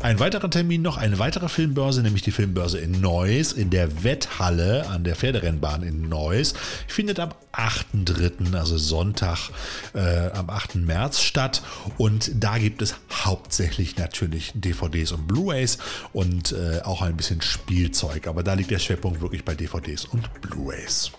Ein 0.00 0.20
weiterer 0.20 0.48
Termin 0.48 0.80
noch, 0.80 0.96
eine 0.96 1.18
weitere 1.18 1.48
Filmbörse, 1.48 2.02
nämlich 2.02 2.22
die 2.22 2.30
Filmbörse 2.30 2.78
in 2.78 3.00
Neuss, 3.00 3.52
in 3.52 3.70
der 3.70 4.04
Wetthalle 4.04 4.86
an 4.88 5.02
der 5.02 5.16
Pferderennbahn 5.16 5.82
in 5.82 6.08
Neuss, 6.08 6.54
findet 6.86 7.18
am 7.18 7.30
8.3., 7.52 8.54
also 8.54 8.78
Sonntag 8.78 9.50
äh, 9.94 10.30
am 10.30 10.50
8. 10.50 10.76
März 10.76 11.20
statt. 11.20 11.62
Und 11.96 12.30
da 12.36 12.58
gibt 12.58 12.80
es 12.80 12.94
hauptsächlich 13.12 13.96
natürlich 13.96 14.52
DVDs 14.54 15.10
und 15.10 15.26
Blu-rays 15.26 15.78
und 16.12 16.52
äh, 16.52 16.80
auch 16.84 17.02
ein 17.02 17.16
bisschen 17.16 17.42
Spielzeug. 17.42 18.28
Aber 18.28 18.44
da 18.44 18.54
liegt 18.54 18.70
der 18.70 18.78
Schwerpunkt 18.78 19.20
wirklich 19.20 19.44
bei 19.44 19.56
DVDs 19.56 20.04
und 20.04 20.30
Blu-rays. 20.40 21.10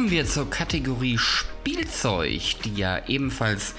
Kommen 0.00 0.12
wir 0.12 0.24
zur 0.24 0.48
Kategorie 0.48 1.18
Spielzeug, 1.18 2.40
die 2.64 2.74
ja 2.74 3.06
ebenfalls 3.06 3.74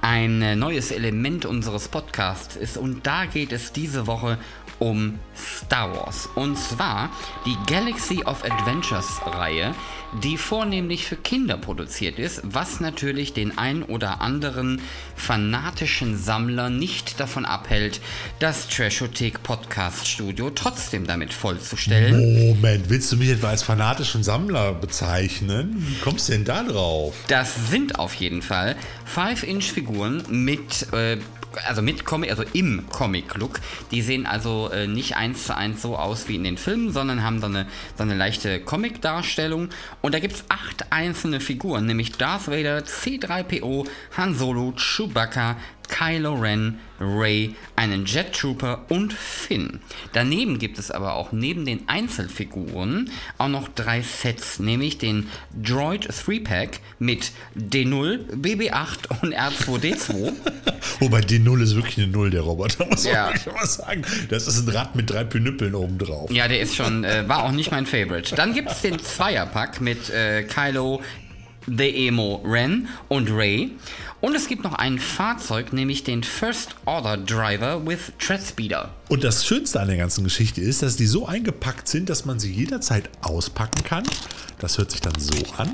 ein 0.00 0.58
neues 0.58 0.90
Element 0.90 1.44
unseres 1.44 1.88
Podcasts 1.88 2.56
ist. 2.56 2.78
Und 2.78 3.06
da 3.06 3.26
geht 3.26 3.52
es 3.52 3.72
diese 3.72 4.06
Woche 4.06 4.38
um 4.78 5.18
Star 5.36 5.94
Wars. 5.94 6.28
Und 6.34 6.56
zwar 6.58 7.10
die 7.44 7.56
Galaxy 7.66 8.22
of 8.24 8.44
Adventures 8.44 9.20
Reihe, 9.24 9.74
die 10.22 10.36
vornehmlich 10.36 11.04
für 11.04 11.16
Kinder 11.16 11.56
produziert 11.56 12.18
ist, 12.18 12.40
was 12.44 12.80
natürlich 12.80 13.32
den 13.32 13.58
ein 13.58 13.82
oder 13.82 14.20
anderen 14.20 14.80
fanatischen 15.14 16.16
Sammler 16.16 16.70
nicht 16.70 17.20
davon 17.20 17.44
abhält, 17.44 18.00
das 18.38 18.68
Trashothek 18.68 19.42
Podcast 19.42 20.06
Studio 20.06 20.50
trotzdem 20.50 21.06
damit 21.06 21.32
vollzustellen. 21.32 22.48
Moment, 22.48 22.88
willst 22.88 23.12
du 23.12 23.16
mich 23.16 23.30
etwa 23.30 23.48
als 23.48 23.62
fanatischen 23.62 24.22
Sammler 24.22 24.72
bezeichnen? 24.74 25.74
Wie 25.88 25.98
kommst 26.00 26.28
du 26.28 26.32
denn 26.32 26.44
da 26.44 26.62
drauf? 26.62 27.14
Das 27.28 27.70
sind 27.70 27.98
auf 27.98 28.14
jeden 28.14 28.42
Fall 28.42 28.76
5-Inch-Figuren 29.14 30.24
mit 30.28 30.92
äh, 30.92 31.18
also 31.64 31.82
mit 31.82 32.04
Comic, 32.04 32.30
also 32.30 32.44
im 32.52 32.84
Comic-Look. 32.90 33.60
Die 33.90 34.02
sehen 34.02 34.26
also 34.26 34.70
äh, 34.72 34.86
nicht 34.86 35.16
eins 35.16 35.44
zu 35.46 35.56
eins 35.56 35.82
so 35.82 35.96
aus 35.96 36.28
wie 36.28 36.36
in 36.36 36.44
den 36.44 36.58
Filmen, 36.58 36.92
sondern 36.92 37.22
haben 37.22 37.40
so 37.40 37.46
eine, 37.46 37.66
so 37.96 38.02
eine 38.02 38.14
leichte 38.14 38.60
Comic-Darstellung. 38.60 39.68
Und 40.02 40.14
da 40.14 40.18
gibt 40.18 40.34
es 40.34 40.44
acht 40.48 40.92
einzelne 40.92 41.40
Figuren, 41.40 41.86
nämlich 41.86 42.12
Darth 42.12 42.48
Vader, 42.48 42.78
C3PO, 42.80 43.86
Han 44.16 44.34
Solo, 44.34 44.72
Chewbacca, 44.76 45.56
Kylo 45.88 46.34
Ren, 46.34 46.78
Ray, 47.00 47.54
einen 47.76 48.06
Jet 48.06 48.32
Trooper 48.32 48.86
und 48.88 49.12
Finn. 49.12 49.80
Daneben 50.12 50.58
gibt 50.58 50.78
es 50.78 50.90
aber 50.90 51.14
auch 51.14 51.32
neben 51.32 51.64
den 51.64 51.88
Einzelfiguren 51.88 53.10
auch 53.38 53.48
noch 53.48 53.68
drei 53.68 54.02
Sets, 54.02 54.58
nämlich 54.58 54.98
den 54.98 55.28
Droid 55.62 56.08
3-Pack 56.10 56.80
mit 56.98 57.32
D0, 57.56 58.20
BB8 58.34 59.22
und 59.22 59.34
R2D2. 59.34 60.32
Wobei 61.00 61.20
D0 61.20 61.62
ist 61.62 61.74
wirklich 61.76 61.98
eine 61.98 62.06
Null, 62.08 62.30
der 62.30 62.42
Roboter, 62.42 62.86
muss 62.86 63.04
man 63.04 63.12
Ja. 63.12 63.28
wirklich 63.28 63.54
mal 63.54 63.66
sagen. 63.66 64.02
Das 64.30 64.46
ist 64.46 64.66
ein 64.66 64.74
Rad 64.74 64.96
mit 64.96 65.10
drei 65.10 65.24
Pinüppeln 65.24 65.74
oben 65.74 65.98
drauf. 65.98 66.30
Ja, 66.30 66.48
der 66.48 66.60
ist 66.60 66.74
schon, 66.74 67.04
äh, 67.04 67.28
war 67.28 67.44
auch 67.44 67.52
nicht 67.52 67.70
mein 67.70 67.86
Favorite. 67.86 68.34
Dann 68.34 68.54
gibt 68.54 68.70
es 68.70 68.80
den 68.82 68.98
Zweierpack 68.98 69.80
mit 69.80 70.10
äh, 70.10 70.44
Kylo, 70.44 71.02
The 71.68 72.06
Emo, 72.06 72.42
Ren 72.46 72.88
und 73.08 73.28
Ray. 73.30 73.72
Und 74.22 74.34
es 74.34 74.48
gibt 74.48 74.64
noch 74.64 74.72
ein 74.72 74.98
Fahrzeug, 74.98 75.74
nämlich 75.74 76.02
den 76.02 76.22
First 76.22 76.74
Order 76.86 77.18
Driver 77.18 77.86
with 77.86 78.12
Treadspeeder. 78.18 78.94
Und 79.08 79.22
das 79.22 79.44
Schönste 79.44 79.78
an 79.78 79.88
der 79.88 79.98
ganzen 79.98 80.24
Geschichte 80.24 80.62
ist, 80.62 80.82
dass 80.82 80.96
die 80.96 81.06
so 81.06 81.26
eingepackt 81.26 81.86
sind, 81.86 82.08
dass 82.08 82.24
man 82.24 82.40
sie 82.40 82.50
jederzeit 82.50 83.10
auspacken 83.20 83.84
kann. 83.84 84.04
Das 84.58 84.78
hört 84.78 84.90
sich 84.90 85.02
dann 85.02 85.18
so 85.18 85.36
an. 85.58 85.70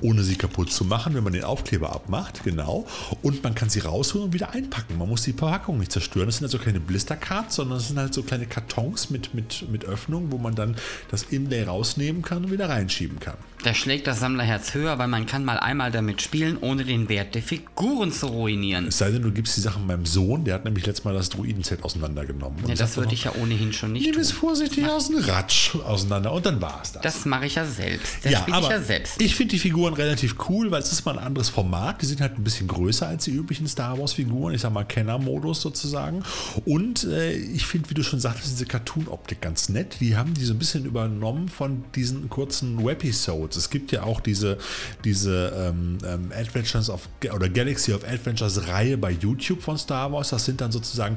Ohne 0.00 0.24
sie 0.24 0.34
kaputt 0.34 0.72
zu 0.72 0.84
machen, 0.84 1.14
wenn 1.14 1.22
man 1.22 1.32
den 1.32 1.44
Aufkleber 1.44 1.92
abmacht, 1.94 2.42
genau. 2.42 2.88
Und 3.22 3.44
man 3.44 3.54
kann 3.54 3.70
sie 3.70 3.78
rausholen 3.78 4.26
und 4.26 4.32
wieder 4.32 4.50
einpacken. 4.50 4.98
Man 4.98 5.08
muss 5.08 5.22
die 5.22 5.32
Verpackung 5.32 5.78
nicht 5.78 5.92
zerstören. 5.92 6.26
Das 6.26 6.38
sind 6.38 6.46
also 6.46 6.58
keine 6.58 6.80
Blistercards, 6.80 7.54
sondern 7.54 7.78
das 7.78 7.86
sind 7.86 7.98
halt 8.00 8.12
so 8.12 8.24
kleine 8.24 8.46
Kartons 8.46 9.10
mit, 9.10 9.32
mit, 9.32 9.70
mit 9.70 9.84
Öffnungen, 9.84 10.32
wo 10.32 10.38
man 10.38 10.56
dann 10.56 10.74
das 11.12 11.22
Inlay 11.22 11.62
rausnehmen 11.62 12.22
kann 12.22 12.44
und 12.44 12.50
wieder 12.50 12.68
reinschieben 12.68 13.20
kann. 13.20 13.36
Da 13.62 13.74
schlägt 13.74 14.08
das 14.08 14.18
Sammlerherz 14.18 14.74
höher, 14.74 14.98
weil 14.98 15.06
man 15.06 15.24
kann 15.24 15.44
mal 15.44 15.56
einmal 15.56 15.92
damit 15.92 16.20
spielen, 16.20 16.58
ohne 16.60 16.84
den 16.84 17.08
Wert 17.08 17.36
der 17.36 17.42
Figuren 17.42 18.10
zu 18.10 18.26
ruinieren. 18.26 18.88
Es 18.88 18.98
sei 18.98 19.12
denn, 19.12 19.22
du 19.22 19.30
gibst 19.30 19.56
die 19.56 19.60
Sachen 19.60 19.86
meinem 19.86 20.04
Sohn, 20.04 20.44
der 20.44 20.54
hat 20.54 20.64
nämlich 20.64 20.84
letztes 20.84 21.04
Mal 21.04 21.14
das 21.14 21.28
Druiden-Set 21.28 21.84
auseinandergenommen. 21.84 22.58
Ja, 22.66 22.74
das 22.74 22.96
würde 22.96 23.14
ich 23.14 23.24
ja 23.24 23.32
ohnehin 23.40 23.72
schon 23.72 23.92
nicht 23.92 24.10
Nimm 24.10 24.18
es 24.18 24.32
vorsichtig 24.32 24.88
aus 24.88 25.08
dem 25.08 25.18
Ratsch 25.18 25.76
auseinander 25.76 26.32
und 26.32 26.44
dann 26.44 26.60
war 26.60 26.80
es 26.82 26.92
das. 26.92 27.02
Das 27.02 27.24
mache 27.24 27.46
ich 27.46 27.54
ja 27.54 27.64
selbst. 27.64 28.24
Das 28.24 28.32
ja, 28.32 28.40
spiele 28.40 28.58
ich 28.58 28.64
aber 28.64 28.74
ja 28.74 28.82
selbst. 28.82 29.22
ich 29.22 29.34
finde 29.36 29.52
die 29.52 29.60
Figuren 29.60 29.94
relativ 29.94 30.34
cool, 30.48 30.72
weil 30.72 30.82
es 30.82 30.90
ist 30.90 31.04
mal 31.04 31.16
ein 31.16 31.24
anderes 31.24 31.48
Format. 31.48 32.02
Die 32.02 32.06
sind 32.06 32.20
halt 32.20 32.38
ein 32.38 32.42
bisschen 32.42 32.66
größer 32.66 33.06
als 33.06 33.24
die 33.24 33.30
üblichen 33.30 33.68
Star 33.68 33.96
Wars 33.96 34.14
Figuren. 34.14 34.54
Ich 34.54 34.62
sag 34.62 34.72
mal 34.72 34.84
Kenner-Modus 34.84 35.60
sozusagen. 35.60 36.24
Und 36.64 37.04
äh, 37.04 37.32
ich 37.32 37.64
finde, 37.64 37.90
wie 37.90 37.94
du 37.94 38.02
schon 38.02 38.18
sagtest, 38.18 38.50
diese 38.50 38.66
Cartoon-Optik 38.66 39.40
ganz 39.40 39.68
nett. 39.68 39.98
Die 40.00 40.16
haben 40.16 40.34
die 40.34 40.44
so 40.44 40.52
ein 40.52 40.58
bisschen 40.58 40.84
übernommen 40.84 41.48
von 41.48 41.84
diesen 41.94 42.28
kurzen 42.28 42.84
Webisodes. 42.84 43.51
Es 43.56 43.70
gibt 43.70 43.92
ja 43.92 44.02
auch 44.02 44.20
diese, 44.20 44.58
diese 45.04 45.52
ähm, 45.56 45.98
ähm, 46.06 46.32
Adventures 46.36 46.90
of 46.90 47.08
oder 47.34 47.48
Galaxy 47.48 47.92
of 47.92 48.04
Adventures 48.04 48.68
Reihe 48.68 48.98
bei 48.98 49.10
YouTube 49.10 49.62
von 49.62 49.78
Star 49.78 50.12
Wars. 50.12 50.30
Das 50.30 50.44
sind 50.44 50.60
dann 50.60 50.72
sozusagen 50.72 51.16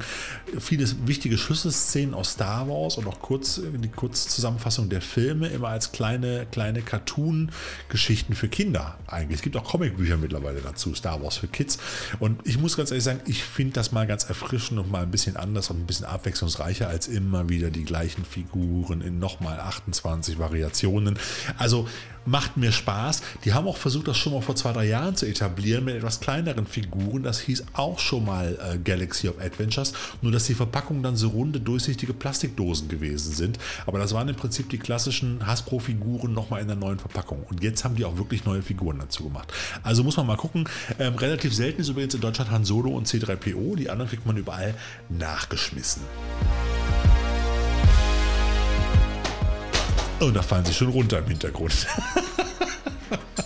viele 0.58 0.86
wichtige 1.06 1.38
Schlüsselszenen 1.38 2.14
aus 2.14 2.32
Star 2.32 2.68
Wars 2.68 2.96
und 2.98 3.06
auch 3.06 3.20
kurz 3.20 3.60
die 3.60 3.88
Kurzzusammenfassung 3.88 4.88
der 4.88 5.00
Filme 5.00 5.48
immer 5.48 5.68
als 5.68 5.92
kleine, 5.92 6.46
kleine 6.50 6.82
Cartoon-Geschichten 6.82 8.34
für 8.34 8.48
Kinder 8.48 8.98
eigentlich. 9.06 9.36
Es 9.36 9.42
gibt 9.42 9.56
auch 9.56 9.64
Comicbücher 9.64 10.16
mittlerweile 10.16 10.60
dazu, 10.60 10.94
Star 10.94 11.22
Wars 11.22 11.36
für 11.36 11.48
Kids. 11.48 11.78
Und 12.18 12.46
ich 12.46 12.58
muss 12.58 12.76
ganz 12.76 12.90
ehrlich 12.90 13.04
sagen, 13.04 13.20
ich 13.26 13.42
finde 13.42 13.74
das 13.74 13.92
mal 13.92 14.06
ganz 14.06 14.24
erfrischend 14.24 14.78
und 14.80 14.90
mal 14.90 15.02
ein 15.02 15.10
bisschen 15.10 15.36
anders 15.36 15.70
und 15.70 15.80
ein 15.80 15.86
bisschen 15.86 16.06
abwechslungsreicher 16.06 16.88
als 16.88 17.08
immer 17.08 17.48
wieder 17.48 17.70
die 17.70 17.84
gleichen 17.84 18.24
Figuren 18.24 19.00
in 19.00 19.18
nochmal 19.18 19.60
28 19.60 20.38
Variationen. 20.38 21.18
Also 21.58 21.88
macht 22.26 22.56
mir 22.56 22.72
Spaß. 22.72 23.22
Die 23.44 23.54
haben 23.54 23.66
auch 23.66 23.76
versucht, 23.76 24.08
das 24.08 24.16
schon 24.16 24.32
mal 24.32 24.42
vor 24.42 24.56
zwei, 24.56 24.72
drei 24.72 24.86
Jahren 24.86 25.16
zu 25.16 25.26
etablieren 25.26 25.84
mit 25.84 25.96
etwas 25.96 26.20
kleineren 26.20 26.66
Figuren. 26.66 27.22
Das 27.22 27.40
hieß 27.40 27.64
auch 27.72 27.98
schon 27.98 28.24
mal 28.24 28.58
äh, 28.62 28.78
Galaxy 28.78 29.28
of 29.28 29.40
Adventures, 29.40 29.92
nur 30.22 30.32
dass 30.32 30.44
die 30.44 30.54
Verpackungen 30.54 31.02
dann 31.02 31.16
so 31.16 31.28
runde, 31.28 31.60
durchsichtige 31.60 32.12
Plastikdosen 32.12 32.88
gewesen 32.88 33.32
sind. 33.32 33.58
Aber 33.86 33.98
das 33.98 34.12
waren 34.12 34.28
im 34.28 34.36
Prinzip 34.36 34.68
die 34.70 34.78
klassischen 34.78 35.46
Hasbro-Figuren 35.46 36.32
nochmal 36.32 36.60
in 36.60 36.66
der 36.66 36.76
neuen 36.76 36.98
Verpackung. 36.98 37.44
Und 37.48 37.62
jetzt 37.62 37.84
haben 37.84 37.96
die 37.96 38.04
auch 38.04 38.18
wirklich 38.18 38.44
neue 38.44 38.62
Figuren 38.62 38.98
dazu 38.98 39.24
gemacht. 39.24 39.52
Also 39.82 40.04
muss 40.04 40.16
man 40.16 40.26
mal 40.26 40.36
gucken. 40.36 40.68
Ähm, 40.98 41.14
relativ 41.14 41.54
selten 41.54 41.80
ist 41.80 41.88
übrigens 41.88 42.14
in 42.14 42.20
Deutschland 42.20 42.50
Han 42.50 42.64
Solo 42.64 42.90
und 42.90 43.06
C3PO. 43.06 43.76
Die 43.76 43.90
anderen 43.90 44.10
kriegt 44.10 44.26
man 44.26 44.36
überall 44.36 44.74
nachgeschmissen. 45.08 46.02
Und 50.20 50.34
da 50.34 50.42
fallen 50.42 50.64
sie 50.64 50.72
schon 50.72 50.88
runter 50.88 51.18
im 51.18 51.26
Hintergrund. 51.26 51.86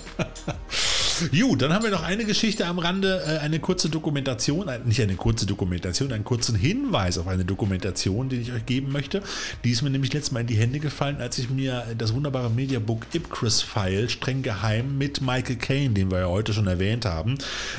Gut, 1.29 1.61
dann 1.61 1.73
haben 1.73 1.85
wir 1.85 1.91
noch 1.91 2.03
eine 2.03 2.25
Geschichte 2.25 2.67
am 2.67 2.79
Rande, 2.79 3.23
äh, 3.27 3.39
eine 3.39 3.59
kurze 3.59 3.91
Dokumentation, 3.91 4.69
äh, 4.69 4.79
nicht 4.85 5.03
eine 5.03 5.17
kurze 5.17 5.45
Dokumentation, 5.45 6.13
einen 6.13 6.25
kurzen 6.25 6.55
Hinweis 6.55 7.19
auf 7.19 7.29
eine 7.29 7.45
Dokumentation, 7.45 8.31
den 8.31 8.41
ich 8.41 8.53
euch 8.53 8.65
geben 8.65 8.91
möchte. 8.91 9.23
Die 9.63 9.71
ist 9.71 9.83
mir 9.83 9.91
nämlich 9.91 10.13
letztes 10.15 10.33
Mal 10.33 10.41
in 10.41 10.47
die 10.47 10.57
Hände 10.57 10.81
gefallen, 10.81 11.17
als 11.21 11.39
ich 11.39 11.51
mir 11.51 11.85
das 11.99 12.15
wunderbare 12.15 12.49
Mediabook 12.49 13.07
Ipcris 13.13 13.61
File 13.61 14.09
streng 14.09 14.43
geheim 14.43 14.97
mit 14.97 15.21
Michael 15.21 15.57
Caine, 15.57 15.93
den 15.95 16.11
wir 16.11 16.21
ja 16.21 16.27
heute 16.27 16.55
schon 16.55 16.67
erwähnt 16.67 17.05
haben, 17.05 17.37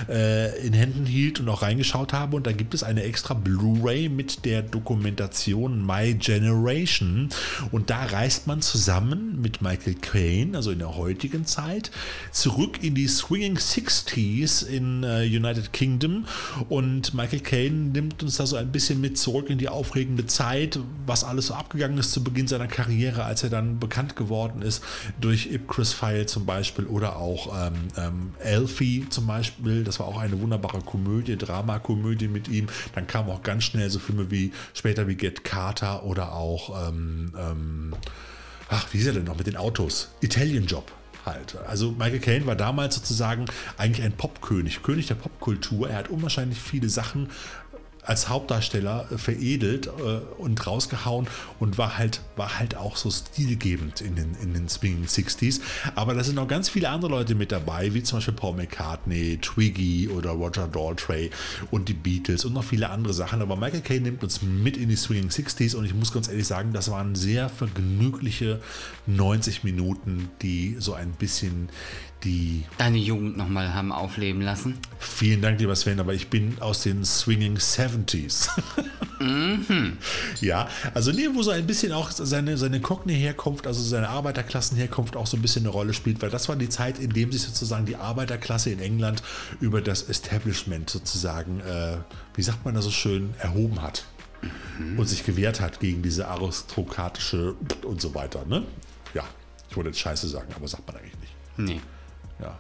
äh, 0.08 0.56
in 0.66 0.74
Händen 0.74 1.06
hielt 1.08 1.40
und 1.40 1.50
auch 1.50 1.64
reingeschaut 1.64 2.14
habe. 2.14 2.36
Und 2.36 2.46
da 2.46 2.52
gibt 2.52 2.76
es 2.76 2.84
eine 2.84 3.04
extra 3.04 3.34
Blu-ray 3.34 4.10
mit 4.10 4.46
der 4.46 4.62
Dokumentation 4.62 5.84
My 5.84 6.14
Generation. 6.14 7.30
Und 7.72 7.90
da 7.90 8.06
reist 8.06 8.46
man 8.46 8.62
zusammen 8.62 9.42
mit 9.42 9.64
Michael 9.64 9.96
Caine, 9.96 10.58
also 10.58 10.70
in 10.70 10.80
der 10.80 10.96
heutigen 10.96 11.48
Zeit, 11.48 11.90
zurück 12.32 12.84
in 12.84 12.94
die 12.94 13.08
Swinging 13.32 13.58
Sixties 13.58 14.62
in 14.62 15.04
äh, 15.04 15.22
United 15.22 15.72
Kingdom 15.72 16.26
und 16.68 17.14
Michael 17.14 17.40
Caine 17.40 17.92
nimmt 17.94 18.22
uns 18.24 18.36
da 18.36 18.46
so 18.46 18.58
ein 18.58 18.74
bisschen 18.74 19.00
mit 19.00 19.18
zurück 19.18 19.50
in 19.50 19.58
die 19.58 19.70
aufregende 19.70 20.26
Zeit, 20.26 20.78
was 21.06 21.24
alles 21.24 21.48
so 21.48 21.54
abgegangen 21.54 21.98
ist 21.98 22.12
zu 22.12 22.26
Beginn 22.26 22.50
seiner 22.50 22.68
Karriere, 22.68 23.24
als 23.24 23.44
er 23.44 23.50
dann 23.50 23.80
bekannt 23.80 24.18
geworden 24.18 24.62
ist 24.62 24.84
durch 25.22 25.50
Ipcris 25.50 25.94
File 25.94 26.26
zum 26.26 26.46
Beispiel 26.46 26.84
oder 26.88 27.16
auch 27.16 27.68
ähm, 27.68 27.76
ähm, 27.96 28.34
Elfie 28.40 29.08
zum 29.10 29.28
Beispiel. 29.28 29.86
Das 29.86 30.02
war 30.02 30.08
auch 30.08 30.20
eine 30.20 30.42
wunderbare 30.42 30.82
Komödie, 30.82 31.38
Dramakomödie 31.38 32.28
mit 32.28 32.50
ihm. 32.50 32.68
Dann 32.96 33.08
kamen 33.08 33.30
auch 33.30 33.44
ganz 33.44 33.64
schnell 33.64 33.90
so 33.90 34.00
Filme 34.00 34.30
wie 34.30 34.52
später 34.74 35.08
wie 35.08 35.16
Get 35.16 35.46
Carter 35.46 36.04
oder 36.04 36.34
auch 36.34 36.90
ähm, 36.90 37.32
ähm, 37.40 37.94
ach, 38.68 38.88
wie 38.92 38.98
ist 38.98 39.08
er 39.08 39.14
denn 39.14 39.24
noch 39.24 39.38
mit 39.38 39.48
den 39.48 39.56
Autos? 39.56 40.10
Italian 40.20 40.66
Job 40.66 40.92
halt. 41.26 41.58
Also 41.68 41.92
Michael 41.92 42.20
Caine 42.20 42.46
war 42.46 42.56
damals 42.56 42.96
sozusagen 42.96 43.46
eigentlich 43.78 44.06
ein 44.06 44.14
Popkönig, 44.14 44.84
König 44.84 45.08
der 45.08 45.16
Popkultur. 45.16 45.90
Er 45.90 45.98
hat 45.98 46.10
unwahrscheinlich 46.10 46.60
viele 46.60 46.90
Sachen 46.90 47.30
als 48.04 48.30
Hauptdarsteller 48.30 49.06
veredelt 49.16 49.88
äh, 49.88 50.20
und 50.38 50.66
rausgehauen 50.66 51.28
und 51.60 51.78
war 51.78 51.98
halt, 51.98 52.22
war 52.36 52.60
halt 52.60 52.76
auch 52.76 52.98
so 52.98 53.12
stilgebend 53.12 54.02
in 54.02 54.16
den, 54.16 54.36
in 54.42 54.54
den 54.54 54.70
Swinging 54.70 55.06
60s. 55.06 55.62
Aber 55.96 56.14
da 56.14 56.24
sind 56.24 56.36
noch 56.36 56.48
ganz 56.48 56.70
viele 56.70 56.90
andere 56.90 57.12
Leute 57.12 57.36
mit 57.36 57.52
dabei, 57.52 57.94
wie 57.94 58.04
zum 58.04 58.18
Beispiel 58.18 58.34
Paul 58.34 58.56
McCartney, 58.56 59.38
Twiggy 59.42 60.10
oder 60.10 60.32
Roger 60.32 60.68
Daltrey 60.68 61.30
und 61.70 61.90
die 61.90 61.94
Beatles 61.94 62.46
und 62.46 62.54
noch 62.54 62.64
viele 62.64 62.90
andere 62.90 63.14
Sachen. 63.14 63.42
Aber 63.42 63.56
Michael 63.56 63.82
Caine 63.82 64.02
nimmt 64.02 64.24
uns 64.24 64.42
mit 64.42 64.78
in 64.78 64.90
die 64.90 64.96
Swinging 64.96 65.30
60s 65.30 65.76
und 65.76 65.86
ich 65.86 65.94
muss 65.94 66.12
ganz 66.12 66.28
ehrlich 66.28 66.48
sagen, 66.48 66.74
das 66.74 66.90
waren 66.90 67.16
sehr 67.16 67.50
vergnügliche 67.50 68.62
90 69.08 69.64
Minuten, 69.64 70.30
die 70.42 70.76
so 70.80 70.94
ein 70.94 71.12
bisschen 71.12 71.70
die 72.24 72.64
Deine 72.78 72.98
Jugend 72.98 73.38
nochmal 73.38 73.74
haben 73.74 73.92
aufleben 73.92 74.42
lassen. 74.42 74.78
Vielen 75.00 75.42
Dank, 75.42 75.60
lieber 75.60 75.76
Sven, 75.76 76.00
aber 76.00 76.14
ich 76.14 76.30
bin 76.30 76.58
aus 76.60 76.84
den 76.84 77.04
Swinging 77.06 77.58
70s. 77.58 78.50
Ja, 80.42 80.68
also 80.96 81.12
nee, 81.12 81.28
wo 81.34 81.44
so 81.44 81.52
ein 81.52 81.68
bisschen 81.68 81.92
auch 81.92 82.10
seine, 82.10 82.58
seine 82.58 82.82
Cockney-Herkunft, 82.82 83.68
also 83.68 83.82
seine 83.84 84.10
Arbeiterklassenherkunft 84.10 85.16
auch 85.16 85.28
so 85.28 85.38
ein 85.38 85.44
bisschen 85.44 85.62
eine 85.64 85.70
Rolle 85.70 85.94
spielt, 85.94 86.24
weil 86.24 86.32
das 86.32 86.50
war 86.50 86.56
die 86.56 86.70
Zeit, 86.70 86.98
in 86.98 87.12
dem 87.12 87.32
sich 87.32 87.44
sozusagen 87.44 87.86
die 87.86 87.98
Arbeiterklasse 87.98 88.72
in 88.72 88.80
England 88.80 89.22
über 89.60 89.82
das 89.82 90.04
Establishment 90.10 90.90
sozusagen, 90.90 91.60
äh, 91.60 91.98
wie 92.34 92.42
sagt 92.42 92.66
man 92.66 92.74
da 92.74 92.82
so 92.82 92.90
schön, 92.90 93.36
erhoben 93.38 93.82
hat. 93.82 94.06
Und 94.98 95.08
sich 95.08 95.24
gewehrt 95.24 95.62
hat 95.62 95.80
gegen 95.80 96.02
diese 96.02 96.28
aristokratische 96.28 97.54
und 97.86 98.02
so 98.02 98.16
weiter, 98.16 98.44
ne? 98.46 98.64
Ja, 99.14 99.24
ich 99.70 99.78
wollte 99.78 99.90
jetzt 99.90 100.00
Scheiße 100.00 100.28
sagen, 100.28 100.48
aber 100.56 100.68
sagt 100.68 100.88
man 100.88 100.96
eigentlich 100.96 101.20
nicht. 101.20 101.34
Nee. 101.58 101.82
Ja. 102.42 102.58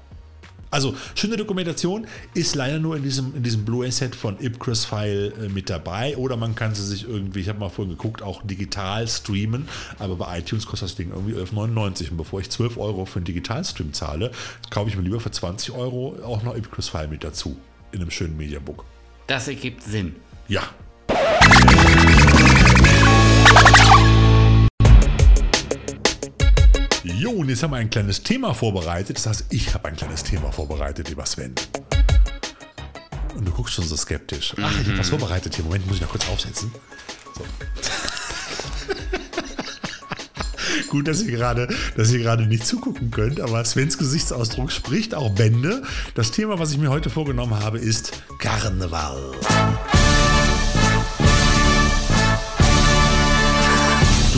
Also, 0.71 0.95
schöne 1.15 1.35
Dokumentation 1.35 2.07
ist 2.33 2.55
leider 2.55 2.79
nur 2.79 2.95
in 2.95 3.03
diesem, 3.03 3.35
in 3.35 3.43
diesem 3.43 3.65
Blu-ray-Set 3.65 4.15
von 4.15 4.39
Ipcris 4.39 4.85
File 4.85 5.33
äh, 5.37 5.49
mit 5.49 5.69
dabei. 5.69 6.15
Oder 6.15 6.37
man 6.37 6.55
kann 6.55 6.73
sie 6.73 6.85
sich 6.85 7.07
irgendwie, 7.07 7.41
ich 7.41 7.49
habe 7.49 7.59
mal 7.59 7.67
vorhin 7.67 7.91
geguckt, 7.91 8.21
auch 8.21 8.41
digital 8.43 9.05
streamen. 9.05 9.67
Aber 9.99 10.15
bei 10.15 10.39
iTunes 10.39 10.65
kostet 10.65 10.89
das 10.89 10.95
Ding 10.95 11.11
irgendwie 11.11 11.33
11,99. 11.33 12.11
Und 12.11 12.17
bevor 12.17 12.39
ich 12.39 12.49
12 12.49 12.77
Euro 12.77 13.05
für 13.05 13.17
einen 13.17 13.25
Digitalstream 13.25 13.91
zahle, 13.91 14.31
kaufe 14.69 14.89
ich 14.89 14.95
mir 14.95 15.03
lieber 15.03 15.19
für 15.19 15.31
20 15.31 15.73
Euro 15.73 16.17
auch 16.23 16.41
noch 16.41 16.55
Ipcris 16.55 16.87
File 16.87 17.09
mit 17.09 17.25
dazu. 17.25 17.57
In 17.91 17.99
einem 17.99 18.09
schönen 18.09 18.37
Mediabook. 18.37 18.85
Das 19.27 19.49
ergibt 19.49 19.83
Sinn. 19.83 20.15
Ja. 20.47 20.63
Jo, 27.03 27.31
und 27.31 27.49
jetzt 27.49 27.63
haben 27.63 27.71
wir 27.71 27.77
ein 27.77 27.89
kleines 27.89 28.21
Thema 28.21 28.53
vorbereitet. 28.53 29.17
Das 29.17 29.25
heißt, 29.25 29.45
ich 29.49 29.73
habe 29.73 29.89
ein 29.89 29.95
kleines 29.95 30.23
Thema 30.23 30.51
vorbereitet, 30.51 31.09
lieber 31.09 31.25
Sven. 31.25 31.55
Und 33.35 33.47
du 33.47 33.51
guckst 33.51 33.73
schon 33.73 33.85
so 33.85 33.95
skeptisch. 33.95 34.53
Ach, 34.61 34.71
ich 34.79 34.87
habe 34.87 34.99
was 34.99 35.09
vorbereitet 35.09 35.55
hier. 35.55 35.65
Moment, 35.65 35.87
muss 35.87 35.95
ich 35.95 36.01
noch 36.01 36.09
kurz 36.09 36.29
aufsetzen. 36.29 36.71
So. 37.35 37.43
Gut, 40.89 41.07
dass 41.07 41.23
ihr 41.23 41.31
gerade, 41.31 41.73
dass 41.95 42.11
ihr 42.11 42.19
gerade 42.19 42.45
nicht 42.45 42.67
zugucken 42.67 43.09
könnt, 43.09 43.39
aber 43.39 43.65
Svens 43.65 43.97
Gesichtsausdruck 43.97 44.71
spricht 44.71 45.15
auch 45.15 45.33
Bände. 45.33 45.81
Das 46.15 46.31
Thema, 46.31 46.59
was 46.59 46.71
ich 46.71 46.77
mir 46.77 46.89
heute 46.89 47.09
vorgenommen 47.09 47.59
habe, 47.59 47.79
ist 47.79 48.21
Karneval. 48.39 49.31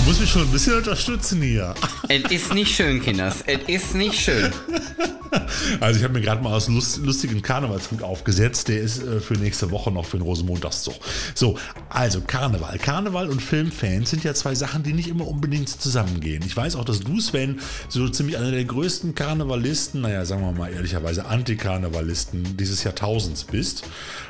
Musst 0.06 0.20
mich 0.20 0.30
schon 0.30 0.43
ein 0.43 0.51
bisschen 0.51 0.78
unterstützen 0.78 1.41
hier. 1.41 1.74
Es 2.10 2.30
ist 2.32 2.54
nicht 2.54 2.76
schön, 2.76 3.01
Kinders. 3.01 3.43
Es 3.45 3.60
ist 3.68 3.95
nicht 3.95 4.20
schön. 4.20 4.51
Also 5.79 5.99
ich 5.99 6.03
habe 6.03 6.13
mir 6.13 6.21
gerade 6.21 6.41
mal 6.41 6.53
aus 6.53 6.67
lust, 6.67 6.97
lustigen 6.97 7.41
Karnevalshut 7.41 8.03
aufgesetzt. 8.03 8.67
Der 8.67 8.79
ist 8.81 9.03
äh, 9.03 9.19
für 9.19 9.34
nächste 9.36 9.71
Woche 9.71 9.91
noch 9.91 10.05
für 10.05 10.17
den 10.17 10.23
Rosenmontagszug. 10.23 10.95
So, 11.36 11.57
also 11.89 12.21
Karneval. 12.21 12.77
Karneval 12.77 13.29
und 13.29 13.41
Filmfans 13.41 14.09
sind 14.11 14.23
ja 14.23 14.34
zwei 14.34 14.55
Sachen, 14.55 14.84
die 14.84 14.93
nicht 14.93 15.07
immer 15.07 15.27
unbedingt 15.27 15.69
zusammengehen. 15.69 16.43
Ich 16.45 16.55
weiß 16.55 16.75
auch, 16.75 16.86
dass 16.86 16.99
du, 16.99 17.19
Sven, 17.19 17.59
so 17.89 18.07
ziemlich 18.09 18.38
einer 18.38 18.51
der 18.51 18.63
größten 18.65 19.15
Karnevalisten, 19.15 20.01
naja, 20.01 20.25
sagen 20.25 20.41
wir 20.41 20.51
mal 20.51 20.71
ehrlicherweise 20.71 21.25
Antikarnevalisten 21.25 22.57
dieses 22.57 22.84
Jahrtausends 22.84 23.45
bist. 23.45 23.84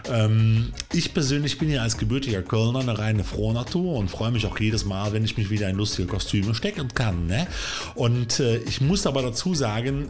Ähm, 0.10 0.72
ich 0.92 1.14
persönlich 1.14 1.58
bin 1.58 1.70
ja 1.70 1.82
als 1.82 1.98
gebürtiger 1.98 2.42
Kölner 2.42 2.80
eine 2.80 2.98
reine 2.98 3.24
Frohnatur 3.24 3.96
und 3.96 4.10
freue 4.10 4.32
mich 4.32 4.46
auch 4.46 4.60
jedes 4.60 4.86
Mal, 4.86 5.14
wenn 5.14 5.24
ich 5.24 5.38
mich 5.38 5.50
wieder 5.50 5.70
in 5.70 5.78
lustige 5.78 6.08
Kostüme 6.08 6.56
stecken 6.56 6.90
kann. 6.94 7.28
Ne? 7.28 7.48
Und 7.96 8.40
äh, 8.40 8.58
ich 8.58 8.82
muss 8.82 9.06
aber 9.06 9.22
dazu 9.22 9.56
sagen, 9.56 10.10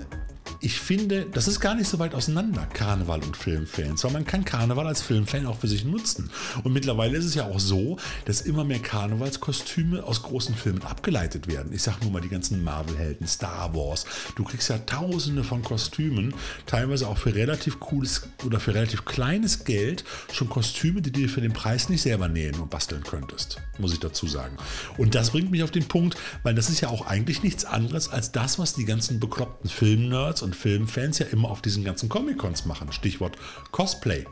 ich 0.63 0.79
finde, 0.79 1.25
das 1.25 1.49
ist 1.49 1.59
gar 1.59 1.75
nicht 1.75 1.89
so 1.89 1.99
weit 1.99 2.15
auseinander, 2.15 2.65
Karneval 2.73 3.21
und 3.21 3.35
Filmfans, 3.35 4.01
weil 4.05 4.11
man 4.11 4.25
kann 4.25 4.45
Karneval 4.45 4.87
als 4.87 5.01
Filmfan 5.01 5.45
auch 5.45 5.59
für 5.59 5.67
sich 5.67 5.83
nutzen. 5.83 6.29
Und 6.63 6.71
mittlerweile 6.71 7.17
ist 7.17 7.25
es 7.25 7.35
ja 7.35 7.43
auch 7.45 7.59
so, 7.59 7.97
dass 8.23 8.39
immer 8.39 8.63
mehr 8.63 8.79
Karnevalskostüme 8.79 10.03
aus 10.03 10.23
großen 10.23 10.55
Filmen 10.55 10.81
abgeleitet 10.83 11.47
werden. 11.47 11.73
Ich 11.73 11.83
sage 11.83 11.97
nur 12.03 12.11
mal 12.11 12.21
die 12.21 12.29
ganzen 12.29 12.63
Marvel-Helden, 12.63 13.27
Star 13.27 13.75
Wars. 13.75 14.05
Du 14.37 14.45
kriegst 14.45 14.69
ja 14.69 14.77
tausende 14.77 15.43
von 15.43 15.63
Kostümen, 15.63 16.33
teilweise 16.65 17.09
auch 17.09 17.17
für 17.17 17.35
relativ 17.35 17.81
cooles 17.81 18.29
oder 18.45 18.61
für 18.61 18.73
relativ 18.73 19.03
kleines 19.03 19.65
Geld, 19.65 20.05
schon 20.31 20.47
Kostüme, 20.47 21.01
die 21.01 21.11
du 21.11 21.19
dir 21.19 21.29
für 21.29 21.41
den 21.41 21.51
Preis 21.51 21.89
nicht 21.89 22.03
selber 22.03 22.29
nähen 22.29 22.55
und 22.55 22.69
basteln 22.69 23.03
könntest, 23.03 23.61
muss 23.77 23.93
ich 23.93 23.99
dazu 23.99 24.27
sagen. 24.27 24.57
Und 24.97 25.15
das 25.15 25.31
bringt 25.31 25.51
mich 25.51 25.63
auf 25.63 25.71
den 25.71 25.87
Punkt, 25.87 26.17
weil 26.43 26.55
das 26.55 26.69
ist 26.69 26.81
ja 26.81 26.89
auch 26.89 27.07
eigentlich 27.07 27.43
nichts 27.43 27.65
anderes 27.65 28.09
als 28.09 28.31
das, 28.31 28.59
was 28.59 28.73
die 28.73 28.85
ganzen 28.85 29.19
bekloppten 29.19 29.69
Filmnerds 29.69 30.41
und 30.41 30.55
Filmfans 30.55 31.19
ja 31.19 31.25
immer 31.27 31.49
auf 31.49 31.61
diesen 31.61 31.83
ganzen 31.83 32.09
Comic-Cons 32.09 32.65
machen. 32.65 32.91
Stichwort 32.91 33.37
Cosplay. 33.71 34.25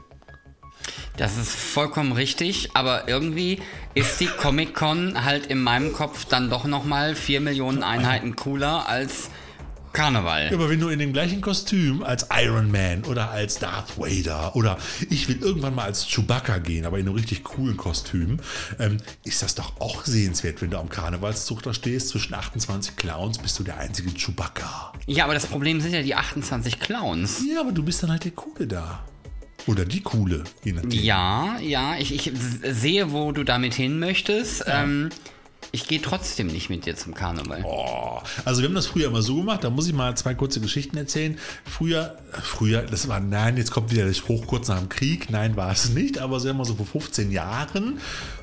Das 1.18 1.38
ist 1.38 1.52
vollkommen 1.52 2.12
richtig, 2.12 2.70
aber 2.74 3.08
irgendwie 3.08 3.62
ist 3.94 4.20
die 4.20 4.28
Comic-Con 4.28 5.24
halt 5.24 5.46
in 5.46 5.62
meinem 5.62 5.94
Kopf 5.94 6.26
dann 6.26 6.50
doch 6.50 6.66
nochmal 6.66 7.16
4 7.16 7.42
Millionen 7.42 7.84
Einheiten 7.84 8.36
cooler 8.36 8.88
als 8.89 9.30
Karneval. 9.94 10.48
Ja, 10.48 10.54
aber 10.54 10.70
wenn 10.70 10.80
du 10.80 10.89
in 10.89 11.00
dem 11.00 11.14
gleichen 11.14 11.42
Kostüm 11.42 12.04
als 12.04 12.28
Iron 12.32 12.72
Man 12.72 13.04
oder 13.06 13.32
als 13.32 13.60
Darth 13.60 13.98
Vader 13.98 14.56
oder 14.56 14.78
ich 15.10 15.28
will 15.28 15.38
irgendwann 15.42 15.76
mal 15.76 15.86
als 15.86 16.08
Chewbacca 16.08 16.58
gehen, 16.60 16.86
aber 16.86 17.00
in 17.00 17.08
einem 17.08 17.16
richtig 17.16 17.44
coolen 17.44 17.78
Kostüm, 17.78 18.39
ähm, 18.80 18.98
ist 19.24 19.42
das 19.42 19.56
doch 19.56 19.80
auch 19.80 20.06
sehenswert, 20.06 20.62
wenn 20.62 20.72
du 20.72 20.78
am 20.78 20.89
Karnevalszug 20.89 21.64
da 21.64 21.74
stehst. 21.74 22.10
Zwischen 22.10 22.34
28 22.34 22.96
Clowns 22.96 23.38
bist 23.38 23.60
du 23.60 23.64
der 23.64 23.78
einzige 23.78 24.12
Chewbacca. 24.12 24.94
Ja, 25.08 25.26
aber 25.26 25.34
das 25.34 25.48
Problem 25.48 25.82
sind 25.82 25.94
ja 25.94 26.02
die 26.02 26.16
28 26.16 26.80
Clowns. 26.80 27.44
Ja, 27.52 27.62
aber 27.62 27.72
du 27.72 27.84
bist 27.84 28.04
dann 28.04 28.12
halt 28.12 28.24
der 28.24 28.32
Coole 28.32 28.68
da. 28.68 29.04
Oder 29.68 29.86
die 29.86 30.02
Coole, 30.02 30.44
je 30.64 30.72
nachdem. 30.72 30.92
Ja, 30.92 31.58
ja, 31.60 31.96
ich, 31.98 32.14
ich 32.14 32.32
sehe, 32.64 33.12
wo 33.12 33.32
du 33.32 33.44
damit 33.44 33.74
hin 33.74 34.00
möchtest. 34.00 34.66
Ja. 34.66 34.84
Ähm, 34.84 35.10
ich 35.72 35.88
gehe 35.88 36.02
trotzdem 36.02 36.48
nicht 36.48 36.70
mit 36.70 36.86
dir 36.86 36.96
zum 36.96 37.14
Karneval. 37.14 37.64
Oh, 37.66 38.22
also 38.44 38.62
wir 38.62 38.68
haben 38.68 38.76
das 38.76 38.88
früher 38.88 39.08
immer 39.08 39.22
so 39.22 39.38
gemacht, 39.38 39.64
da 39.64 39.70
muss 39.70 39.88
ich 39.88 39.94
mal 39.94 40.16
zwei 40.18 40.34
kurze 40.34 40.60
Geschichten 40.60 40.98
erzählen. 40.98 41.38
Früher, 41.66 42.18
früher, 42.42 42.82
das 42.82 43.08
war, 43.08 43.20
nein, 43.20 43.58
jetzt 43.58 43.72
kommt 43.72 43.92
wieder 43.92 44.06
der 44.06 44.14
Spruch 44.14 44.48
kurz 44.48 44.68
nach 44.68 44.80
dem 44.80 44.90
Krieg. 44.90 45.30
Nein, 45.30 45.56
war 45.56 45.72
es 45.72 45.90
nicht, 45.90 46.20
aber 46.20 46.40
sagen 46.40 46.58
wir 46.58 46.66
so 46.66 46.76
vor 46.76 46.86
15 46.86 47.32
Jahren 47.32 48.00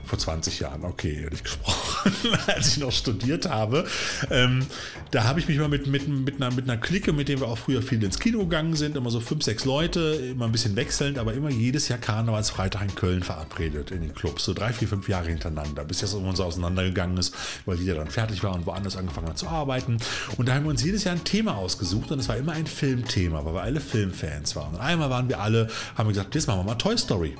vor 0.08 0.18
20 0.18 0.60
Jahren, 0.60 0.84
okay, 0.84 1.22
ehrlich 1.22 1.44
gesprochen, 1.44 2.12
als 2.46 2.68
ich 2.68 2.78
noch 2.78 2.90
studiert 2.90 3.48
habe. 3.48 3.84
Ähm, 4.30 4.66
da 5.10 5.24
habe 5.24 5.38
ich 5.38 5.48
mich 5.48 5.58
mal 5.58 5.68
mit, 5.68 5.86
mit, 5.86 6.08
mit, 6.08 6.36
einer, 6.36 6.52
mit 6.52 6.68
einer 6.68 6.78
Clique, 6.78 7.12
mit 7.12 7.28
der 7.28 7.40
wir 7.40 7.48
auch 7.48 7.58
früher 7.58 7.82
viel 7.82 8.02
ins 8.02 8.18
Kino 8.18 8.40
gegangen 8.40 8.74
sind, 8.74 8.96
immer 8.96 9.10
so 9.10 9.20
fünf, 9.20 9.44
sechs 9.44 9.64
Leute, 9.64 10.00
immer 10.32 10.46
ein 10.46 10.52
bisschen 10.52 10.76
wechselnd, 10.76 11.18
aber 11.18 11.34
immer 11.34 11.50
jedes 11.50 11.88
Jahr 11.88 11.98
Karnevalsfreitag 11.98 12.82
in 12.82 12.94
Köln 12.94 13.22
verabredet 13.22 13.90
in 13.90 14.00
den 14.00 14.14
Clubs. 14.14 14.44
So 14.44 14.54
drei, 14.54 14.72
vier, 14.72 14.88
fünf 14.88 15.08
Jahre 15.08 15.28
hintereinander, 15.28 15.84
bis 15.84 15.98
das 15.98 16.14
irgendwann 16.14 16.36
so 16.36 16.44
auseinandergegangen 16.44 17.17
ist, 17.18 17.34
weil 17.66 17.78
jeder 17.78 17.94
dann 17.94 18.10
fertig 18.10 18.42
war 18.42 18.54
und 18.54 18.66
woanders 18.66 18.96
angefangen 18.96 19.28
hat 19.28 19.38
zu 19.38 19.48
arbeiten. 19.48 19.98
Und 20.36 20.48
da 20.48 20.54
haben 20.54 20.64
wir 20.64 20.70
uns 20.70 20.82
jedes 20.82 21.04
Jahr 21.04 21.14
ein 21.14 21.24
Thema 21.24 21.56
ausgesucht 21.56 22.10
und 22.10 22.18
es 22.18 22.28
war 22.28 22.36
immer 22.36 22.52
ein 22.52 22.66
Filmthema, 22.66 23.44
weil 23.44 23.54
wir 23.54 23.62
alle 23.62 23.80
Filmfans 23.80 24.56
waren. 24.56 24.74
Und 24.74 24.80
einmal 24.80 25.10
waren 25.10 25.28
wir 25.28 25.40
alle, 25.40 25.68
haben 25.96 26.08
wir 26.08 26.12
gesagt, 26.12 26.34
jetzt 26.34 26.46
machen 26.46 26.60
wir 26.60 26.64
mal 26.64 26.74
Toy 26.74 26.96
Story. 26.96 27.36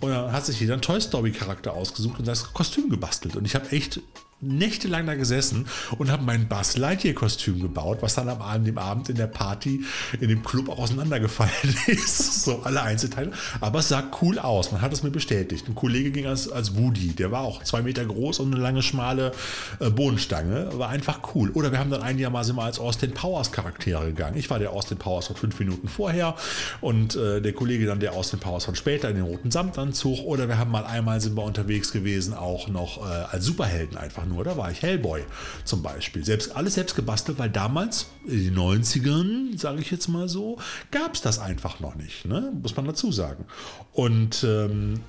Und 0.00 0.10
dann 0.10 0.32
hat 0.32 0.44
sich 0.44 0.60
jeder 0.60 0.74
einen 0.74 0.82
Toy 0.82 1.00
Story 1.00 1.32
Charakter 1.32 1.72
ausgesucht 1.72 2.18
und 2.18 2.28
das 2.28 2.52
Kostüm 2.52 2.90
gebastelt. 2.90 3.36
Und 3.36 3.44
ich 3.46 3.54
habe 3.54 3.70
echt 3.70 4.00
nächtelang 4.46 5.06
da 5.06 5.14
gesessen 5.14 5.66
und 5.98 6.10
habe 6.10 6.24
mein 6.24 6.48
Buzz 6.48 6.76
Lightyear 6.76 7.14
Kostüm 7.14 7.60
gebaut, 7.60 7.98
was 8.00 8.14
dann 8.14 8.28
am 8.28 8.40
Abend, 8.40 8.66
dem 8.66 8.78
Abend 8.78 9.08
in 9.08 9.16
der 9.16 9.26
Party 9.26 9.84
in 10.20 10.28
dem 10.28 10.42
Club 10.42 10.68
auch 10.68 10.78
auseinandergefallen 10.78 11.52
ist. 11.86 12.44
So 12.44 12.62
alle 12.62 12.82
Einzelteile. 12.82 13.32
Aber 13.60 13.80
es 13.80 13.88
sah 13.88 14.04
cool 14.22 14.38
aus. 14.38 14.72
Man 14.72 14.80
hat 14.80 14.92
es 14.92 15.02
mir 15.02 15.10
bestätigt. 15.10 15.68
Ein 15.68 15.74
Kollege 15.74 16.10
ging 16.10 16.26
als, 16.26 16.48
als 16.50 16.76
Woody. 16.76 17.14
Der 17.14 17.30
war 17.30 17.40
auch 17.42 17.62
zwei 17.62 17.82
Meter 17.82 18.04
groß 18.04 18.40
und 18.40 18.52
eine 18.52 18.62
lange, 18.62 18.82
schmale 18.82 19.32
äh, 19.80 19.90
Bohnenstange. 19.90 20.70
War 20.74 20.88
einfach 20.88 21.20
cool. 21.34 21.50
Oder 21.50 21.72
wir 21.72 21.78
haben 21.78 21.90
dann 21.90 22.02
ein 22.02 22.18
Jahr 22.18 22.30
mal 22.30 22.44
sind 22.44 22.56
wir 22.56 22.64
als 22.64 22.78
Austin 22.78 23.12
Powers 23.12 23.52
Charaktere 23.52 24.06
gegangen. 24.06 24.36
Ich 24.36 24.50
war 24.50 24.58
der 24.58 24.70
Austin 24.70 24.98
Powers 24.98 25.26
von 25.26 25.36
fünf 25.36 25.58
Minuten 25.58 25.88
vorher 25.88 26.34
und 26.80 27.16
äh, 27.16 27.40
der 27.40 27.52
Kollege 27.52 27.86
dann 27.86 28.00
der 28.00 28.12
Austin 28.12 28.40
Powers 28.40 28.64
von 28.64 28.74
später 28.74 29.08
in 29.08 29.16
den 29.16 29.24
roten 29.24 29.50
Samtanzug. 29.50 30.20
Oder 30.24 30.48
wir 30.48 30.58
haben 30.58 30.70
mal 30.70 30.84
einmal 30.84 31.20
sind 31.20 31.36
wir 31.36 31.44
unterwegs 31.44 31.92
gewesen, 31.92 32.34
auch 32.34 32.68
noch 32.68 32.98
äh, 32.98 33.24
als 33.30 33.44
Superhelden 33.44 33.96
einfach 33.96 34.26
nur 34.26 34.33
nur, 34.34 34.44
da 34.44 34.56
war 34.56 34.70
ich 34.70 34.82
Hellboy 34.82 35.22
zum 35.64 35.82
Beispiel. 35.82 36.24
Selbst, 36.24 36.54
alles 36.54 36.74
selbst 36.74 36.94
gebastelt, 36.94 37.38
weil 37.38 37.50
damals, 37.50 38.06
in 38.26 38.44
den 38.44 38.58
90ern, 38.58 39.58
sage 39.58 39.80
ich 39.80 39.90
jetzt 39.90 40.08
mal 40.08 40.28
so, 40.28 40.58
gab 40.90 41.14
es 41.14 41.22
das 41.22 41.38
einfach 41.38 41.80
noch 41.80 41.94
nicht, 41.94 42.24
ne? 42.24 42.52
muss 42.62 42.76
man 42.76 42.86
dazu 42.86 43.12
sagen. 43.12 43.44
Und 43.92 44.44
ähm, 44.44 45.00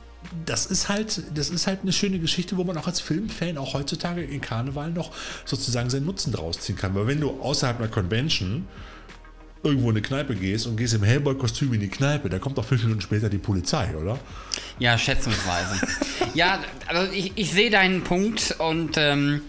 das 0.45 0.65
ist 0.65 0.89
halt, 0.89 1.21
das 1.35 1.49
ist 1.49 1.67
halt 1.67 1.81
eine 1.83 1.93
schöne 1.93 2.19
Geschichte, 2.19 2.57
wo 2.57 2.63
man 2.63 2.77
auch 2.77 2.87
als 2.87 2.99
Filmfan 2.99 3.57
auch 3.57 3.73
heutzutage 3.73 4.23
in 4.23 4.41
Karneval 4.41 4.91
noch 4.91 5.11
sozusagen 5.45 5.89
seinen 5.89 6.05
Nutzen 6.05 6.31
draus 6.31 6.59
ziehen 6.59 6.75
kann. 6.75 6.95
Weil 6.95 7.07
wenn 7.07 7.19
du 7.19 7.29
außerhalb 7.41 7.79
einer 7.79 7.87
Convention 7.87 8.67
irgendwo 9.65 9.89
in 9.89 9.97
eine 9.97 10.01
Kneipe 10.01 10.35
gehst 10.35 10.67
und 10.67 10.77
gehst 10.77 10.93
im 10.93 11.03
Hellboy-Kostüm 11.03 11.73
in 11.73 11.81
die 11.81 11.89
Kneipe, 11.89 12.29
da 12.29 12.39
kommt 12.39 12.57
doch 12.57 12.65
fünf 12.65 12.83
Minuten 12.83 13.01
später 13.01 13.29
die 13.29 13.37
Polizei, 13.37 13.95
oder? 13.95 14.17
Ja, 14.79 14.97
schätzungsweise. 14.97 15.87
ja, 16.33 16.59
also 16.87 17.11
ich, 17.11 17.33
ich 17.35 17.51
sehe 17.51 17.69
deinen 17.69 18.03
Punkt 18.03 18.55
und 18.59 18.95
ähm, 18.97 19.41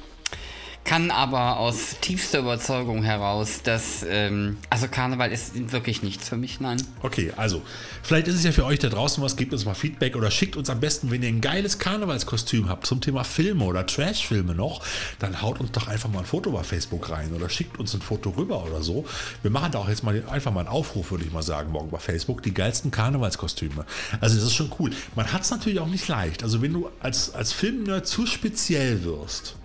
kann 0.87 1.11
aber 1.11 1.59
aus 1.59 1.97
tiefster 2.01 2.39
Überzeugung 2.39 3.03
heraus, 3.03 3.61
dass, 3.64 4.07
ähm, 4.09 4.57
also 4.70 4.87
Karneval 4.89 5.32
ist 5.32 5.72
wirklich 5.72 6.03
nichts 6.03 6.28
für 6.28 6.37
mich, 6.37 6.61
nein. 6.61 6.80
Okay, 7.03 7.32
also, 7.37 7.61
vielleicht 8.05 8.28
ist 8.28 8.37
es 8.37 8.45
ja 8.45 8.53
für 8.53 8.64
euch 8.64 8.78
da 8.78 8.89
draußen 8.89 9.22
was, 9.22 9.37
gebt 9.37 9.53
uns 9.53 9.64
mal 9.64 9.74
Feedback 9.74 10.14
oder 10.14 10.30
schickt 10.30 10.57
uns 10.57 10.70
am 10.70 10.78
besten, 10.78 11.11
wenn 11.11 11.22
ihr 11.24 11.28
ein 11.28 11.41
geiles 11.41 11.80
Karnevalskostüm 11.80 12.68
habt 12.68 12.87
zum 12.87 13.01
Thema 13.01 13.24
Filme 13.24 13.64
oder 13.64 13.84
Trashfilme 13.84 14.55
noch, 14.55 14.80
dann 15.18 15.43
haut 15.43 15.59
uns 15.59 15.72
doch 15.72 15.89
einfach 15.89 16.09
mal 16.09 16.20
ein 16.20 16.24
Foto 16.24 16.53
bei 16.53 16.62
Facebook 16.62 17.11
rein 17.11 17.32
oder 17.34 17.51
schickt 17.51 17.80
uns 17.80 17.93
ein 17.93 18.01
Foto 18.01 18.30
rüber 18.30 18.64
oder 18.64 18.80
so. 18.82 19.05
Wir 19.43 19.51
machen 19.51 19.72
da 19.72 19.80
auch 19.80 19.89
jetzt 19.89 20.05
mal 20.05 20.22
einfach 20.30 20.53
mal 20.53 20.61
einen 20.61 20.68
Aufruf, 20.68 21.11
würde 21.11 21.24
ich 21.24 21.32
mal 21.32 21.43
sagen, 21.43 21.72
morgen 21.72 21.91
bei 21.91 21.99
Facebook, 21.99 22.45
die 22.45 22.55
geilsten 22.55 22.93
Karnevalskostüme. 22.93 23.84
Also, 24.20 24.37
das 24.37 24.45
ist 24.45 24.55
schon 24.55 24.70
cool. 24.78 24.93
Man 25.16 25.32
hat 25.32 25.43
es 25.43 25.51
natürlich 25.51 25.80
auch 25.80 25.89
nicht 25.89 26.07
leicht. 26.07 26.45
Also, 26.45 26.62
wenn 26.62 26.72
du 26.72 26.89
als, 27.01 27.34
als 27.34 27.53
Filmnerd 27.53 28.07
zu 28.07 28.24
speziell 28.24 29.03
wirst, 29.03 29.57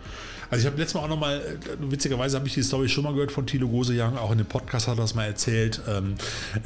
Also 0.52 0.64
ich 0.64 0.68
habe 0.68 0.78
letztes 0.78 0.96
Mal 0.96 1.06
auch 1.06 1.08
nochmal, 1.08 1.38
äh, 1.40 1.76
witzigerweise 1.80 2.36
habe 2.36 2.46
ich 2.46 2.54
die 2.54 2.62
Story 2.62 2.90
schon 2.90 3.06
mal 3.06 3.14
gehört 3.14 3.32
von 3.32 3.48
Thilo 3.48 3.70
Gosejang, 3.70 4.18
auch 4.18 4.32
in 4.34 4.38
dem 4.38 4.48
Podcast 4.48 4.90
hat 4.90 4.98
er 4.98 5.04
das 5.04 5.16
mal 5.16 5.24
erzählt, 5.24 5.82
ähm, 5.88 6.16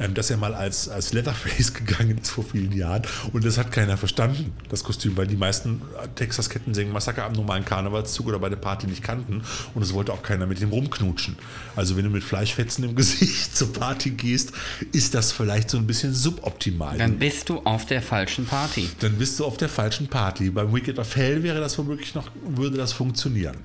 ähm, 0.00 0.12
dass 0.12 0.28
er 0.28 0.38
mal 0.38 0.54
als, 0.54 0.88
als 0.88 1.12
Leatherface 1.12 1.72
gegangen 1.74 2.18
ist 2.18 2.30
vor 2.30 2.42
vielen 2.42 2.72
Jahren 2.72 3.02
und 3.32 3.44
das 3.44 3.58
hat 3.58 3.70
keiner 3.70 3.96
verstanden, 3.96 4.52
das 4.68 4.82
Kostüm, 4.82 5.16
weil 5.16 5.28
die 5.28 5.36
meisten 5.36 5.82
Texas-Ketten 6.16 6.74
singen 6.74 6.92
Massaker 6.92 7.26
am 7.26 7.32
normalen 7.34 7.64
Karnevalszug 7.64 8.26
oder 8.26 8.40
bei 8.40 8.48
der 8.48 8.56
Party 8.56 8.88
nicht 8.88 9.04
kannten 9.04 9.42
und 9.74 9.82
es 9.82 9.94
wollte 9.94 10.12
auch 10.12 10.22
keiner 10.24 10.46
mit 10.46 10.60
ihm 10.60 10.70
rumknutschen. 10.70 11.36
Also 11.76 11.96
wenn 11.96 12.04
du 12.04 12.10
mit 12.10 12.24
Fleischfetzen 12.24 12.82
im 12.82 12.96
Gesicht 12.96 13.56
zur 13.56 13.72
Party 13.72 14.10
gehst, 14.10 14.50
ist 14.90 15.14
das 15.14 15.30
vielleicht 15.30 15.70
so 15.70 15.78
ein 15.78 15.86
bisschen 15.86 16.12
suboptimal. 16.12 16.98
Dann 16.98 17.20
bist 17.20 17.50
du 17.50 17.60
auf 17.60 17.86
der 17.86 18.02
falschen 18.02 18.46
Party. 18.46 18.88
Dann 18.98 19.16
bist 19.16 19.38
du 19.38 19.44
auf 19.44 19.58
der 19.58 19.68
falschen 19.68 20.08
Party. 20.08 20.50
Beim 20.50 20.74
Wicked 20.74 20.98
of 20.98 21.14
Hell 21.14 21.44
wäre 21.44 21.60
das 21.60 21.78
womöglich 21.78 22.16
noch, 22.16 22.28
würde 22.48 22.76
das 22.78 22.92
funktionieren. 22.92 23.56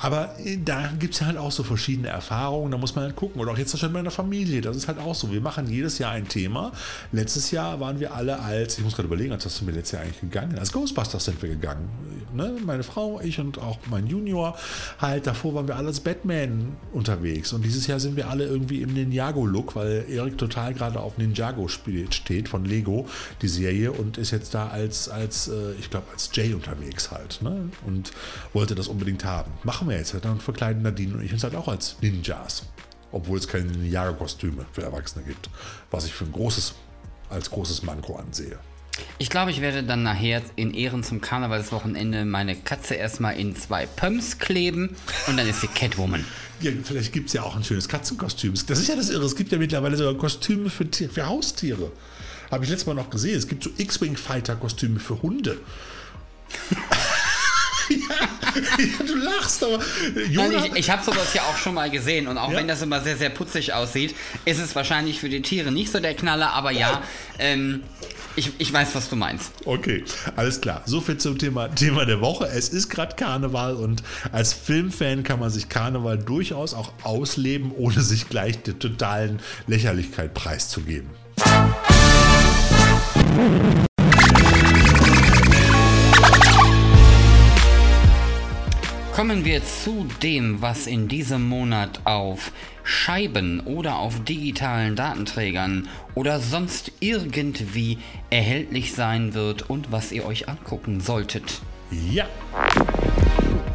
Aber 0.00 0.38
äh, 0.44 0.58
da 0.62 0.90
gibt 0.98 1.14
es 1.14 1.22
halt 1.22 1.36
auch 1.36 1.52
so 1.52 1.62
verschiedene 1.62 2.08
Erfahrungen, 2.08 2.70
da 2.70 2.78
muss 2.78 2.94
man 2.94 3.04
halt 3.04 3.16
gucken. 3.16 3.40
Oder 3.40 3.52
auch 3.52 3.58
jetzt 3.58 3.76
schon 3.78 3.92
bei 3.92 3.98
einer 3.98 4.10
Familie, 4.10 4.60
das 4.60 4.76
ist 4.76 4.88
halt 4.88 4.98
auch 4.98 5.14
so. 5.14 5.30
Wir 5.30 5.40
machen 5.40 5.68
jedes 5.68 5.98
Jahr 5.98 6.12
ein 6.12 6.28
Thema. 6.28 6.72
Letztes 7.12 7.50
Jahr 7.50 7.80
waren 7.80 8.00
wir 8.00 8.14
alle 8.14 8.40
als, 8.40 8.78
ich 8.78 8.84
muss 8.84 8.94
gerade 8.94 9.06
überlegen, 9.06 9.32
als 9.32 9.44
hast 9.44 9.60
du 9.60 9.64
mir 9.64 9.72
letztes 9.72 9.92
Jahr 9.92 10.02
eigentlich 10.02 10.20
gegangen? 10.20 10.58
Als 10.58 10.72
Ghostbusters 10.72 11.24
sind 11.24 11.40
wir 11.42 11.48
gegangen. 11.48 11.88
Ne? 12.34 12.56
Meine 12.64 12.82
Frau, 12.82 13.20
ich 13.20 13.38
und 13.38 13.58
auch 13.58 13.78
mein 13.90 14.06
Junior. 14.06 14.56
Halt, 14.98 15.26
davor 15.26 15.54
waren 15.54 15.68
wir 15.68 15.76
alle 15.76 15.88
als 15.88 16.00
Batman 16.00 16.76
unterwegs. 16.92 17.52
Und 17.52 17.64
dieses 17.64 17.86
Jahr 17.86 18.00
sind 18.00 18.16
wir 18.16 18.28
alle 18.28 18.44
irgendwie 18.44 18.82
im 18.82 18.92
Ninjago-Look, 18.92 19.74
weil 19.76 20.04
Erik 20.08 20.38
total 20.38 20.74
gerade 20.74 21.00
auf 21.00 21.18
Ninjago 21.18 21.68
steht 21.68 22.48
von 22.48 22.64
Lego, 22.64 23.06
die 23.42 23.48
Serie, 23.48 23.92
und 23.92 24.18
ist 24.18 24.30
jetzt 24.30 24.54
da 24.54 24.68
als, 24.68 25.08
als 25.08 25.48
äh, 25.48 25.72
ich 25.78 25.90
glaube, 25.90 26.06
als 26.12 26.30
Jay 26.32 26.54
unterwegs 26.54 27.10
halt. 27.10 27.40
Ne? 27.42 27.70
Und 27.86 28.12
wollte 28.52 28.74
das 28.74 28.88
unbedingt 28.88 29.24
haben. 29.24 29.52
Machen 29.64 29.88
wir 29.88 29.96
jetzt. 29.96 30.14
Dann 30.22 30.40
verkleiden 30.40 30.82
Nadine 30.82 31.14
und 31.14 31.22
ich 31.22 31.32
uns 31.32 31.42
halt 31.42 31.54
auch 31.54 31.68
als 31.68 31.96
Ninjas. 32.00 32.64
Obwohl 33.12 33.38
es 33.38 33.48
keine 33.48 33.66
Ninjago-Kostüme 33.66 34.66
für 34.72 34.82
Erwachsene 34.82 35.24
gibt. 35.24 35.48
Was 35.90 36.04
ich 36.06 36.12
für 36.12 36.24
ein 36.24 36.32
großes, 36.32 36.74
als 37.30 37.50
großes 37.50 37.82
Manko 37.82 38.16
ansehe. 38.16 38.58
Ich 39.18 39.30
glaube, 39.30 39.50
ich 39.50 39.60
werde 39.60 39.82
dann 39.82 40.02
nachher 40.02 40.42
in 40.56 40.72
Ehren 40.72 41.02
zum 41.02 41.20
Karnevalswochenende 41.20 42.24
meine 42.24 42.56
Katze 42.56 42.94
erstmal 42.94 43.38
in 43.38 43.54
zwei 43.56 43.86
Pumps 43.86 44.38
kleben 44.38 44.96
und 45.26 45.36
dann 45.36 45.46
ist 45.48 45.60
sie 45.60 45.68
Catwoman. 45.68 46.24
Ja, 46.62 46.70
vielleicht 46.82 47.12
gibt 47.12 47.26
es 47.26 47.34
ja 47.34 47.42
auch 47.42 47.54
ein 47.54 47.64
schönes 47.64 47.86
Katzenkostüm. 47.86 48.54
Das 48.66 48.78
ist 48.78 48.88
ja 48.88 48.96
das 48.96 49.10
Irre. 49.10 49.26
Es 49.26 49.36
gibt 49.36 49.52
ja 49.52 49.58
mittlerweile 49.58 49.94
sogar 49.94 50.14
Kostüme 50.14 50.70
für, 50.70 50.86
für 50.86 51.26
Haustiere. 51.26 51.92
Habe 52.50 52.64
ich 52.64 52.70
letztes 52.70 52.86
Mal 52.86 52.94
noch 52.94 53.10
gesehen. 53.10 53.36
Es 53.36 53.46
gibt 53.46 53.62
so 53.62 53.68
X-Wing-Fighter-Kostüme 53.76 54.98
für 54.98 55.20
Hunde. 55.20 55.58
ja, 57.90 58.45
du 59.06 59.14
lachst, 59.16 59.62
aber 59.62 59.78
Nein, 60.30 60.52
ich, 60.52 60.74
ich 60.74 60.90
habe 60.90 61.04
sowas 61.04 61.34
ja 61.34 61.42
auch 61.42 61.56
schon 61.56 61.74
mal 61.74 61.90
gesehen 61.90 62.26
und 62.26 62.38
auch 62.38 62.50
ja. 62.50 62.58
wenn 62.58 62.68
das 62.68 62.82
immer 62.82 63.00
sehr, 63.00 63.16
sehr 63.16 63.30
putzig 63.30 63.72
aussieht, 63.72 64.14
ist 64.44 64.58
es 64.58 64.74
wahrscheinlich 64.74 65.20
für 65.20 65.28
die 65.28 65.42
Tiere 65.42 65.72
nicht 65.72 65.92
so 65.92 66.00
der 66.00 66.14
Knaller, 66.14 66.52
aber 66.52 66.70
ja, 66.70 67.02
ähm, 67.38 67.82
ich, 68.36 68.52
ich 68.58 68.72
weiß, 68.72 68.94
was 68.94 69.08
du 69.08 69.16
meinst. 69.16 69.50
Okay, 69.64 70.04
alles 70.36 70.60
klar. 70.60 70.82
So 70.84 71.00
viel 71.00 71.16
zum 71.16 71.38
Thema, 71.38 71.68
Thema 71.68 72.04
der 72.04 72.20
Woche. 72.20 72.46
Es 72.46 72.68
ist 72.68 72.90
gerade 72.90 73.16
Karneval 73.16 73.74
und 73.74 74.02
als 74.30 74.52
Filmfan 74.52 75.22
kann 75.22 75.40
man 75.40 75.50
sich 75.50 75.68
Karneval 75.68 76.18
durchaus 76.18 76.74
auch 76.74 76.92
ausleben, 77.02 77.72
ohne 77.72 78.02
sich 78.02 78.28
gleich 78.28 78.62
der 78.62 78.78
totalen 78.78 79.40
Lächerlichkeit 79.66 80.34
preiszugeben. 80.34 81.10
Kommen 89.16 89.46
wir 89.46 89.64
zu 89.64 90.06
dem, 90.22 90.60
was 90.60 90.86
in 90.86 91.08
diesem 91.08 91.48
Monat 91.48 92.00
auf 92.04 92.52
Scheiben 92.84 93.60
oder 93.60 93.96
auf 93.96 94.22
digitalen 94.24 94.94
Datenträgern 94.94 95.88
oder 96.14 96.38
sonst 96.38 96.92
irgendwie 97.00 97.96
erhältlich 98.28 98.92
sein 98.92 99.32
wird 99.32 99.70
und 99.70 99.90
was 99.90 100.12
ihr 100.12 100.26
euch 100.26 100.50
angucken 100.50 101.00
solltet. 101.00 101.62
Ja 101.90 102.26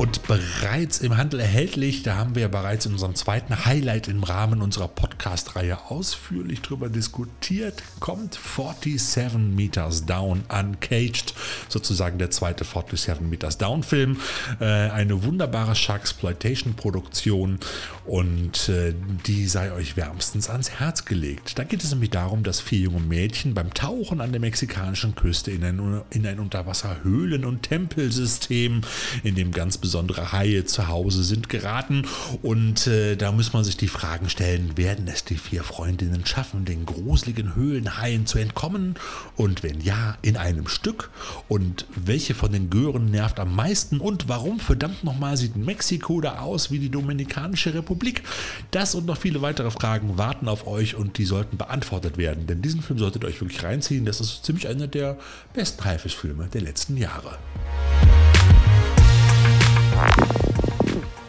und 0.02 0.24
bereits 0.24 0.98
im 0.98 1.16
Handel 1.16 1.40
erhältlich. 1.40 2.02
Da 2.02 2.16
haben 2.16 2.34
wir 2.34 2.48
bereits 2.48 2.88
in 2.88 2.94
unserem 2.94 3.14
zweiten 3.14 3.66
Highlight 3.66 4.08
im 4.08 4.24
Rahmen 4.24 4.64
unserer 4.64 4.88
Podcast-Reihe 4.88 5.78
ausführlich 5.92 6.64
darüber 6.64 6.90
diskutiert. 6.90 7.84
Kommt 8.00 8.34
47 8.34 9.56
Meters 9.56 10.08
Down 10.08 10.44
Uncaged, 10.50 11.36
sozusagen 11.70 12.18
der 12.18 12.32
zweite 12.32 12.64
47 12.64 13.22
Meters 13.22 13.60
Down 13.60 13.84
Film. 13.84 14.18
Äh, 14.60 14.66
eine 14.66 15.24
wunderbare 15.24 15.76
Sharksploitation-Produktion 15.76 17.60
und 18.04 18.70
äh, 18.70 18.96
die 19.28 19.46
sei 19.46 19.72
euch 19.72 19.98
wärmstens 19.98 20.50
ans 20.50 20.72
Herz 20.72 21.06
gelegt. 21.06 21.60
Da 21.60 21.64
geht 21.64 21.84
es 21.84 21.92
nämlich 21.92 22.10
darum, 22.10 22.42
dass 22.42 22.60
vier 22.60 22.80
junge 22.80 23.02
Mädchen 23.02 23.54
beim 23.54 23.72
Tauchen 23.76 24.20
an 24.20 24.32
der 24.32 24.42
mexikanischen 24.42 25.14
Küste 25.14 25.52
in 25.52 25.64
ein, 25.64 26.02
in 26.10 26.26
ein 26.26 26.40
Unterwasserhöhlen- 26.40 27.46
und 27.46 27.62
Tempelsystem, 27.62 28.82
in 29.24 29.36
dem 29.36 29.52
ganz 29.52 29.78
besonders 29.78 29.91
besondere 29.92 30.32
Haie 30.32 30.64
zu 30.64 30.88
Hause 30.88 31.22
sind 31.22 31.50
geraten. 31.50 32.04
Und 32.42 32.88
äh, 32.88 33.18
da 33.18 33.34
muss 33.34 33.52
man 33.52 33.66
sich 33.66 33.76
die 33.76 33.90
Fragen 33.90 34.30
stellen, 34.30 34.78
werden 34.78 35.06
es 35.10 35.26
die 35.26 35.36
vier 35.36 35.66
Freundinnen 35.66 36.26
schaffen, 36.26 36.64
den 36.64 36.86
gruseligen 36.86 37.56
Höhlenhaien 37.56 38.26
zu 38.26 38.40
entkommen? 38.40 38.96
Und 39.36 39.64
wenn 39.64 39.82
ja, 39.82 40.18
in 40.22 40.38
einem 40.38 40.70
Stück? 40.70 41.10
Und 41.50 41.86
welche 41.94 42.34
von 42.36 42.54
den 42.54 42.70
Gören 42.70 43.12
nervt 43.12 43.38
am 43.42 43.54
meisten? 43.54 44.00
Und 44.00 44.30
warum 44.30 44.62
verdammt 44.62 45.04
nochmal 45.04 45.36
sieht 45.36 45.58
Mexiko 45.58 46.22
da 46.22 46.40
aus 46.40 46.72
wie 46.72 46.80
die 46.80 46.90
Dominikanische 46.90 47.74
Republik? 47.74 48.24
Das 48.72 48.96
und 48.96 49.06
noch 49.06 49.18
viele 49.18 49.42
weitere 49.42 49.72
Fragen 49.72 50.18
warten 50.18 50.48
auf 50.48 50.68
euch 50.68 50.96
und 50.96 51.18
die 51.18 51.26
sollten 51.26 51.58
beantwortet 51.58 52.18
werden. 52.18 52.48
Denn 52.48 52.62
diesen 52.62 52.82
Film 52.82 52.98
solltet 52.98 53.26
ihr 53.26 53.28
euch 53.28 53.42
wirklich 53.42 53.62
reinziehen. 53.62 54.06
Das 54.06 54.22
ist 54.22 54.46
ziemlich 54.46 54.70
einer 54.70 54.88
der 54.88 55.18
besten 55.54 55.84
Haifischfilme 55.84 56.48
der 56.48 56.62
letzten 56.62 56.96
Jahre. 56.96 57.38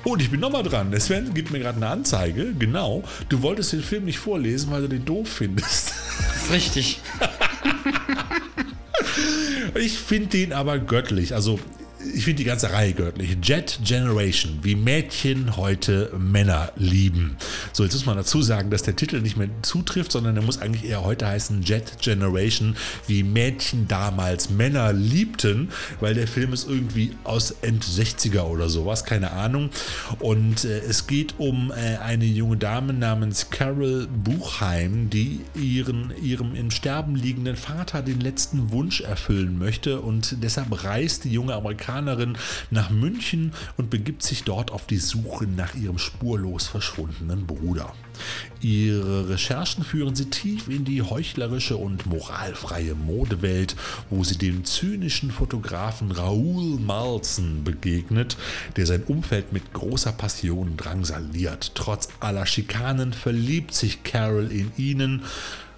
Und 0.04 0.20
ich 0.20 0.30
bin 0.30 0.40
nochmal 0.40 0.62
dran. 0.62 0.98
Sven 1.00 1.32
gibt 1.32 1.52
mir 1.52 1.60
gerade 1.60 1.76
eine 1.76 1.88
Anzeige. 1.88 2.52
Genau. 2.58 3.02
Du 3.28 3.42
wolltest 3.42 3.72
den 3.72 3.82
Film 3.82 4.04
nicht 4.04 4.18
vorlesen, 4.18 4.70
weil 4.70 4.82
du 4.82 4.88
den 4.88 5.04
doof 5.04 5.28
findest. 5.28 5.94
Das 6.18 6.44
ist 6.44 6.52
richtig. 6.52 7.00
ich 9.74 9.98
finde 9.98 10.28
den 10.28 10.52
aber 10.52 10.78
göttlich. 10.78 11.34
Also 11.34 11.58
ich 12.14 12.24
finde 12.24 12.38
die 12.38 12.44
ganze 12.44 12.72
Reihe 12.72 12.92
göttlich. 12.92 13.36
Jet 13.42 13.78
Generation, 13.84 14.58
wie 14.62 14.74
Mädchen 14.74 15.56
heute 15.56 16.12
Männer 16.18 16.72
lieben. 16.76 17.36
So, 17.72 17.84
jetzt 17.84 17.94
muss 17.94 18.06
man 18.06 18.16
dazu 18.16 18.42
sagen, 18.42 18.70
dass 18.70 18.82
der 18.82 18.96
Titel 18.96 19.20
nicht 19.20 19.36
mehr 19.36 19.48
zutrifft, 19.62 20.12
sondern 20.12 20.36
er 20.36 20.42
muss 20.42 20.60
eigentlich 20.60 20.84
eher 20.84 21.04
heute 21.04 21.26
heißen 21.26 21.62
Jet 21.62 21.98
Generation, 22.00 22.76
wie 23.06 23.22
Mädchen 23.22 23.88
damals 23.88 24.50
Männer 24.50 24.92
liebten, 24.92 25.70
weil 26.00 26.14
der 26.14 26.26
Film 26.26 26.52
ist 26.52 26.68
irgendwie 26.68 27.12
aus 27.24 27.52
End 27.62 27.84
60er 27.84 28.42
oder 28.42 28.68
sowas, 28.68 29.04
keine 29.04 29.32
Ahnung. 29.32 29.70
Und 30.18 30.64
äh, 30.64 30.80
es 30.80 31.06
geht 31.06 31.34
um 31.38 31.70
äh, 31.70 31.98
eine 31.98 32.24
junge 32.24 32.56
Dame 32.56 32.92
namens 32.92 33.50
Carol 33.50 34.08
Buchheim, 34.08 35.10
die 35.10 35.40
ihren, 35.54 36.12
ihrem 36.22 36.54
im 36.54 36.70
Sterben 36.70 37.16
liegenden 37.16 37.56
Vater 37.56 38.02
den 38.02 38.20
letzten 38.20 38.70
Wunsch 38.70 39.00
erfüllen 39.00 39.58
möchte 39.58 40.00
und 40.00 40.42
deshalb 40.42 40.84
reist 40.84 41.24
die 41.24 41.30
junge 41.30 41.54
Amerikanerin 41.54 41.91
Amerikanerin 41.92 42.38
nach 42.70 42.90
München 42.90 43.52
und 43.76 43.90
begibt 43.90 44.22
sich 44.22 44.44
dort 44.44 44.70
auf 44.70 44.86
die 44.86 44.98
Suche 44.98 45.46
nach 45.46 45.74
ihrem 45.74 45.98
spurlos 45.98 46.66
verschwundenen 46.66 47.46
Bruder. 47.46 47.92
Ihre 48.60 49.28
Recherchen 49.28 49.84
führen 49.84 50.14
sie 50.14 50.26
tief 50.26 50.68
in 50.68 50.84
die 50.84 51.02
heuchlerische 51.02 51.76
und 51.76 52.06
moralfreie 52.06 52.94
Modewelt, 52.94 53.74
wo 54.10 54.22
sie 54.24 54.38
dem 54.38 54.64
zynischen 54.64 55.30
Fotografen 55.30 56.12
Raoul 56.12 56.78
Malzen 56.78 57.64
begegnet, 57.64 58.36
der 58.76 58.86
sein 58.86 59.02
Umfeld 59.04 59.52
mit 59.52 59.72
großer 59.72 60.12
Passion 60.12 60.76
drangsaliert. 60.76 61.74
Trotz 61.74 62.08
aller 62.20 62.46
Schikanen 62.46 63.12
verliebt 63.12 63.74
sich 63.74 64.02
Carol 64.04 64.50
in 64.50 64.72
ihnen, 64.76 65.22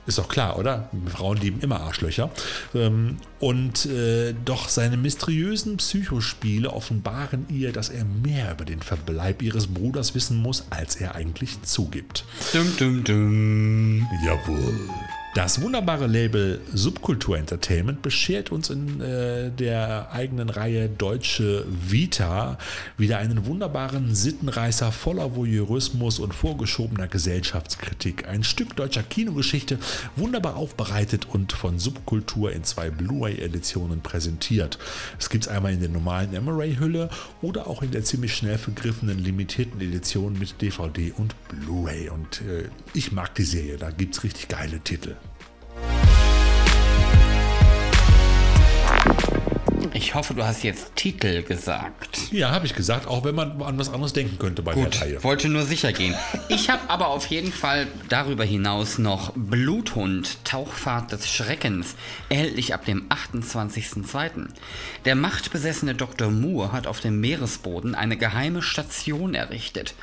ist 0.06 0.18
doch 0.18 0.28
klar, 0.28 0.58
oder? 0.58 0.90
Frauen 1.06 1.38
lieben 1.38 1.60
immer 1.60 1.80
Arschlöcher. 1.80 2.30
Ähm, 2.74 3.16
und 3.40 3.86
äh, 3.86 4.34
doch 4.44 4.68
seine 4.68 4.96
mysteriösen 4.96 5.78
Psychospiele 5.78 6.70
offenbaren 6.70 7.46
ihr, 7.48 7.72
dass 7.72 7.88
er 7.88 8.04
mehr 8.04 8.52
über 8.52 8.64
den 8.64 8.82
Verbleib 8.82 9.42
ihres 9.42 9.66
Bruders 9.68 10.14
wissen 10.14 10.36
muss, 10.36 10.66
als 10.70 10.96
er 10.96 11.14
eigentlich 11.14 11.62
zugibt. 11.62 12.24
Dum, 12.52 12.76
dum, 12.78 13.04
dum. 13.04 14.08
Jawohl. 14.24 14.88
Das 15.34 15.60
wunderbare 15.60 16.06
Label 16.06 16.60
Subkultur 16.72 17.36
Entertainment 17.36 18.02
beschert 18.02 18.52
uns 18.52 18.70
in 18.70 19.00
äh, 19.00 19.50
der 19.50 20.12
eigenen 20.12 20.48
Reihe 20.48 20.88
Deutsche 20.88 21.66
Vita 21.68 22.56
wieder 22.96 23.18
einen 23.18 23.44
wunderbaren 23.44 24.14
Sittenreißer 24.14 24.92
voller 24.92 25.34
Voyeurismus 25.34 26.20
und 26.20 26.34
vorgeschobener 26.34 27.08
Gesellschaftskritik. 27.08 28.28
Ein 28.28 28.44
Stück 28.44 28.76
deutscher 28.76 29.02
Kinogeschichte, 29.02 29.80
wunderbar 30.14 30.54
aufbereitet 30.54 31.26
und 31.28 31.52
von 31.52 31.80
Subkultur 31.80 32.52
in 32.52 32.62
zwei 32.62 32.90
Blu-ray-Editionen 32.90 34.02
präsentiert. 34.02 34.78
Es 35.18 35.30
gibt 35.30 35.46
es 35.46 35.50
einmal 35.50 35.72
in 35.72 35.80
der 35.80 35.88
normalen 35.88 36.32
Emery-Hülle 36.32 37.10
oder 37.42 37.66
auch 37.66 37.82
in 37.82 37.90
der 37.90 38.04
ziemlich 38.04 38.36
schnell 38.36 38.56
vergriffenen 38.56 39.18
limitierten 39.18 39.80
Edition 39.80 40.38
mit 40.38 40.62
DVD 40.62 41.12
und 41.16 41.34
Blu-ray. 41.48 42.08
Und 42.10 42.40
äh, 42.42 42.68
ich 42.92 43.10
mag 43.10 43.34
die 43.34 43.42
Serie, 43.42 43.78
da 43.78 43.90
gibt 43.90 44.14
es 44.14 44.22
richtig 44.22 44.46
geile 44.46 44.78
Titel. 44.78 45.16
Ich 49.96 50.16
hoffe, 50.16 50.34
du 50.34 50.44
hast 50.44 50.64
jetzt 50.64 50.96
Titel 50.96 51.44
gesagt. 51.44 52.32
Ja, 52.32 52.50
habe 52.50 52.66
ich 52.66 52.74
gesagt, 52.74 53.06
auch 53.06 53.24
wenn 53.24 53.36
man 53.36 53.62
an 53.62 53.78
was 53.78 53.88
anderes 53.88 54.12
denken 54.12 54.38
könnte 54.40 54.60
bei 54.60 54.74
Gut, 54.74 54.94
der 54.94 55.00
Reihe. 55.02 55.22
wollte 55.22 55.48
nur 55.48 55.62
sicher 55.62 55.92
gehen. 55.92 56.16
Ich 56.48 56.68
habe 56.68 56.90
aber 56.90 57.06
auf 57.08 57.26
jeden 57.28 57.52
Fall 57.52 57.86
darüber 58.08 58.42
hinaus 58.42 58.98
noch 58.98 59.32
Bluthund, 59.36 60.44
Tauchfahrt 60.44 61.12
des 61.12 61.30
Schreckens, 61.30 61.94
erhältlich 62.28 62.74
ab 62.74 62.84
dem 62.84 63.08
28.02. 63.08 64.48
Der 65.04 65.14
machtbesessene 65.14 65.94
Dr. 65.94 66.28
Moore 66.28 66.72
hat 66.72 66.88
auf 66.88 66.98
dem 66.98 67.20
Meeresboden 67.20 67.94
eine 67.94 68.16
geheime 68.16 68.62
Station 68.62 69.34
errichtet. 69.34 69.94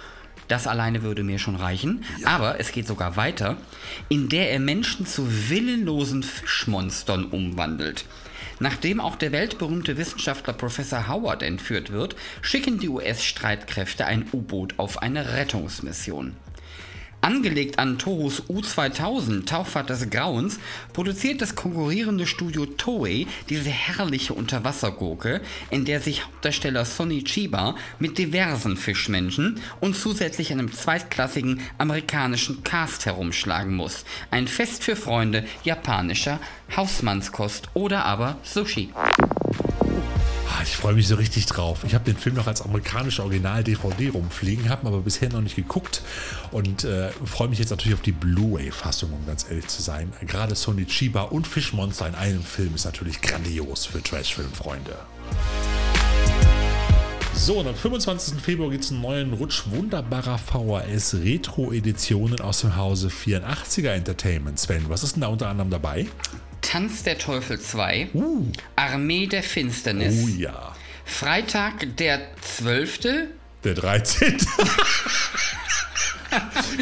Das 0.48 0.68
alleine 0.68 1.04
würde 1.04 1.24
mir 1.24 1.38
schon 1.38 1.58
reichen, 1.58 2.06
aber 2.24 2.62
es 2.62 2.72
geht 2.72 2.88
sogar 2.88 3.18
weiter, 3.18 3.58
in 4.08 4.30
der 4.30 4.52
er 4.52 4.60
Menschen 4.60 5.06
zu 5.06 5.50
willenlosen 5.50 6.24
Fischmonstern 6.24 7.26
umwandelt. 7.26 8.06
Nachdem 8.62 9.00
auch 9.02 9.16
der 9.16 9.32
weltberühmte 9.32 9.98
Wissenschaftler 9.98 10.54
Professor 10.54 11.08
Howard 11.08 11.42
entführt 11.42 11.92
wird, 11.92 12.16
schicken 12.44 12.78
die 12.78 12.90
US-Streitkräfte 12.90 14.06
ein 14.06 14.28
U-Boot 14.32 14.76
auf 14.78 15.02
eine 15.02 15.34
Rettungsmission. 15.34 16.36
Angelegt 17.22 17.78
an 17.78 18.00
Tohus 18.00 18.42
U2000, 18.50 19.46
Tauchfahrt 19.46 19.92
des 19.92 20.10
Grauens, 20.10 20.60
produziert 20.92 21.42
das 21.42 21.56
konkurrierende 21.56 22.26
Studio 22.26 22.66
Toei 22.66 23.28
diese 23.48 23.70
herrliche 23.70 24.34
Unterwassergurke, 24.34 25.42
in 25.70 25.86
der 25.86 26.02
sich 26.02 26.26
Hauptdarsteller 26.26 26.84
Sonny 26.84 27.24
Chiba 27.24 27.76
mit 28.00 28.18
diversen 28.18 28.76
Fischmenschen 28.76 29.62
und 29.80 29.96
zusätzlich 29.96 30.52
einem 30.52 30.72
zweitklassigen 30.74 31.62
amerikanischen 31.78 32.64
Cast 32.64 33.06
herumschlagen 33.06 33.76
muss. 33.76 34.04
Ein 34.32 34.48
Fest 34.48 34.84
für 34.84 34.96
Freunde 34.96 35.46
japanischer 35.64 36.40
Hausmannskost 36.76 37.70
oder 37.76 38.06
aber 38.06 38.38
Sushi. 38.44 38.90
Ah, 40.54 40.64
ich 40.64 40.76
freue 40.76 40.96
mich 40.96 41.08
so 41.08 41.16
richtig 41.16 41.46
drauf. 41.46 41.86
Ich 41.86 41.94
habe 41.94 42.04
den 42.04 42.18
Film 42.18 42.36
noch 42.36 42.46
als 42.46 42.62
amerikanische 42.62 43.24
Original-DVD 43.24 44.10
rumfliegen, 44.10 44.70
habe 44.70 44.86
aber 44.88 45.00
bisher 45.00 45.30
noch 45.30 45.40
nicht 45.40 45.56
geguckt 45.56 46.02
und 46.52 46.84
äh, 46.84 47.10
freue 47.24 47.48
mich 47.48 47.60
jetzt 47.60 47.70
natürlich 47.70 47.94
auf 47.94 48.02
die 48.02 48.12
Blu-ray-Fassung, 48.12 49.14
um 49.14 49.26
ganz 49.26 49.46
ehrlich 49.50 49.68
zu 49.68 49.82
sein. 49.82 50.12
Gerade 50.28 50.56
Sony 50.56 50.86
Chiba 50.86 51.22
und 51.24 51.48
Fischmonster 51.48 52.08
in 52.08 52.16
einem 52.16 52.44
Film 52.44 52.76
ist 52.76 52.84
natürlich 52.84 53.22
grandios 53.22 53.86
für 53.86 54.04
Trash-Filmfreunde. 54.04 54.98
So, 57.34 57.60
und 57.60 57.68
am 57.68 57.76
25. 57.76 58.42
Februar 58.42 58.70
gibt 58.70 58.84
es 58.84 58.92
einen 58.92 59.02
neuen 59.02 59.34
Rutsch 59.34 59.64
wunderbarer 59.70 60.38
VHS 60.38 61.16
Retro-Editionen 61.24 62.42
aus 62.42 62.60
dem 62.62 62.76
Hause 62.76 63.08
84er 63.08 63.92
Entertainment. 63.92 64.60
Sven, 64.60 64.90
was 64.90 65.04
ist 65.04 65.16
denn 65.16 65.22
da 65.22 65.28
unter 65.28 65.48
anderem 65.48 65.70
dabei? 65.70 66.08
Tanz 66.62 67.04
der 67.04 67.18
Teufel 67.18 67.60
2, 67.60 68.10
Armee 68.76 69.28
der 69.28 69.44
Finsternis, 69.44 70.24
Oh 70.24 70.28
ja, 70.28 70.76
Freitag 71.06 71.98
der 71.98 72.22
12. 72.42 73.00
der 73.64 73.74
13. 73.74 74.38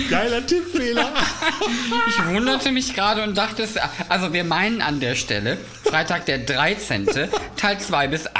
Geiler 0.09 0.45
Tippfehler. 0.45 1.11
Ich 2.07 2.25
wunderte 2.27 2.71
mich 2.71 2.93
gerade 2.93 3.23
und 3.23 3.35
dachte, 3.35 3.63
es- 3.63 3.77
also 4.07 4.31
wir 4.31 4.43
meinen 4.43 4.81
an 4.81 4.99
der 4.99 5.15
Stelle 5.15 5.57
Freitag 5.83 6.25
der 6.27 6.37
13. 6.39 7.07
Teil 7.57 7.79
2 7.79 8.07
bis 8.09 8.27
8. 8.35 8.38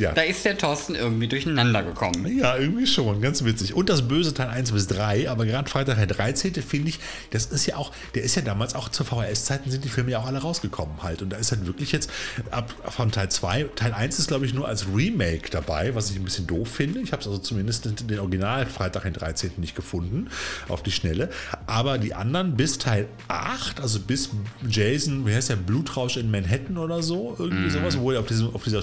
Ja. 0.00 0.12
Da 0.12 0.22
ist 0.22 0.46
der 0.46 0.56
Thorsten 0.56 0.94
irgendwie 0.94 1.28
durcheinander 1.28 1.82
gekommen. 1.82 2.26
Ja, 2.38 2.56
irgendwie 2.56 2.86
schon, 2.86 3.20
ganz 3.20 3.44
witzig. 3.44 3.74
Und 3.74 3.90
das 3.90 4.08
Böse 4.08 4.32
Teil 4.32 4.48
1 4.48 4.72
bis 4.72 4.86
3, 4.86 5.28
aber 5.28 5.44
gerade 5.44 5.68
Freitag 5.68 5.98
der 5.98 6.06
13. 6.06 6.54
finde 6.54 6.88
ich, 6.88 7.00
das 7.30 7.46
ist 7.46 7.66
ja 7.66 7.76
auch, 7.76 7.92
der 8.14 8.22
ist 8.22 8.34
ja 8.34 8.40
damals 8.40 8.74
auch 8.74 8.88
zu 8.88 9.04
VHS-Zeiten 9.04 9.70
sind 9.70 9.84
die 9.84 9.90
Filme 9.90 10.12
ja 10.12 10.20
auch 10.20 10.26
alle 10.26 10.38
rausgekommen 10.38 11.02
halt. 11.02 11.20
Und 11.20 11.30
da 11.30 11.36
ist 11.36 11.52
halt 11.52 11.66
wirklich 11.66 11.92
jetzt 11.92 12.10
ab 12.50 12.74
von 12.88 13.12
Teil 13.12 13.28
2, 13.28 13.64
Teil 13.76 13.92
1 13.92 14.18
ist 14.18 14.28
glaube 14.28 14.46
ich 14.46 14.54
nur 14.54 14.66
als 14.66 14.86
Remake 14.94 15.50
dabei, 15.50 15.94
was 15.94 16.10
ich 16.10 16.16
ein 16.16 16.24
bisschen 16.24 16.46
doof 16.46 16.68
finde. 16.68 17.00
Ich 17.00 17.12
habe 17.12 17.20
es 17.20 17.28
also 17.28 17.38
zumindest 17.38 17.84
den, 17.84 18.18
Original 18.18 18.64
Freitag 18.64 19.02
den 19.02 19.12
13. 19.12 19.52
nicht 19.58 19.76
gefunden, 19.76 20.30
auf 20.68 20.82
die 20.82 20.92
Schnelle. 20.92 21.28
Aber 21.66 21.98
die 21.98 22.14
anderen 22.14 22.56
bis 22.56 22.78
Teil 22.78 23.06
8, 23.28 23.80
also 23.80 24.00
bis 24.00 24.30
Jason, 24.66 25.26
wie 25.26 25.34
heißt 25.34 25.50
der, 25.50 25.56
Blutrausch 25.56 26.16
in 26.16 26.30
Manhattan 26.30 26.78
oder 26.78 27.02
so, 27.02 27.36
irgendwie 27.38 27.68
sowas, 27.68 27.98
wo 27.98 28.12
er 28.12 28.20
auf, 28.20 28.26
diesem, 28.26 28.54
auf 28.54 28.64
dieser 28.64 28.82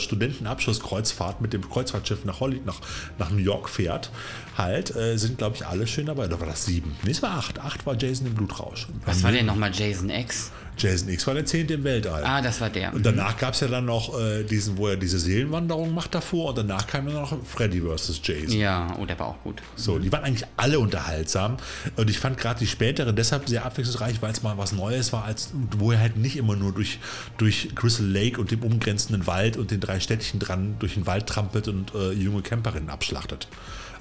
Studentenabschlusskreuzfahrt 1.08 1.42
mit 1.42 1.54
dem 1.54 1.70
Kreuzfahrtschiff 1.70 2.26
nach 2.26 2.40
Holly, 2.40 2.62
nach, 2.66 2.80
nach 3.18 3.30
New 3.30 3.38
York 3.38 3.70
fährt, 3.70 4.10
halt, 4.58 4.96
äh, 4.96 5.18
sind, 5.18 5.38
glaube 5.38 5.56
ich, 5.56 5.66
alle 5.66 5.88
schön 5.88 6.06
dabei. 6.06 6.26
Oder 6.26 6.40
war 6.40 6.48
das 6.48 6.66
sieben? 6.66 6.96
Nee, 7.04 7.12
es 7.12 7.22
war 7.22 7.32
acht. 7.32 7.60
Acht 7.60 7.86
war 7.86 7.96
Jason 7.96 8.28
im 8.28 8.36
Blutrausch. 8.36 8.88
Was 9.06 9.24
war 9.24 9.32
denn 9.32 9.46
nochmal 9.46 9.72
Jason 9.74 10.10
X? 10.10 10.52
Jason 10.78 11.10
X 11.10 11.26
war 11.28 11.34
der 11.34 11.46
zehnte 11.46 11.76
im 11.76 11.84
Weltall. 11.84 12.24
Ah, 12.24 12.42
das 12.42 12.62
war 12.62 12.70
der. 12.70 12.94
Und 12.94 13.06
danach 13.06 13.38
gab 13.38 13.54
es 13.54 13.60
ja 13.60 13.68
dann 13.68 13.86
noch 13.86 14.18
äh, 14.20 14.44
diesen, 14.44 14.78
wo 14.78 14.88
er 14.88 14.98
diese 14.98 15.20
Seelenwanderung 15.20 15.94
macht 15.94 16.16
davor 16.16 16.50
und 16.50 16.58
danach 16.58 16.88
kam 16.88 17.06
dann 17.06 17.16
noch 17.16 17.38
Freddy 17.46 17.82
vs. 17.82 18.22
Jason. 18.24 18.58
Ja, 18.58 18.96
oh, 19.00 19.06
der 19.06 19.18
war 19.20 19.28
auch 19.28 19.44
gut. 19.44 19.62
So, 19.76 20.00
die 20.00 20.12
waren 20.12 20.24
eigentlich 20.24 20.48
alle 20.58 20.80
unterhaltsam. 20.80 21.58
Und 21.96 22.10
ich 22.10 22.20
fand 22.20 22.38
gerade 22.38 22.60
die 22.60 22.68
spätere 22.68 23.14
deshalb 23.14 23.48
sehr 23.50 23.66
abwechslungsreich, 23.66 24.22
weil 24.22 24.32
es 24.32 24.44
mal 24.44 24.58
was 24.58 24.72
Neues 24.72 25.14
war, 25.14 25.26
als 25.26 25.52
wo 25.78 25.92
er 25.92 26.00
halt 26.00 26.18
nicht 26.18 26.38
immer 26.38 26.56
nur 26.56 26.72
durch, 26.72 27.00
durch 27.38 27.70
Crystal 27.76 28.06
Lake 28.06 28.40
und 28.40 28.52
dem 28.52 28.64
umgrenzenden 28.64 29.28
Wald 29.28 29.58
und 29.58 29.72
den 29.72 29.80
drei 29.80 30.00
Städtchen 30.00 30.40
dran 30.40 30.76
durch 30.80 30.94
den 30.94 31.06
Wald 31.06 31.28
trampelt 31.28 31.68
und 31.68 31.94
äh, 31.96 32.12
junge 32.12 32.42
Camperinnen 32.42 32.90
abschlachtet. 32.90 33.48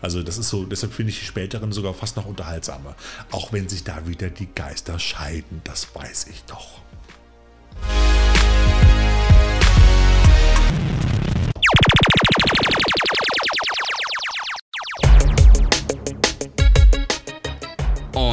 Also 0.01 0.23
das 0.23 0.39
ist 0.39 0.49
so, 0.49 0.65
deshalb 0.65 0.93
finde 0.93 1.11
ich 1.11 1.21
die 1.21 1.25
späteren 1.25 1.73
sogar 1.73 1.95
fast 1.95 2.17
noch 2.17 2.27
unterhaltsamer. 2.27 2.95
Auch 3.31 3.53
wenn 3.53 3.69
sich 3.69 3.85
da 3.85 4.07
wieder 4.07 4.31
die 4.31 4.49
Geister 4.55 4.99
scheiden, 4.99 5.61
das 5.65 5.95
weiß 5.95 6.27
ich 6.29 6.45
doch. 6.45 6.81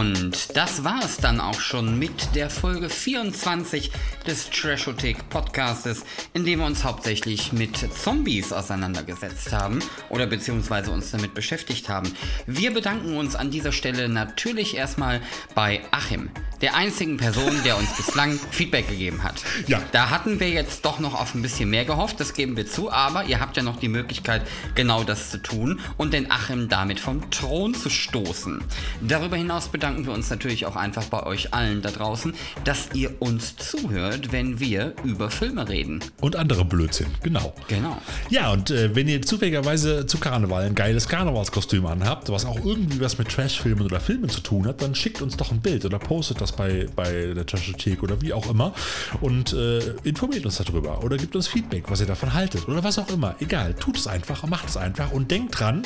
Und 0.04 0.58
das 0.58 0.84
war 0.84 0.99
es 1.06 1.16
dann 1.16 1.39
auch 1.39 1.62
schon 1.62 1.97
mit 1.97 2.36
der 2.36 2.49
Folge 2.49 2.89
24 2.89 3.89
des 4.28 4.49
Trashothek 4.49 5.30
Podcastes, 5.30 6.04
in 6.34 6.43
dem 6.43 6.60
wir 6.60 6.66
uns 6.66 6.84
hauptsächlich 6.84 7.54
mit 7.54 7.78
Zombies 7.78 8.51
auseinandergesetzt 8.51 9.54
haben 9.54 9.80
oder 10.10 10.28
beziehungsweise 10.28 10.91
uns 10.91 11.12
damit 11.12 11.34
beschäftigt 11.34 11.88
haben. 11.88 12.12
Wir 12.45 12.74
bedanken 12.74 13.16
uns 13.16 13.38
an 13.38 13.49
dieser 13.49 13.72
Stelle 13.72 14.10
natürlich 14.10 14.76
erstmal 14.76 15.22
bei 15.56 15.80
Achim, 15.91 16.30
der 16.64 16.76
einzigen 16.76 17.18
Person, 17.18 17.51
der 17.66 17.78
uns 17.78 17.93
bislang 17.93 18.39
Feedback 18.51 18.88
gegeben 18.88 19.22
hat. 19.22 19.43
Ja. 19.68 19.82
Da 19.91 20.09
hatten 20.09 20.39
wir 20.39 20.49
jetzt 20.49 20.86
doch 20.86 20.97
noch 20.97 21.14
auf 21.14 21.36
ein 21.36 21.41
bisschen 21.41 21.70
mehr 21.70 21.84
gehofft, 21.84 22.22
das 22.22 22.34
geben 22.34 22.55
wir 22.55 22.66
zu, 22.66 22.89
aber 22.89 23.26
ihr 23.26 23.41
habt 23.41 23.57
ja 23.57 23.64
noch 23.64 23.78
die 23.78 23.89
Möglichkeit, 23.89 24.43
genau 24.74 25.03
das 25.03 25.30
zu 25.30 25.39
tun 25.39 25.82
und 25.97 26.14
den 26.14 26.32
Achim 26.32 26.70
damit 26.70 27.01
vom 27.01 27.30
Thron 27.32 27.74
zu 27.76 27.89
stoßen. 27.89 28.64
Darüber 29.01 29.36
hinaus 29.36 29.68
bedanken 29.68 30.05
wir 30.05 30.14
uns 30.14 30.30
natürlich 30.30 30.66
auch 30.66 30.78
einfach 30.78 31.03
bei 31.03 31.24
euch 31.24 31.53
allen 31.53 31.82
da 31.82 31.91
draußen, 31.91 32.34
dass 32.64 32.88
ihr 32.93 33.22
uns 33.22 33.57
zuhört, 33.57 34.32
wenn 34.32 34.61
wir 34.61 34.93
über 35.03 35.30
Filme 35.30 35.68
reden. 35.68 35.99
Und 36.22 36.38
andere 36.38 36.64
Blödsinn, 36.64 37.07
genau. 37.22 37.53
Genau. 37.68 38.01
Ja, 38.30 38.53
und 38.53 38.72
äh, 38.72 38.95
wenn 38.95 39.09
ihr 39.09 39.22
zufälligerweise 39.22 40.05
zu 40.05 40.18
Karneval 40.18 40.64
ein 40.64 40.76
geiles 40.76 41.09
Karnevalskostüm 41.09 41.86
anhabt, 41.86 42.30
was 42.30 42.45
auch 42.45 42.64
irgendwie 42.64 43.01
was 43.01 43.18
mit 43.18 43.28
Trashfilmen 43.28 43.84
oder 43.84 43.99
Filmen 43.99 44.30
zu 44.30 44.39
tun 44.39 44.66
hat, 44.66 44.82
dann 44.82 44.95
schickt 44.95 45.22
uns 45.22 45.36
doch 45.36 45.51
ein 45.51 45.59
Bild 45.59 45.84
oder 45.84 45.99
postet 45.99 46.39
das 46.39 46.53
bei, 46.56 46.88
bei 46.95 47.34
der 47.34 47.45
Trashothek 47.45 48.04
oder 48.04 48.22
wie 48.22 48.34
auch 48.34 48.49
immer 48.49 48.74
und 49.22 49.54
äh, 49.54 49.80
informiert 50.04 50.45
uns 50.45 50.58
darüber 50.58 51.04
oder 51.04 51.18
gibt 51.18 51.36
uns 51.36 51.47
Feedback, 51.47 51.86
was 51.89 51.99
ihr 51.99 52.06
davon 52.08 52.34
haltet 52.34 52.68
oder 52.68 52.84
was 52.84 52.97
auch 52.99 53.10
immer. 53.10 53.36
Egal, 53.39 53.74
tut 53.74 53.97
es 53.97 54.08
einfach, 54.08 54.43
macht 54.47 54.68
es 54.70 54.78
einfach 54.78 55.12
und 55.12 55.30
denkt 55.32 55.60
dran, 55.60 55.84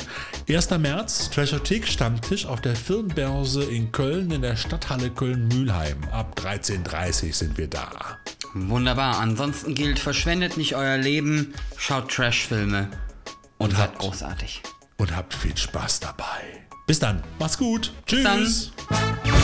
1. 0.48 0.70
März, 0.70 1.30
Trashothek 1.30 1.86
Stammtisch 1.86 2.46
auf 2.46 2.60
der 2.60 2.76
Filmbörse 2.76 3.64
in 3.64 3.92
Köln 3.92 4.30
in 4.30 4.42
der 4.42 4.56
Stadthalle 4.56 5.10
Köln-Mühlheim. 5.10 5.96
Ab 6.12 6.38
13.30 6.42 7.26
Uhr 7.28 7.32
sind 7.32 7.58
wir 7.58 7.68
da. 7.68 8.18
Wunderbar. 8.54 9.18
Ansonsten 9.18 9.74
gilt, 9.74 9.98
verschwendet 9.98 10.56
nicht 10.56 10.74
euer 10.74 10.96
Leben, 10.96 11.52
schaut 11.76 12.10
Trashfilme 12.10 12.88
und 13.58 13.72
seid 13.72 13.80
habt- 13.80 13.98
großartig. 13.98 14.62
und 14.96 15.14
habt 15.14 15.34
viel 15.34 15.56
Spaß 15.56 16.00
dabei. 16.00 16.24
Bis 16.86 16.98
dann, 16.98 17.22
macht's 17.38 17.58
gut. 17.58 17.92
Tschüss. 18.06 18.24
dann. 18.24 19.37